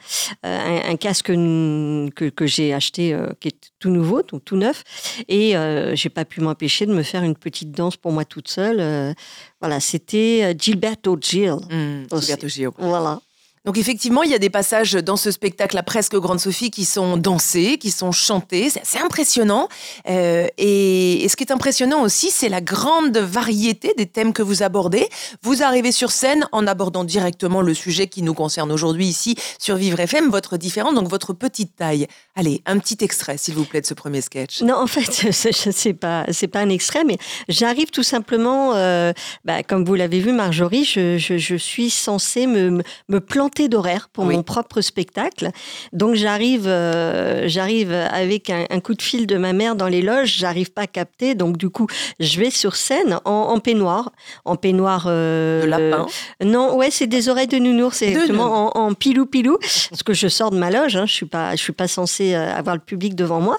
euh, 0.45 0.79
un, 0.87 0.95
casque 0.97 1.27
que, 1.27 2.29
que 2.29 2.45
j'ai 2.45 2.73
acheté, 2.73 3.13
euh, 3.13 3.29
qui 3.39 3.49
est 3.49 3.71
tout 3.79 3.89
nouveau, 3.89 4.21
tout, 4.21 4.39
tout 4.39 4.55
neuf. 4.55 4.83
Et 5.27 5.55
j'ai 5.93 6.09
pas 6.09 6.25
pu 6.25 6.41
m'empêcher 6.41 6.85
de 6.85 6.93
me 6.93 7.01
faire 7.01 7.23
une 7.23 7.35
petite 7.35 7.54
danse 7.63 7.95
pour 7.95 8.11
moi 8.11 8.25
toute 8.25 8.49
seule. 8.49 8.81
Euh, 8.81 9.13
voilà, 9.61 9.79
c'était 9.79 10.53
Gilberto 10.59 11.17
Gil. 11.21 11.53
Mmh, 11.69 12.07
Gilberto 12.11 12.47
Gil. 12.49 12.69
Voilà. 12.77 13.21
Donc 13.65 13.79
effectivement, 13.79 14.21
il 14.21 14.29
y 14.29 14.35
a 14.35 14.39
des 14.39 14.51
passages 14.51 14.93
dans 14.93 15.17
ce 15.17 15.31
spectacle 15.31 15.75
à 15.77 15.83
presque 15.83 16.15
Grande 16.15 16.39
Sophie 16.39 16.69
qui 16.69 16.85
sont 16.85 17.17
dansés, 17.17 17.77
qui 17.79 17.89
sont 17.89 18.11
chantés. 18.11 18.69
C'est 18.69 18.81
assez 18.81 18.99
impressionnant. 18.99 19.67
Euh, 20.07 20.47
et, 20.57 21.25
ce 21.27 21.35
qui 21.35 21.43
est 21.43 21.51
impressionnant 21.51 22.03
aussi, 22.03 22.29
c'est 22.29 22.49
la 22.49 22.61
grande 22.61 23.17
variété 23.17 23.93
des 23.97 24.05
thèmes 24.05 24.31
que 24.31 24.43
vous 24.43 24.61
abordez. 24.61 25.09
Vous 25.41 25.63
arrivez 25.63 25.91
sur 25.91 26.11
scène 26.11 26.47
en 26.51 26.67
abordant 26.67 27.03
directement 27.03 27.61
le 27.61 27.73
sujet 27.73 28.07
qui 28.07 28.21
nous 28.21 28.35
concerne 28.35 28.71
aujourd'hui 28.71 29.07
ici 29.07 29.35
sur 29.57 29.75
Vivre 29.75 29.99
FM, 29.99 30.29
votre 30.29 30.57
différence, 30.57 30.93
donc 30.93 31.07
votre 31.07 31.33
petite 31.33 31.75
taille. 31.75 32.07
Allez, 32.35 32.61
un 32.67 32.77
petit 32.77 32.97
extrait, 33.01 33.37
s'il 33.37 33.55
vous 33.55 33.65
plaît, 33.65 33.81
de 33.81 33.87
ce 33.87 33.95
premier 33.95 34.21
sketch. 34.21 34.61
Non, 34.61 34.75
en 34.75 34.87
fait, 34.87 35.31
c'est 35.31 35.93
pas 35.93 36.25
pas 36.51 36.59
un 36.59 36.69
extrait, 36.69 37.03
mais 37.03 37.17
j'arrive 37.49 37.89
tout 37.89 38.03
simplement, 38.03 38.75
euh, 38.75 39.11
bah, 39.43 39.63
comme 39.63 39.83
vous 39.83 39.95
l'avez 39.95 40.19
vu, 40.19 40.31
Marjorie, 40.31 40.85
je, 40.85 41.17
je, 41.17 41.37
je 41.37 41.55
suis 41.55 41.89
censée 41.89 42.45
me, 42.45 42.83
me 43.09 43.19
planter 43.19 43.54
d'horaire 43.63 44.09
pour 44.11 44.25
mon 44.25 44.43
propre 44.43 44.81
spectacle. 44.81 45.49
Donc 45.93 46.15
j'arrive, 46.15 46.67
euh, 46.67 47.47
j'arrive 47.47 47.91
avec 47.91 48.49
un, 48.49 48.79
coup 48.79 48.93
de 48.93 49.01
fil 49.01 49.25
de 49.27 49.37
ma 49.37 49.53
mère 49.53 49.75
dans 49.75 49.87
les 49.87 50.01
loges. 50.01 50.35
J'arrive 50.37 50.71
pas 50.71 50.83
à 50.83 50.87
capter, 50.87 51.35
donc 51.35 51.57
du 51.57 51.69
coup 51.69 51.87
je 52.19 52.39
vais 52.39 52.49
sur 52.49 52.75
scène 52.75 53.19
en, 53.25 53.59
peignoir, 53.59 54.11
en 54.43 54.55
peignoir. 54.55 55.05
Euh, 55.07 55.61
de 55.63 55.67
lapin. 55.67 56.05
non, 56.43 56.75
ouais, 56.75 56.91
c'est 56.91 57.07
des 57.07 57.29
oreilles 57.29 57.47
de 57.47 57.57
nounours, 57.57 57.97
c'est 57.97 58.07
exactement 58.07 58.77
en, 58.77 58.93
pilou 58.93 59.25
pilou, 59.25 59.57
parce 59.89 60.03
que 60.03 60.13
je 60.13 60.27
sors 60.27 60.51
de 60.51 60.57
ma 60.57 60.69
loge. 60.69 60.95
Hein, 60.95 61.05
je 61.05 61.13
suis 61.13 61.25
pas, 61.25 61.55
je 61.55 61.61
suis 61.61 61.73
pas 61.73 61.87
censée 61.87 62.33
euh, 62.33 62.53
avoir 62.53 62.75
le 62.75 62.81
public 62.81 63.15
devant 63.15 63.39
moi. 63.39 63.57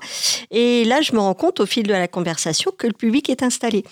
Et 0.50 0.84
là, 0.84 1.00
je 1.00 1.12
me 1.12 1.18
rends 1.18 1.34
compte 1.34 1.60
au 1.60 1.66
fil 1.66 1.84
de 1.84 1.92
la 1.92 2.08
conversation 2.08 2.72
que 2.76 2.86
le 2.86 2.92
public 2.92 3.30
est 3.30 3.42
installé. 3.42 3.84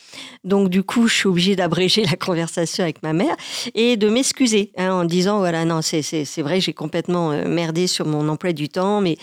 Donc 0.45 0.69
du 0.69 0.83
coup, 0.83 1.09
je 1.09 1.15
suis 1.15 1.29
obligée 1.29 1.57
d'abréger 1.57 2.05
la 2.11 2.17
conversation 2.17 2.85
avec 2.85 3.03
ma 3.03 3.13
mère 3.13 3.37
et 3.75 3.97
de 3.97 4.09
m'excuser 4.09 4.73
hein, 4.77 4.93
en 4.93 5.05
disant 5.05 5.39
voilà 5.39 5.65
non 5.65 5.83
c'est 5.83 5.94
c'est 6.03 6.43
vrai, 6.43 6.61
j'ai 6.61 6.73
complètement 6.73 7.33
euh, 7.33 7.47
merdé 7.47 7.87
sur 7.87 8.07
mon 8.07 8.29
emploi 8.29 8.53
du 8.53 8.69
temps, 8.69 9.01
mais 9.01 9.17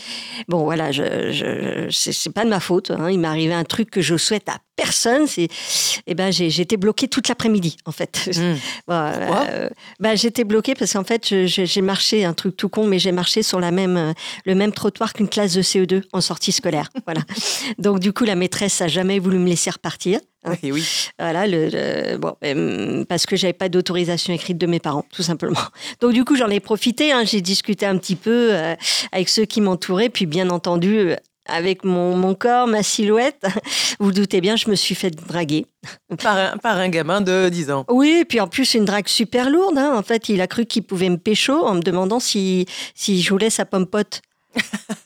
bon, 0.47 0.63
voilà, 0.63 0.91
je, 0.91 1.31
je 1.31 1.88
c'est 1.91 2.34
pas 2.34 2.43
de 2.43 2.49
ma 2.49 2.60
faute. 2.60 2.91
Hein. 2.91 3.10
Il 3.10 3.19
m'est 3.19 3.27
arrivé 3.27 3.53
un 3.53 3.63
truc 3.63 3.89
que 3.89 4.01
je 4.01 4.17
souhaite 4.17 4.49
à 4.49 4.57
personne. 4.75 5.27
C'est, 5.27 5.47
eh 6.07 6.15
ben, 6.15 6.31
j'ai 6.31 6.47
été 6.62 6.77
bloquée 6.77 7.07
toute 7.07 7.27
l'après-midi, 7.27 7.77
en 7.86 7.91
fait. 7.91 8.29
Mmh. 8.41 8.55
Euh, 8.89 9.69
ben, 9.99 10.15
j'étais 10.15 10.43
bloquée 10.43 10.73
parce 10.73 10.93
qu'en 10.93 11.03
fait, 11.03 11.45
j'ai 11.45 11.81
marché 11.81 12.25
un 12.25 12.34
truc 12.34 12.57
tout 12.57 12.69
con, 12.69 12.88
mais 12.88 12.97
j'ai 12.97 13.12
marché 13.12 13.43
sur 13.43 13.60
la 13.60 13.71
même, 13.71 14.13
le 14.45 14.55
même 14.55 14.71
trottoir 14.71 15.13
qu'une 15.13 15.27
classe 15.27 15.53
de 15.53 15.62
CE2 15.62 16.03
en 16.12 16.21
sortie 16.21 16.51
scolaire. 16.51 16.89
voilà. 17.05 17.21
Donc, 17.77 17.99
du 17.99 18.13
coup, 18.13 18.23
la 18.23 18.36
maîtresse 18.36 18.81
a 18.81 18.88
jamais 18.88 19.19
voulu 19.19 19.38
me 19.38 19.47
laisser 19.47 19.69
repartir. 19.69 20.19
Oui, 20.47 20.71
oui. 20.71 20.88
Voilà, 21.19 21.45
le, 21.45 22.17
bon, 22.17 22.36
ben, 22.41 23.06
parce 23.06 23.25
que 23.25 23.36
j'avais 23.36 23.54
pas 23.54 23.69
d'autorisation 23.69 24.34
écrite 24.34 24.58
de 24.58 24.65
mes 24.65 24.80
parents, 24.80 25.06
tout 25.12 25.23
simplement. 25.23 25.60
Donc 25.99 26.13
du 26.13 26.25
coup, 26.25 26.36
j'en 26.36 26.49
ai 26.49 26.60
profité. 26.60 27.12
Hein, 27.12 27.23
j'ai 27.25 27.41
discuté 27.41 27.86
un 27.86 27.97
petit 27.97 28.15
peu 28.15 28.49
euh, 28.51 28.75
avec 29.12 29.30
ceux 29.30 29.45
qui 29.45 29.62
m'entouraient, 29.62 30.10
puis 30.10 30.25
bien 30.25 30.49
entendu 30.49 31.15
avec 31.45 31.84
mon, 31.84 32.15
mon, 32.15 32.34
corps, 32.34 32.67
ma 32.67 32.84
silhouette. 32.84 33.45
Vous, 33.99 34.08
vous 34.08 34.12
doutez 34.12 34.41
bien, 34.41 34.56
je 34.56 34.69
me 34.69 34.75
suis 34.75 34.95
fait 34.95 35.12
draguer. 35.12 35.65
Par 36.21 36.38
un, 36.38 36.58
par 36.58 36.77
un 36.77 36.89
gamin 36.89 37.21
de 37.21 37.49
10 37.49 37.71
ans. 37.71 37.86
Oui, 37.89 38.17
et 38.21 38.25
puis 38.25 38.39
en 38.39 38.47
plus, 38.47 38.73
une 38.73 38.86
drague 38.86 39.08
super 39.08 39.49
lourde. 39.49 39.77
Hein. 39.77 39.93
En 39.95 40.01
fait, 40.01 40.30
il 40.30 40.41
a 40.41 40.47
cru 40.47 40.65
qu'il 40.65 40.84
pouvait 40.84 41.10
me 41.10 41.17
pécho 41.17 41.54
en 41.54 41.75
me 41.75 41.82
demandant 41.82 42.19
si, 42.19 42.65
si 42.95 43.21
je 43.21 43.30
voulais 43.30 43.49
sa 43.49 43.65
pomme 43.65 43.86
pote 43.86 44.21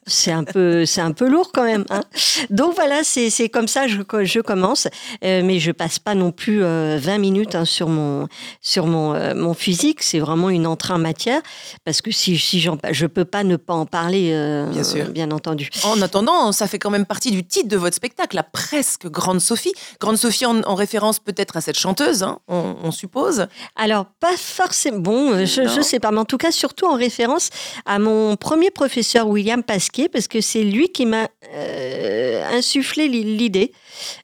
c'est 0.07 0.31
un 0.31 0.43
peu 0.43 0.85
c'est 0.85 1.01
un 1.01 1.11
peu 1.11 1.27
lourd 1.27 1.51
quand 1.53 1.63
même 1.63 1.85
hein. 1.89 2.01
donc 2.49 2.75
voilà 2.75 3.03
c'est 3.03 3.49
comme 3.49 3.67
ça 3.67 3.87
je, 3.87 3.97
je 4.23 4.39
commence. 4.39 4.87
Euh, 5.23 5.41
mais 5.43 5.59
je 5.59 5.71
passe 5.71 5.99
pas 5.99 6.15
non 6.15 6.31
plus 6.31 6.59
20 6.59 6.65
euh, 6.65 7.17
minutes 7.17 7.55
hein, 7.55 7.65
sur 7.65 7.89
mon 7.89 8.27
sur 8.61 8.87
mon 8.87 9.13
euh, 9.13 9.33
mon 9.35 9.53
physique. 9.53 10.03
C'est 10.03 10.19
vraiment 10.19 10.49
une 10.49 10.67
entrée 10.67 10.93
en 10.93 10.99
matière. 10.99 11.41
Parce 11.83 12.01
que 12.01 12.11
si 12.11 12.37
si 12.37 12.59
j'en 12.59 12.77
je 12.91 13.05
peux 13.05 13.25
pas 13.25 13.43
ne 13.43 13.55
pas 13.55 13.73
en 13.73 13.85
parler 13.85 14.31
bien 14.71 14.83
sûr. 14.83 15.09
bien 15.09 15.31
entendu. 15.31 15.69
En 15.83 16.01
attendant 16.01 16.51
ça 16.51 16.67
fait 16.67 16.79
quand 16.79 16.89
même 16.89 17.05
partie 17.05 17.31
du 17.31 17.45
titre 17.45 17.69
de 17.69 17.77
votre 17.77 17.95
spectacle 17.95 18.35
la 18.35 18.43
presque 18.43 19.07
grande 19.07 19.41
Sophie. 19.41 19.73
Grande 19.99 20.17
Sophie 20.17 20.45
en, 20.45 20.75
référence 20.75 21.19
peut-être 21.19 21.57
à 21.57 21.61
cette 21.61 21.79
chanteuse 21.79 22.23
hein, 22.23 22.39
on, 22.47 22.91
suppose. 22.91 23.47
Alors 23.75 24.05
pas 24.19 24.35
forcément. 24.37 24.99
Bon 24.99 25.45
je, 25.45 25.67
je 25.67 25.81
sais 25.81 25.99
pas. 25.99 26.11
Mais 26.11 26.19
en 26.19 26.25
tout 26.25 26.37
cas 26.37 26.51
surtout 26.51 26.85
en 26.85 26.95
référence 26.95 27.49
à 27.85 27.99
mon 27.99 28.35
premier 28.35 28.71
professeur 28.71 29.27
William 29.35 29.63
Pasquier 29.63 30.07
parce 30.07 30.27
que 30.27 30.39
c'est 30.41 30.63
lui 30.63 30.89
qui 30.89 31.05
m'a 31.05 31.29
euh, 31.53 32.43
insufflé 32.51 33.07
l'idée. 33.07 33.71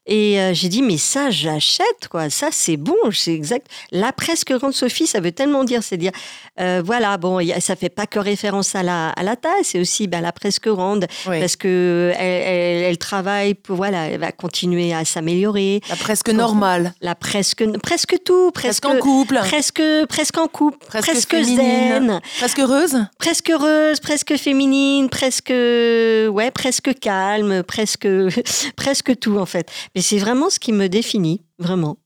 Et 0.05 0.39
euh, 0.39 0.53
j'ai 0.53 0.69
dit, 0.69 0.81
mais 0.81 0.97
ça, 0.97 1.29
j'achète, 1.29 2.07
quoi. 2.10 2.29
Ça, 2.29 2.49
c'est 2.51 2.77
bon, 2.77 2.95
c'est 3.12 3.34
exact. 3.34 3.67
La 3.91 4.12
presque 4.12 4.51
grande 4.53 4.73
Sophie, 4.73 5.07
ça 5.07 5.19
veut 5.19 5.31
tellement 5.31 5.63
dire, 5.63 5.84
c'est 5.84 5.97
dire, 5.97 6.12
euh, 6.60 6.81
voilà, 6.84 7.17
bon, 7.17 7.39
y 7.39 7.53
a, 7.53 7.60
ça 7.60 7.75
fait 7.75 7.89
pas 7.89 8.07
que 8.07 8.19
référence 8.19 8.75
à 8.75 8.84
la, 8.84 9.10
à 9.10 9.23
la 9.23 9.36
taille, 9.36 9.63
c'est 9.63 9.79
aussi 9.79 10.07
bah, 10.07 10.21
la 10.21 10.31
presque 10.31 10.67
grande, 10.67 11.07
parce 11.25 11.55
que 11.55 12.12
elle, 12.17 12.84
elle, 12.84 12.97
travaille, 12.97 13.55
voilà, 13.67 14.07
elle 14.07 14.19
va 14.19 14.31
continuer 14.31 14.93
à 14.93 15.05
s'améliorer. 15.05 15.81
La 15.89 15.95
presque 15.95 16.29
normale. 16.29 16.93
La 17.01 17.15
presque, 17.15 17.63
presque 17.79 18.17
tout, 18.23 18.51
presque, 18.51 18.81
presque 18.81 18.86
en 18.86 18.99
couple. 18.99 19.36
Presque, 19.36 19.84
presque 20.10 20.38
en 20.38 20.47
couple, 20.47 20.77
presque, 20.88 21.05
presque 21.05 21.43
zen. 21.43 22.19
Presque 22.39 22.60
heureuse. 22.60 22.97
Presque 23.17 23.49
heureuse, 23.49 23.99
presque 23.99 24.36
féminine, 24.38 25.10
presque, 25.10 25.49
ouais, 25.49 26.51
presque 26.53 26.99
calme, 26.99 27.63
presque, 27.63 28.07
presque 28.75 29.19
tout, 29.19 29.38
en 29.38 29.45
fait. 29.45 29.61
Mais 29.95 30.02
c'est 30.02 30.17
vraiment 30.17 30.50
ce 30.50 30.60
qui 30.60 30.74
me 30.74 30.88
définit, 30.88 31.43
vraiment. 31.60 31.97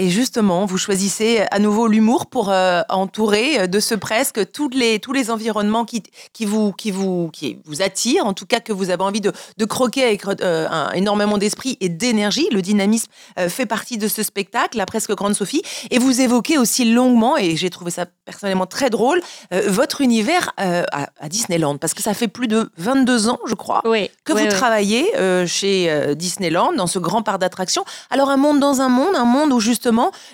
Et 0.00 0.10
justement, 0.10 0.64
vous 0.64 0.78
choisissez 0.78 1.42
à 1.50 1.58
nouveau 1.58 1.88
l'humour 1.88 2.26
pour 2.26 2.50
euh, 2.50 2.82
entourer 2.88 3.66
de 3.66 3.80
ce 3.80 3.96
presque 3.96 4.52
tous 4.52 4.68
les, 4.68 5.00
tous 5.00 5.12
les 5.12 5.28
environnements 5.28 5.84
qui, 5.84 6.04
qui, 6.32 6.44
vous, 6.44 6.70
qui, 6.70 6.92
vous, 6.92 7.30
qui 7.32 7.58
vous 7.64 7.82
attirent, 7.82 8.24
en 8.24 8.32
tout 8.32 8.46
cas 8.46 8.60
que 8.60 8.72
vous 8.72 8.90
avez 8.90 9.02
envie 9.02 9.20
de, 9.20 9.32
de 9.56 9.64
croquer 9.64 10.04
avec 10.04 10.24
euh, 10.24 10.68
un, 10.70 10.92
énormément 10.92 11.36
d'esprit 11.36 11.76
et 11.80 11.88
d'énergie. 11.88 12.46
Le 12.52 12.62
dynamisme 12.62 13.10
euh, 13.40 13.48
fait 13.48 13.66
partie 13.66 13.98
de 13.98 14.06
ce 14.06 14.22
spectacle, 14.22 14.78
la 14.78 14.86
presque 14.86 15.12
grande 15.16 15.34
Sophie. 15.34 15.62
Et 15.90 15.98
vous 15.98 16.20
évoquez 16.20 16.58
aussi 16.58 16.84
longuement, 16.84 17.36
et 17.36 17.56
j'ai 17.56 17.68
trouvé 17.68 17.90
ça 17.90 18.06
personnellement 18.24 18.66
très 18.66 18.90
drôle, 18.90 19.20
votre 19.66 20.00
univers 20.00 20.52
à, 20.58 21.28
Disneyland, 21.28 21.78
parce 21.78 21.94
que 21.94 22.02
ça 22.02 22.14
fait 22.14 22.28
plus 22.28 22.46
de 22.46 22.70
22 22.76 23.28
ans, 23.30 23.40
je 23.46 23.54
crois, 23.54 23.82
que 24.24 24.32
vous 24.32 24.48
travaillez 24.48 25.10
chez 25.46 26.14
Disneyland, 26.14 26.72
dans 26.74 26.86
ce 26.86 26.98
grand 26.98 27.22
parc 27.22 27.40
d'attractions. 27.40 27.84
Alors 28.10 28.30
un 28.30 28.36
monde 28.36 28.60
dans 28.60 28.80
un 28.80 28.88
monde, 28.88 29.16
un 29.16 29.24
monde 29.24 29.52
où 29.52 29.60
justement 29.60 29.87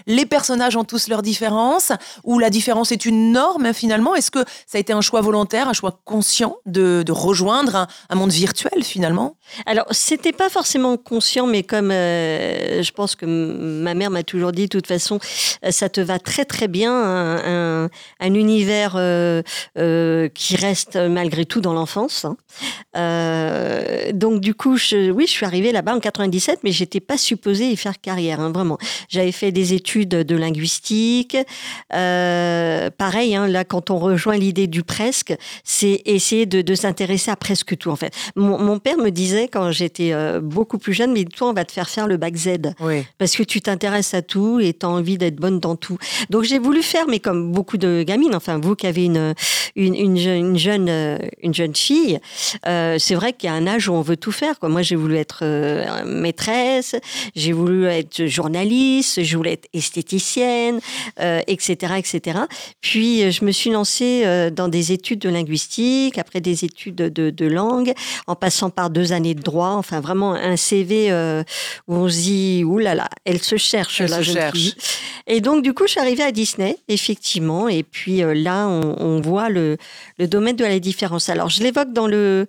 les 0.06 0.26
personnages 0.26 0.76
ont 0.76 0.84
tous 0.84 1.08
leurs 1.08 1.22
différences, 1.22 1.92
où 2.24 2.38
la 2.38 2.50
différence 2.50 2.92
est 2.92 3.04
une 3.04 3.32
norme 3.32 3.72
finalement 3.72 4.14
Est-ce 4.14 4.30
que 4.30 4.44
ça 4.66 4.78
a 4.78 4.78
été 4.78 4.92
un 4.92 5.00
choix 5.00 5.20
volontaire, 5.20 5.68
un 5.68 5.72
choix 5.72 6.00
conscient 6.04 6.56
de, 6.66 7.04
rejoindre 7.10 7.86
un, 8.08 8.14
monde 8.14 8.32
virtuel 8.32 8.82
finalement? 8.82 9.36
Alors, 9.66 9.86
c'était 9.90 10.32
pas 10.32 10.48
forcément 10.48 10.96
conscient, 10.96 11.46
mais 11.46 11.62
comme 11.62 11.90
euh, 11.90 12.82
je 12.82 12.92
pense 12.92 13.14
que 13.14 13.26
ma 13.26 13.94
mère 13.94 14.10
m'a 14.10 14.22
toujours 14.22 14.52
dit, 14.52 14.62
de 14.62 14.68
toute 14.68 14.86
façon, 14.86 15.18
euh, 15.64 15.70
ça 15.70 15.88
te 15.88 16.00
va 16.00 16.18
très 16.18 16.44
très 16.44 16.68
bien, 16.68 16.92
un, 16.92 17.88
univers 18.20 18.94
euh, 18.96 19.42
qui 20.34 20.56
reste 20.56 20.96
malgré 20.96 21.44
tout 21.44 21.60
dans 21.60 21.72
l'enfance. 21.72 22.24
Hein. 22.24 22.36
donc 24.12 24.40
du 24.40 24.54
coup, 24.54 24.76
je, 24.76 25.10
oui, 25.10 25.26
je 25.26 25.32
suis 25.32 25.46
arrivée 25.46 25.72
là-bas 25.72 25.94
en 25.94 26.00
97, 26.00 26.60
mais 26.64 26.72
j'étais 26.72 27.00
pas 27.00 27.18
supposée 27.18 27.68
y 27.70 27.76
faire 27.76 28.00
carrière, 28.00 28.40
hein, 28.40 28.50
vraiment. 28.50 28.78
J'avais 29.08 29.32
fait 29.32 29.43
des 29.52 29.74
études 29.74 30.09
de 30.09 30.37
linguistique. 30.37 31.37
Euh, 31.92 32.90
pareil, 32.90 33.35
hein, 33.35 33.46
là, 33.46 33.64
quand 33.64 33.90
on 33.90 33.98
rejoint 33.98 34.37
l'idée 34.37 34.66
du 34.66 34.83
presque, 34.83 35.35
c'est 35.62 36.02
essayer 36.04 36.46
de, 36.46 36.74
s'intéresser 36.74 37.30
à 37.30 37.37
presque 37.37 37.76
tout, 37.76 37.90
en 37.90 37.96
fait. 37.96 38.12
Mon, 38.37 38.78
père 38.78 38.98
me 38.98 39.11
disait, 39.11 39.48
quand 39.48 39.70
j'étais 39.70 40.12
euh, 40.12 40.40
beaucoup 40.40 40.78
plus 40.78 40.92
jeune, 40.92 41.12
mais 41.12 41.24
toi, 41.24 41.48
on 41.50 41.52
va 41.52 41.64
te 41.64 41.72
faire 41.72 41.88
faire 41.88 42.07
le 42.07 42.16
bac 42.16 42.37
Z. 42.37 42.74
Parce 43.18 43.37
que 43.37 43.42
tu 43.42 43.61
t'intéresses 43.61 44.14
à 44.14 44.22
tout 44.22 44.61
et 44.61 44.74
tu 44.74 44.85
as 44.87 44.88
envie 44.88 45.18
d'être 45.18 45.37
bonne 45.37 45.61
dans 45.61 45.76
tout. 45.76 45.98
Donc, 46.30 46.44
j'ai 46.44 46.59
voulu 46.59 46.83
faire, 46.83 47.07
mais 47.09 47.20
comme 47.20 47.52
beaucoup 47.52 47.76
de 47.76 48.02
gamines, 48.02 48.35
enfin, 48.35 48.59
vous 48.59 48.74
qui 48.74 48.87
avez 48.87 49.04
une, 49.04 49.35
une, 49.76 50.57
jeune, 50.59 51.18
une 51.42 51.54
jeune 51.54 51.74
fille, 51.74 52.18
euh, 52.66 52.96
c'est 52.98 53.14
vrai 53.14 53.33
qu'il 53.33 53.48
y 53.48 53.52
a 53.52 53.54
un 53.54 53.66
âge 53.66 53.88
où 53.88 53.92
on 53.92 54.02
veut 54.02 54.16
tout 54.16 54.33
faire. 54.33 54.59
Quoi. 54.59 54.68
Moi, 54.68 54.83
j'ai 54.83 54.96
voulu 54.96 55.16
être 55.16 55.44
maîtresse, 56.04 56.96
j'ai 57.35 57.52
voulu 57.52 57.87
être 57.87 58.26
journaliste, 58.26 59.22
je 59.22 59.33
voulais 59.36 59.52
être 59.52 59.68
esthéticienne, 59.72 60.80
etc., 61.18 61.94
etc. 61.96 62.38
Puis 62.80 63.30
je 63.30 63.44
me 63.44 63.50
suis 63.50 63.70
lancée 63.70 64.50
dans 64.52 64.68
des 64.68 64.92
études 64.92 65.20
de 65.20 65.28
linguistique, 65.28 66.18
après 66.18 66.40
des 66.40 66.64
études 66.64 66.96
de, 66.96 67.30
de 67.30 67.46
langue, 67.46 67.92
en 68.26 68.34
passant 68.34 68.70
par 68.70 68.90
deux 68.90 69.12
années 69.12 69.34
de 69.34 69.42
droit. 69.42 69.74
Enfin, 69.76 70.00
vraiment 70.00 70.34
un 70.34 70.56
CV 70.56 71.12
où 71.88 71.94
on 71.94 72.08
se 72.08 72.16
dit, 72.16 72.64
oulala, 72.64 72.94
là 72.94 73.02
là, 73.02 73.08
elle 73.24 73.42
se 73.42 73.56
cherche, 73.56 74.00
elle 74.00 74.10
la 74.10 74.22
se 74.22 74.32
cherche. 74.32 74.74
Et 75.26 75.40
donc, 75.40 75.62
du 75.62 75.72
coup, 75.72 75.84
je 75.86 75.92
suis 75.92 76.00
arrivée 76.00 76.22
à 76.22 76.32
Disney, 76.32 76.76
effectivement. 76.88 77.68
Et 77.68 77.82
puis 77.82 78.22
là, 78.34 78.66
on, 78.68 78.96
on 79.00 79.20
voit 79.20 79.48
le, 79.48 79.76
le 80.18 80.26
domaine 80.26 80.56
de 80.56 80.64
la 80.64 80.78
différence. 80.78 81.28
Alors, 81.28 81.48
je 81.48 81.62
l'évoque 81.62 81.92
dans 81.92 82.06
le, 82.06 82.46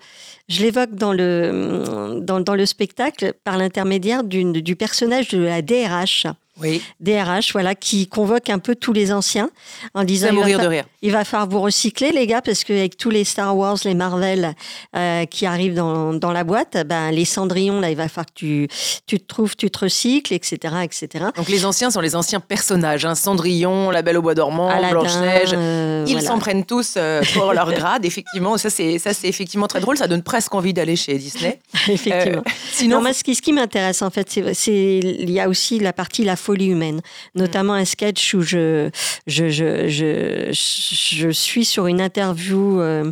je 0.47 0.61
l'évoque 0.61 0.93
dans 0.93 1.13
le, 1.13 2.19
dans, 2.21 2.39
dans, 2.39 2.55
le 2.55 2.65
spectacle 2.65 3.33
par 3.43 3.57
l'intermédiaire 3.57 4.23
du 4.23 4.75
personnage 4.75 5.29
de 5.29 5.39
la 5.39 5.61
DRH 5.61 6.27
oui. 6.61 6.81
DRH, 7.01 7.51
voilà, 7.51 7.75
qui 7.75 8.07
convoque 8.07 8.49
un 8.49 8.59
peu 8.59 8.75
tous 8.75 8.93
les 8.93 9.11
anciens 9.11 9.49
en 9.93 10.05
disant 10.05 10.29
il 10.31 10.55
va, 10.55 10.63
de 10.63 10.67
rire. 10.67 10.85
il 11.01 11.11
va 11.11 11.25
falloir 11.25 11.49
vous 11.49 11.59
recycler 11.59 12.11
les 12.11 12.27
gars 12.27 12.41
parce 12.41 12.63
qu'avec 12.63 12.95
tous 12.95 13.09
les 13.09 13.25
Star 13.25 13.55
Wars, 13.57 13.77
les 13.83 13.93
Marvel 13.93 14.55
euh, 14.95 15.25
qui 15.25 15.45
arrivent 15.45 15.73
dans, 15.73 16.13
dans, 16.13 16.31
la 16.31 16.45
boîte, 16.45 16.77
ben 16.87 17.11
les 17.11 17.25
Cendrillon 17.25 17.81
là, 17.81 17.89
il 17.89 17.97
va 17.97 18.07
falloir 18.07 18.27
que 18.27 18.31
tu, 18.33 18.67
tu 19.05 19.19
te 19.19 19.25
trouves, 19.25 19.57
tu 19.57 19.69
te 19.69 19.79
recycles, 19.79 20.33
etc., 20.33 20.75
etc. 20.83 21.25
Donc 21.35 21.49
les 21.49 21.65
anciens 21.65 21.91
sont 21.91 21.99
les 21.99 22.15
anciens 22.15 22.39
personnages, 22.39 23.03
hein, 23.03 23.15
Cendrillon, 23.15 23.89
La 23.91 24.01
Belle 24.01 24.17
au 24.17 24.21
bois 24.21 24.35
dormant, 24.35 24.71
Blanche 24.91 25.17
Neige, 25.17 25.51
euh, 25.53 26.05
ils 26.07 26.21
s'en 26.21 26.39
prennent 26.39 26.65
tous 26.65 26.93
euh, 26.95 27.21
pour 27.33 27.51
leur 27.51 27.71
grade. 27.73 28.05
Effectivement, 28.05 28.57
ça 28.57 28.69
c'est 28.69 28.97
ça 28.97 29.13
c'est 29.13 29.27
effectivement 29.27 29.67
très 29.67 29.81
drôle, 29.81 29.97
ça 29.97 30.07
donne 30.07 30.23
presque 30.23 30.55
envie 30.55 30.73
d'aller 30.73 30.95
chez 30.95 31.17
Disney. 31.17 31.59
effectivement. 31.89 32.43
sinon, 32.71 33.01
moi, 33.01 33.11
ce 33.11 33.25
qui, 33.25 33.35
ce 33.35 33.41
qui 33.41 33.51
m'intéresse 33.51 34.01
en 34.01 34.09
fait, 34.09 34.29
c'est 34.53 34.99
il 34.99 35.31
y 35.31 35.39
a 35.41 35.49
aussi 35.49 35.79
la 35.79 35.91
partie 35.91 36.23
la 36.23 36.37
folie 36.45 36.67
humaine. 36.67 37.01
Notamment 37.33 37.73
un 37.73 37.85
sketch 37.85 38.33
où 38.35 38.41
je, 38.41 38.89
je, 39.27 39.49
je, 39.49 39.87
je, 39.89 40.51
je 40.51 41.29
suis 41.29 41.65
sur 41.65 41.87
une 41.87 42.01
interview 42.01 42.79
euh, 42.79 43.11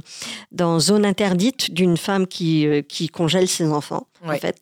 dans 0.51 0.79
Zone 0.79 1.05
Interdite 1.05 1.73
d'une 1.73 1.97
femme 1.97 2.27
qui, 2.27 2.67
euh, 2.67 2.81
qui 2.81 3.07
congèle 3.09 3.47
ses 3.47 3.67
enfants. 3.79 4.07
En 4.25 4.37
fait. 4.37 4.55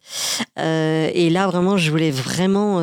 Euh, 0.57 1.11
et 1.13 1.30
là, 1.30 1.45
vraiment, 1.45 1.78
je 1.78 1.91
voulais 1.91 2.09
vraiment. 2.09 2.82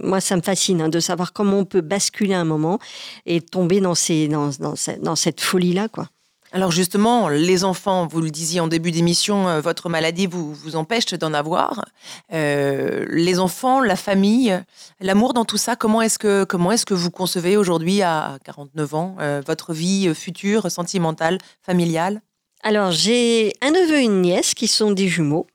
moi, 0.00 0.20
ça 0.20 0.34
me 0.36 0.40
fascine 0.40 0.80
hein, 0.80 0.88
de 0.88 1.00
savoir 1.00 1.34
comment 1.34 1.58
on 1.58 1.66
peut 1.66 1.82
basculer 1.82 2.32
un 2.32 2.46
moment 2.46 2.78
et 3.26 3.42
tomber 3.42 3.80
dans, 3.80 3.94
ces, 3.94 4.28
dans, 4.28 4.48
dans, 4.60 4.74
dans 5.02 5.16
cette 5.16 5.42
folie-là. 5.42 5.88
quoi. 5.88 6.08
Alors 6.52 6.70
justement, 6.70 7.28
les 7.28 7.64
enfants, 7.64 8.06
vous 8.06 8.22
le 8.22 8.30
disiez 8.30 8.60
en 8.60 8.68
début 8.68 8.90
d'émission, 8.90 9.48
euh, 9.48 9.60
votre 9.60 9.90
maladie 9.90 10.26
vous, 10.26 10.54
vous 10.54 10.76
empêche 10.76 11.06
d'en 11.12 11.34
avoir. 11.34 11.84
Euh, 12.32 13.04
les 13.10 13.38
enfants, 13.38 13.80
la 13.80 13.96
famille, 13.96 14.58
l'amour 15.00 15.34
dans 15.34 15.44
tout 15.44 15.58
ça, 15.58 15.76
comment 15.76 16.00
est-ce 16.00 16.18
que, 16.18 16.44
comment 16.44 16.72
est 16.72 16.86
que 16.86 16.94
vous 16.94 17.10
concevez 17.10 17.58
aujourd'hui 17.58 18.00
à 18.00 18.38
49 18.44 18.94
ans 18.94 19.16
euh, 19.20 19.42
votre 19.46 19.74
vie 19.74 20.14
future, 20.14 20.70
sentimentale, 20.70 21.38
familiale? 21.60 22.22
Alors 22.62 22.92
j'ai 22.92 23.52
un 23.60 23.70
neveu 23.70 23.98
et 23.98 24.04
une 24.04 24.22
nièce 24.22 24.54
qui 24.54 24.68
sont 24.68 24.90
des 24.90 25.06
jumeaux 25.06 25.46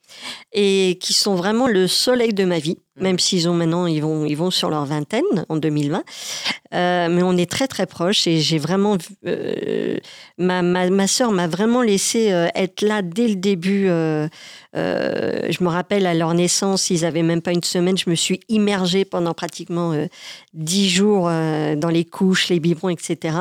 et 0.51 0.97
qui 1.01 1.14
sont 1.14 1.36
vraiment 1.36 1.68
le 1.68 1.88
soleil 1.88 2.34
de 2.34 2.45
ma 2.45 2.59
vie, 2.59 2.78
mmh. 2.97 3.03
même 3.03 3.20
s'ils 3.20 3.49
ont 3.49 3.53
maintenant, 3.53 3.86
ils 3.86 4.01
vont, 4.01 4.26
ils 4.26 4.36
vont 4.36 4.51
sur 4.51 4.70
leur 4.70 4.86
vingtaine 4.86 5.45
en 5.49 5.57
2020. 5.57 6.03
Euh, 6.74 7.07
mais 7.09 7.22
on 7.22 7.38
est 7.38 7.49
très 7.49 7.68
très 7.68 7.86
proches 7.86 8.26
et 8.26 8.39
j'ai 8.39 8.57
vraiment 8.57 8.97
euh, 9.28 9.97
ma, 10.39 10.64
ma, 10.64 10.89
ma 10.89 11.07
soeur 11.07 11.32
m'a 11.32 11.47
vraiment 11.47 11.84
laissé 11.84 12.32
euh, 12.32 12.47
être 12.55 12.82
là 12.82 13.03
dès 13.03 13.28
le 13.28 13.36
début. 13.36 13.86
je 14.74 15.64
me 15.64 15.68
rappelle 15.68 16.07
à 16.07 16.16
leur 16.16 16.34
naissance, 16.34 16.89
ils 16.89 17.05
avaient 17.05 17.22
même 17.22 17.41
pas 17.41 17.51
une 17.51 17.64
semaine. 17.64 17.97
Je 17.97 18.09
me 18.09 18.16
suis 18.16 18.39
immergée 18.49 19.05
pendant 19.05 19.34
pratiquement 19.34 19.93
dix 20.53 20.89
jours 20.89 21.26
dans 21.26 21.89
les 21.91 22.05
couches, 22.05 22.49
les 22.49 22.59
biberons, 22.59 22.89
etc. 22.89 23.38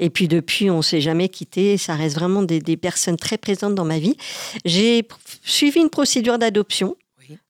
Et 0.00 0.10
puis 0.10 0.28
depuis, 0.28 0.70
on 0.70 0.82
s'est 0.82 1.00
jamais 1.00 1.28
quitté. 1.28 1.78
Ça 1.78 1.94
reste 1.94 2.16
vraiment 2.16 2.42
des, 2.42 2.60
des 2.60 2.76
personnes 2.76 3.16
très 3.16 3.38
présentes 3.38 3.74
dans 3.74 3.84
ma 3.86 3.98
vie. 3.98 4.16
J'ai 4.64 5.06
suivi 5.42 5.80
une 5.80 5.90
procédure 5.90 6.05
d'adoption 6.38 6.96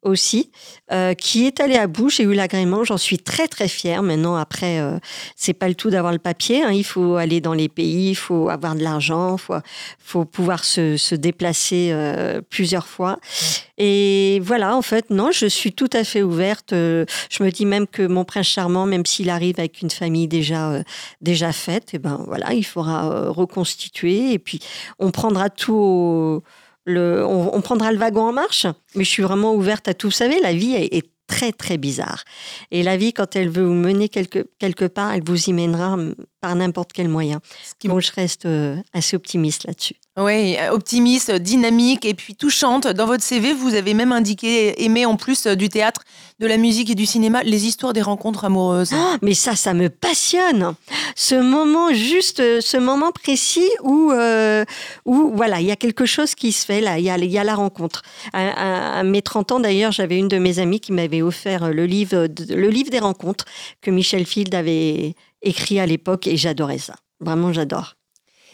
aussi, 0.02 0.50
euh, 0.92 1.14
qui 1.14 1.46
est 1.46 1.60
allée 1.60 1.76
à 1.76 1.86
bout. 1.86 2.08
J'ai 2.08 2.22
eu 2.22 2.34
l'agrément, 2.34 2.84
j'en 2.84 2.96
suis 2.96 3.18
très 3.18 3.48
très 3.48 3.68
fière. 3.68 4.02
Maintenant, 4.02 4.36
après, 4.36 4.80
euh, 4.80 4.98
c'est 5.34 5.52
pas 5.52 5.68
le 5.68 5.74
tout 5.74 5.90
d'avoir 5.90 6.12
le 6.12 6.18
papier. 6.18 6.62
Hein. 6.62 6.72
Il 6.72 6.84
faut 6.84 7.16
aller 7.16 7.40
dans 7.40 7.52
les 7.52 7.68
pays, 7.68 8.10
il 8.10 8.14
faut 8.14 8.48
avoir 8.48 8.74
de 8.74 8.82
l'argent, 8.82 9.36
il 9.36 9.40
faut, 9.40 9.54
faut, 9.98 10.24
pouvoir 10.24 10.64
se, 10.64 10.96
se 10.96 11.14
déplacer 11.14 11.90
euh, 11.92 12.40
plusieurs 12.48 12.86
fois. 12.86 13.18
Et 13.78 14.40
voilà, 14.42 14.74
en 14.74 14.82
fait, 14.82 15.10
non, 15.10 15.30
je 15.32 15.46
suis 15.46 15.72
tout 15.72 15.90
à 15.92 16.04
fait 16.04 16.22
ouverte. 16.22 16.70
je 16.70 17.42
me 17.42 17.50
dis 17.50 17.66
même 17.66 17.86
que 17.86 18.06
mon 18.06 18.24
prince 18.24 18.46
charmant, 18.46 18.86
même 18.86 19.04
s'il 19.04 19.28
arrive 19.28 19.56
avec 19.58 19.82
une 19.82 19.90
famille 19.90 20.28
déjà 20.28 20.82
déjà 21.20 21.52
faite, 21.52 21.92
et 21.92 21.96
eh 21.96 21.98
ben 21.98 22.24
voilà, 22.26 22.54
il 22.54 22.64
faudra 22.64 23.28
reconstituer 23.28 24.32
et 24.32 24.38
puis 24.38 24.60
on 24.98 25.10
prendra 25.10 25.50
tout 25.50 25.74
au 25.74 26.42
on, 26.86 27.60
prendra 27.60 27.92
le 27.92 27.98
wagon 27.98 28.22
en 28.22 28.32
marche, 28.32 28.66
mais 28.94 29.04
je 29.04 29.10
suis 29.10 29.22
vraiment 29.22 29.54
ouverte 29.54 29.88
à 29.88 29.94
tout. 29.94 30.08
Vous 30.08 30.12
savez, 30.12 30.40
la 30.40 30.52
vie 30.52 30.74
est, 30.74 31.10
très 31.28 31.50
très 31.50 31.76
bizarre. 31.76 32.22
Et 32.70 32.84
la 32.84 32.96
vie, 32.96 33.12
quand 33.12 33.34
elle 33.34 33.48
veut 33.48 33.64
vous 33.64 33.74
mener 33.74 34.08
quelque, 34.08 34.46
quelque 34.60 34.84
part, 34.84 35.12
elle 35.12 35.24
vous 35.24 35.50
y 35.50 35.52
mènera 35.52 35.96
par 36.46 36.54
n'importe 36.54 36.92
quel 36.92 37.08
moyen. 37.08 37.40
Donc 37.82 38.00
je 38.02 38.12
reste 38.12 38.46
euh, 38.46 38.76
assez 38.92 39.16
optimiste 39.16 39.66
là-dessus. 39.66 39.96
Oui, 40.16 40.56
optimiste, 40.70 41.32
dynamique 41.32 42.04
et 42.04 42.14
puis 42.14 42.36
touchante. 42.36 42.86
Dans 42.86 43.04
votre 43.04 43.24
CV, 43.24 43.52
vous 43.52 43.74
avez 43.74 43.94
même 43.94 44.12
indiqué 44.12 44.84
aimer 44.84 45.06
en 45.06 45.16
plus 45.16 45.46
euh, 45.46 45.56
du 45.56 45.68
théâtre, 45.68 46.02
de 46.38 46.46
la 46.46 46.56
musique 46.56 46.88
et 46.88 46.94
du 46.94 47.04
cinéma, 47.04 47.42
les 47.42 47.66
histoires 47.66 47.92
des 47.92 48.00
rencontres 48.00 48.44
amoureuses. 48.44 48.92
Ah, 48.92 49.16
mais 49.22 49.34
ça, 49.34 49.56
ça 49.56 49.74
me 49.74 49.88
passionne. 49.88 50.74
Ce 51.16 51.34
moment, 51.34 51.92
juste 51.92 52.38
euh, 52.38 52.60
ce 52.60 52.76
moment 52.76 53.10
précis 53.10 53.68
où, 53.82 54.12
où 55.04 55.32
voilà, 55.34 55.60
il 55.60 55.66
y 55.66 55.72
a 55.72 55.76
quelque 55.76 56.06
chose 56.06 56.36
qui 56.36 56.52
se 56.52 56.64
fait 56.64 56.80
là, 56.80 57.00
il 57.00 57.04
y 57.04 57.10
a, 57.10 57.18
y 57.18 57.38
a 57.38 57.44
la 57.44 57.56
rencontre. 57.56 58.02
À, 58.32 59.02
mes 59.02 59.20
30 59.20 59.50
ans, 59.50 59.58
d'ailleurs, 59.60 59.90
j'avais 59.90 60.16
une 60.16 60.28
de 60.28 60.38
mes 60.38 60.60
amies 60.60 60.78
qui 60.78 60.92
m'avait 60.92 61.22
offert 61.22 61.72
le 61.72 61.86
livre, 61.86 62.28
le 62.50 62.68
livre 62.68 62.90
des 62.90 63.00
rencontres 63.00 63.46
que 63.82 63.90
Michel 63.90 64.24
Field 64.24 64.54
avait 64.54 65.16
écrit 65.46 65.80
à 65.80 65.86
l'époque 65.86 66.26
et 66.26 66.36
j'adorais 66.36 66.78
ça. 66.78 66.94
Vraiment, 67.20 67.52
j'adore. 67.52 67.94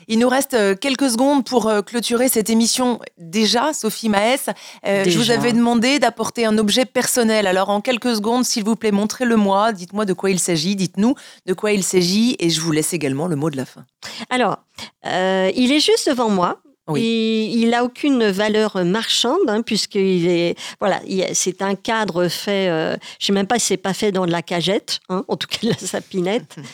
Il 0.09 0.19
nous 0.19 0.29
reste 0.29 0.55
euh, 0.55 0.75
quelques 0.75 1.11
secondes 1.11 1.45
pour 1.45 1.69
euh, 1.69 1.81
clôturer 1.83 2.29
cette 2.29 2.51
émission. 2.51 2.99
Déjà, 3.19 3.73
Sophie 3.73 4.09
Maès, 4.09 4.49
euh, 4.87 5.05
je 5.07 5.17
vous 5.17 5.31
avais 5.31 5.53
demandé 5.53 5.99
d'apporter 5.99 6.45
un 6.45 6.59
objet 6.59 6.85
personnel. 6.85 7.47
Alors, 7.47 7.71
en 7.71 7.81
quelques 7.81 8.17
secondes, 8.17 8.45
s'il 8.45 8.65
vous 8.65 8.77
plaît, 8.77 8.91
montrez-le-moi. 8.91 9.73
Dites-moi 9.73 10.05
de 10.05 10.13
quoi 10.13 10.31
il 10.31 10.41
s'agit. 10.41 10.77
Dites-nous 10.77 11.15
de 11.47 11.55
quoi 11.55 11.73
il 11.73 11.85
s'agit. 11.85 12.37
Et 12.41 12.51
je 12.51 12.61
vous 12.61 12.73
laisse 12.73 12.93
également 12.93 13.29
le 13.29 13.37
mot 13.37 13.51
de 13.51 13.57
la 13.57 13.65
fin. 13.65 13.85
Alors, 14.31 14.59
il 15.05 15.73
est 15.73 15.81
juste 15.81 16.09
devant 16.09 16.31
moi. 16.31 16.61
Oui. 16.93 17.53
Il 17.55 17.71
n'a 17.71 17.85
aucune 17.85 18.25
valeur 18.27 18.85
marchande 18.85 19.41
hein, 19.49 19.63
puisqu'il 19.63 20.29
est 20.29 20.55
voilà, 20.81 21.01
c'est 21.33 21.63
un 21.63 21.75
cadre 21.75 22.29
fait. 22.29 22.67
je 22.67 22.93
ne 22.93 22.99
sais 23.19 23.33
même 23.33 23.47
pas 23.47 23.59
si 23.59 23.67
c'est 23.67 23.77
pas 23.77 23.95
fait 23.95 24.13
dans 24.13 24.27
de 24.27 24.33
la 24.33 24.43
cagette, 24.43 25.01
hein, 25.09 25.25
en 25.29 25.37
tout 25.37 25.49
cas 25.49 25.59
de 25.63 25.69
la 25.69 25.79
sapinette. 25.79 26.57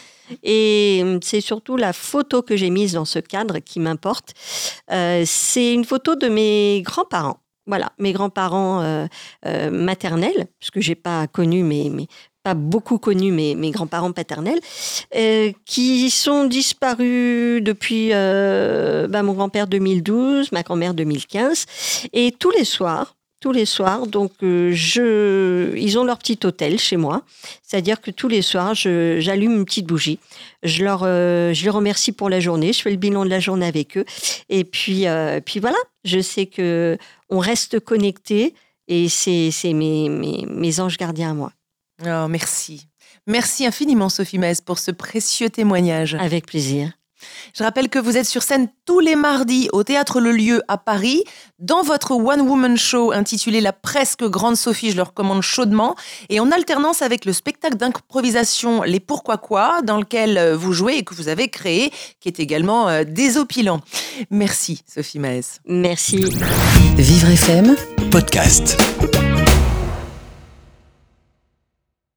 Et 0.43 1.01
hum, 1.03 1.21
c'est 1.23 1.41
surtout 1.41 1.77
la 1.77 1.93
photo 1.93 2.43
que 2.43 2.57
j'ai 2.57 2.71
mise 2.71 2.93
dans 2.93 3.05
ce 3.05 3.19
cadre 3.19 3.59
qui 3.59 3.81
m'importe. 3.81 4.35
Euh, 4.91 5.23
c'est 5.27 5.73
une 5.73 5.85
photo 5.85 6.17
de 6.17 6.29
mes 6.29 6.83
grands-parents. 6.83 7.41
Voilà, 7.67 7.93
mes 7.99 8.13
grands-parents 8.13 8.81
euh, 8.81 9.07
euh, 9.45 9.71
maternels, 9.71 10.47
parce 10.59 10.71
que 10.71 10.81
j'ai 10.81 10.95
pas 10.95 11.27
connu 11.27 11.63
mes, 11.63 12.09
pas 12.49 12.55
beaucoup 12.55 12.99
connu 12.99 13.33
mes, 13.33 13.71
grands-parents 13.71 14.13
paternels, 14.13 14.61
qui 15.65 16.11
sont 16.11 16.45
disparus 16.45 17.63
depuis 17.63 18.11
bah, 18.11 19.23
mon 19.23 19.35
grand-père 19.35 19.67
2012, 19.67 20.53
ma 20.53 20.63
grand-mère 20.63 20.95
2015. 20.95 21.67
Et 22.13 22.33
tous 22.33 22.51
les 22.51 22.65
soirs, 22.65 23.15
tous 23.41 23.53
les 23.53 23.67
soirs. 23.67 24.07
Donc, 24.07 24.33
euh, 24.43 24.71
je, 24.73 25.77
ils 25.77 25.99
ont 25.99 26.05
leur 26.05 26.19
petit 26.19 26.39
hôtel 26.45 26.79
chez 26.79 26.97
moi. 26.97 27.23
C'est-à-dire 27.63 28.01
que 28.01 28.11
tous 28.11 28.29
les 28.29 28.43
soirs, 28.43 28.75
j'allume 28.75 29.53
une 29.53 29.65
petite 29.65 29.87
bougie. 29.87 30.19
Je 30.63 30.85
leur, 30.85 31.03
euh, 31.05 31.53
je 31.53 31.65
les 31.65 31.71
remercie 31.71 32.13
pour 32.13 32.31
la 32.31 32.41
journée. 32.41 32.73
Je 32.73 32.83
fais 32.83 32.91
le 32.91 32.97
bilan 32.97 33.25
de 33.25 33.31
la 33.31 33.41
journée 33.41 33.67
avec 33.67 33.97
eux. 33.97 34.05
Et 34.49 34.65
puis, 34.65 35.07
euh, 35.07 35.41
puis 35.45 35.61
voilà. 35.61 35.79
Je 36.05 36.21
sais 36.21 36.47
que 36.47 36.99
on 37.29 37.39
reste 37.39 37.81
connecté 37.81 38.55
et 38.89 39.09
c'est 39.09 39.53
mes, 39.65 40.09
mes, 40.09 40.47
mes, 40.49 40.81
anges 40.81 40.97
gardiens 40.97 41.31
à 41.31 41.35
moi. 41.35 41.53
Oh, 42.05 42.29
merci. 42.29 42.89
Merci 43.27 43.67
infiniment, 43.67 44.09
Sophie 44.09 44.39
Maes, 44.39 44.63
pour 44.65 44.79
ce 44.79 44.91
précieux 44.91 45.51
témoignage. 45.51 46.15
Avec 46.15 46.47
plaisir. 46.47 46.93
Je 47.55 47.65
rappelle 47.65 47.89
que 47.89 47.99
vous 47.99 48.17
êtes 48.17 48.27
sur 48.27 48.43
scène 48.43 48.69
tous 48.85 49.01
les 49.01 49.17
mardis 49.17 49.69
au 49.73 49.83
Théâtre 49.83 50.21
Le 50.21 50.33
Lieu 50.33 50.63
à 50.69 50.79
Paris, 50.79 51.25
dans 51.59 51.83
votre 51.83 52.13
one-woman 52.13 52.77
show 52.77 53.13
intitulé 53.13 53.61
La 53.61 53.73
presque 53.73 54.25
grande 54.25 54.57
Sophie, 54.57 54.93
je 54.93 54.97
le 54.97 55.03
recommande 55.03 55.43
chaudement, 55.43 55.97
et 56.29 56.41
en 56.41 56.51
alternance 56.51 57.03
avec 57.03 57.25
le 57.25 57.33
spectacle 57.33 57.77
d'improvisation 57.77 58.83
Les 58.83 59.01
Pourquoi 59.01 59.37
Quoi, 59.39 59.83
dans 59.83 59.99
lequel 59.99 60.39
euh, 60.39 60.57
vous 60.57 60.73
jouez 60.73 60.99
et 60.99 61.03
que 61.03 61.15
vous 61.15 61.29
avez 61.29 61.49
créé, 61.49 61.93
qui 62.21 62.29
est 62.29 62.41
également 62.41 62.89
euh, 62.89 63.05
désopilant. 63.05 63.81
Merci 64.31 64.83
Sophie 64.87 65.19
Maes. 65.19 65.61
Merci. 65.67 66.25
Vivre 66.97 67.29
FM, 67.29 67.77
podcast. 68.11 68.77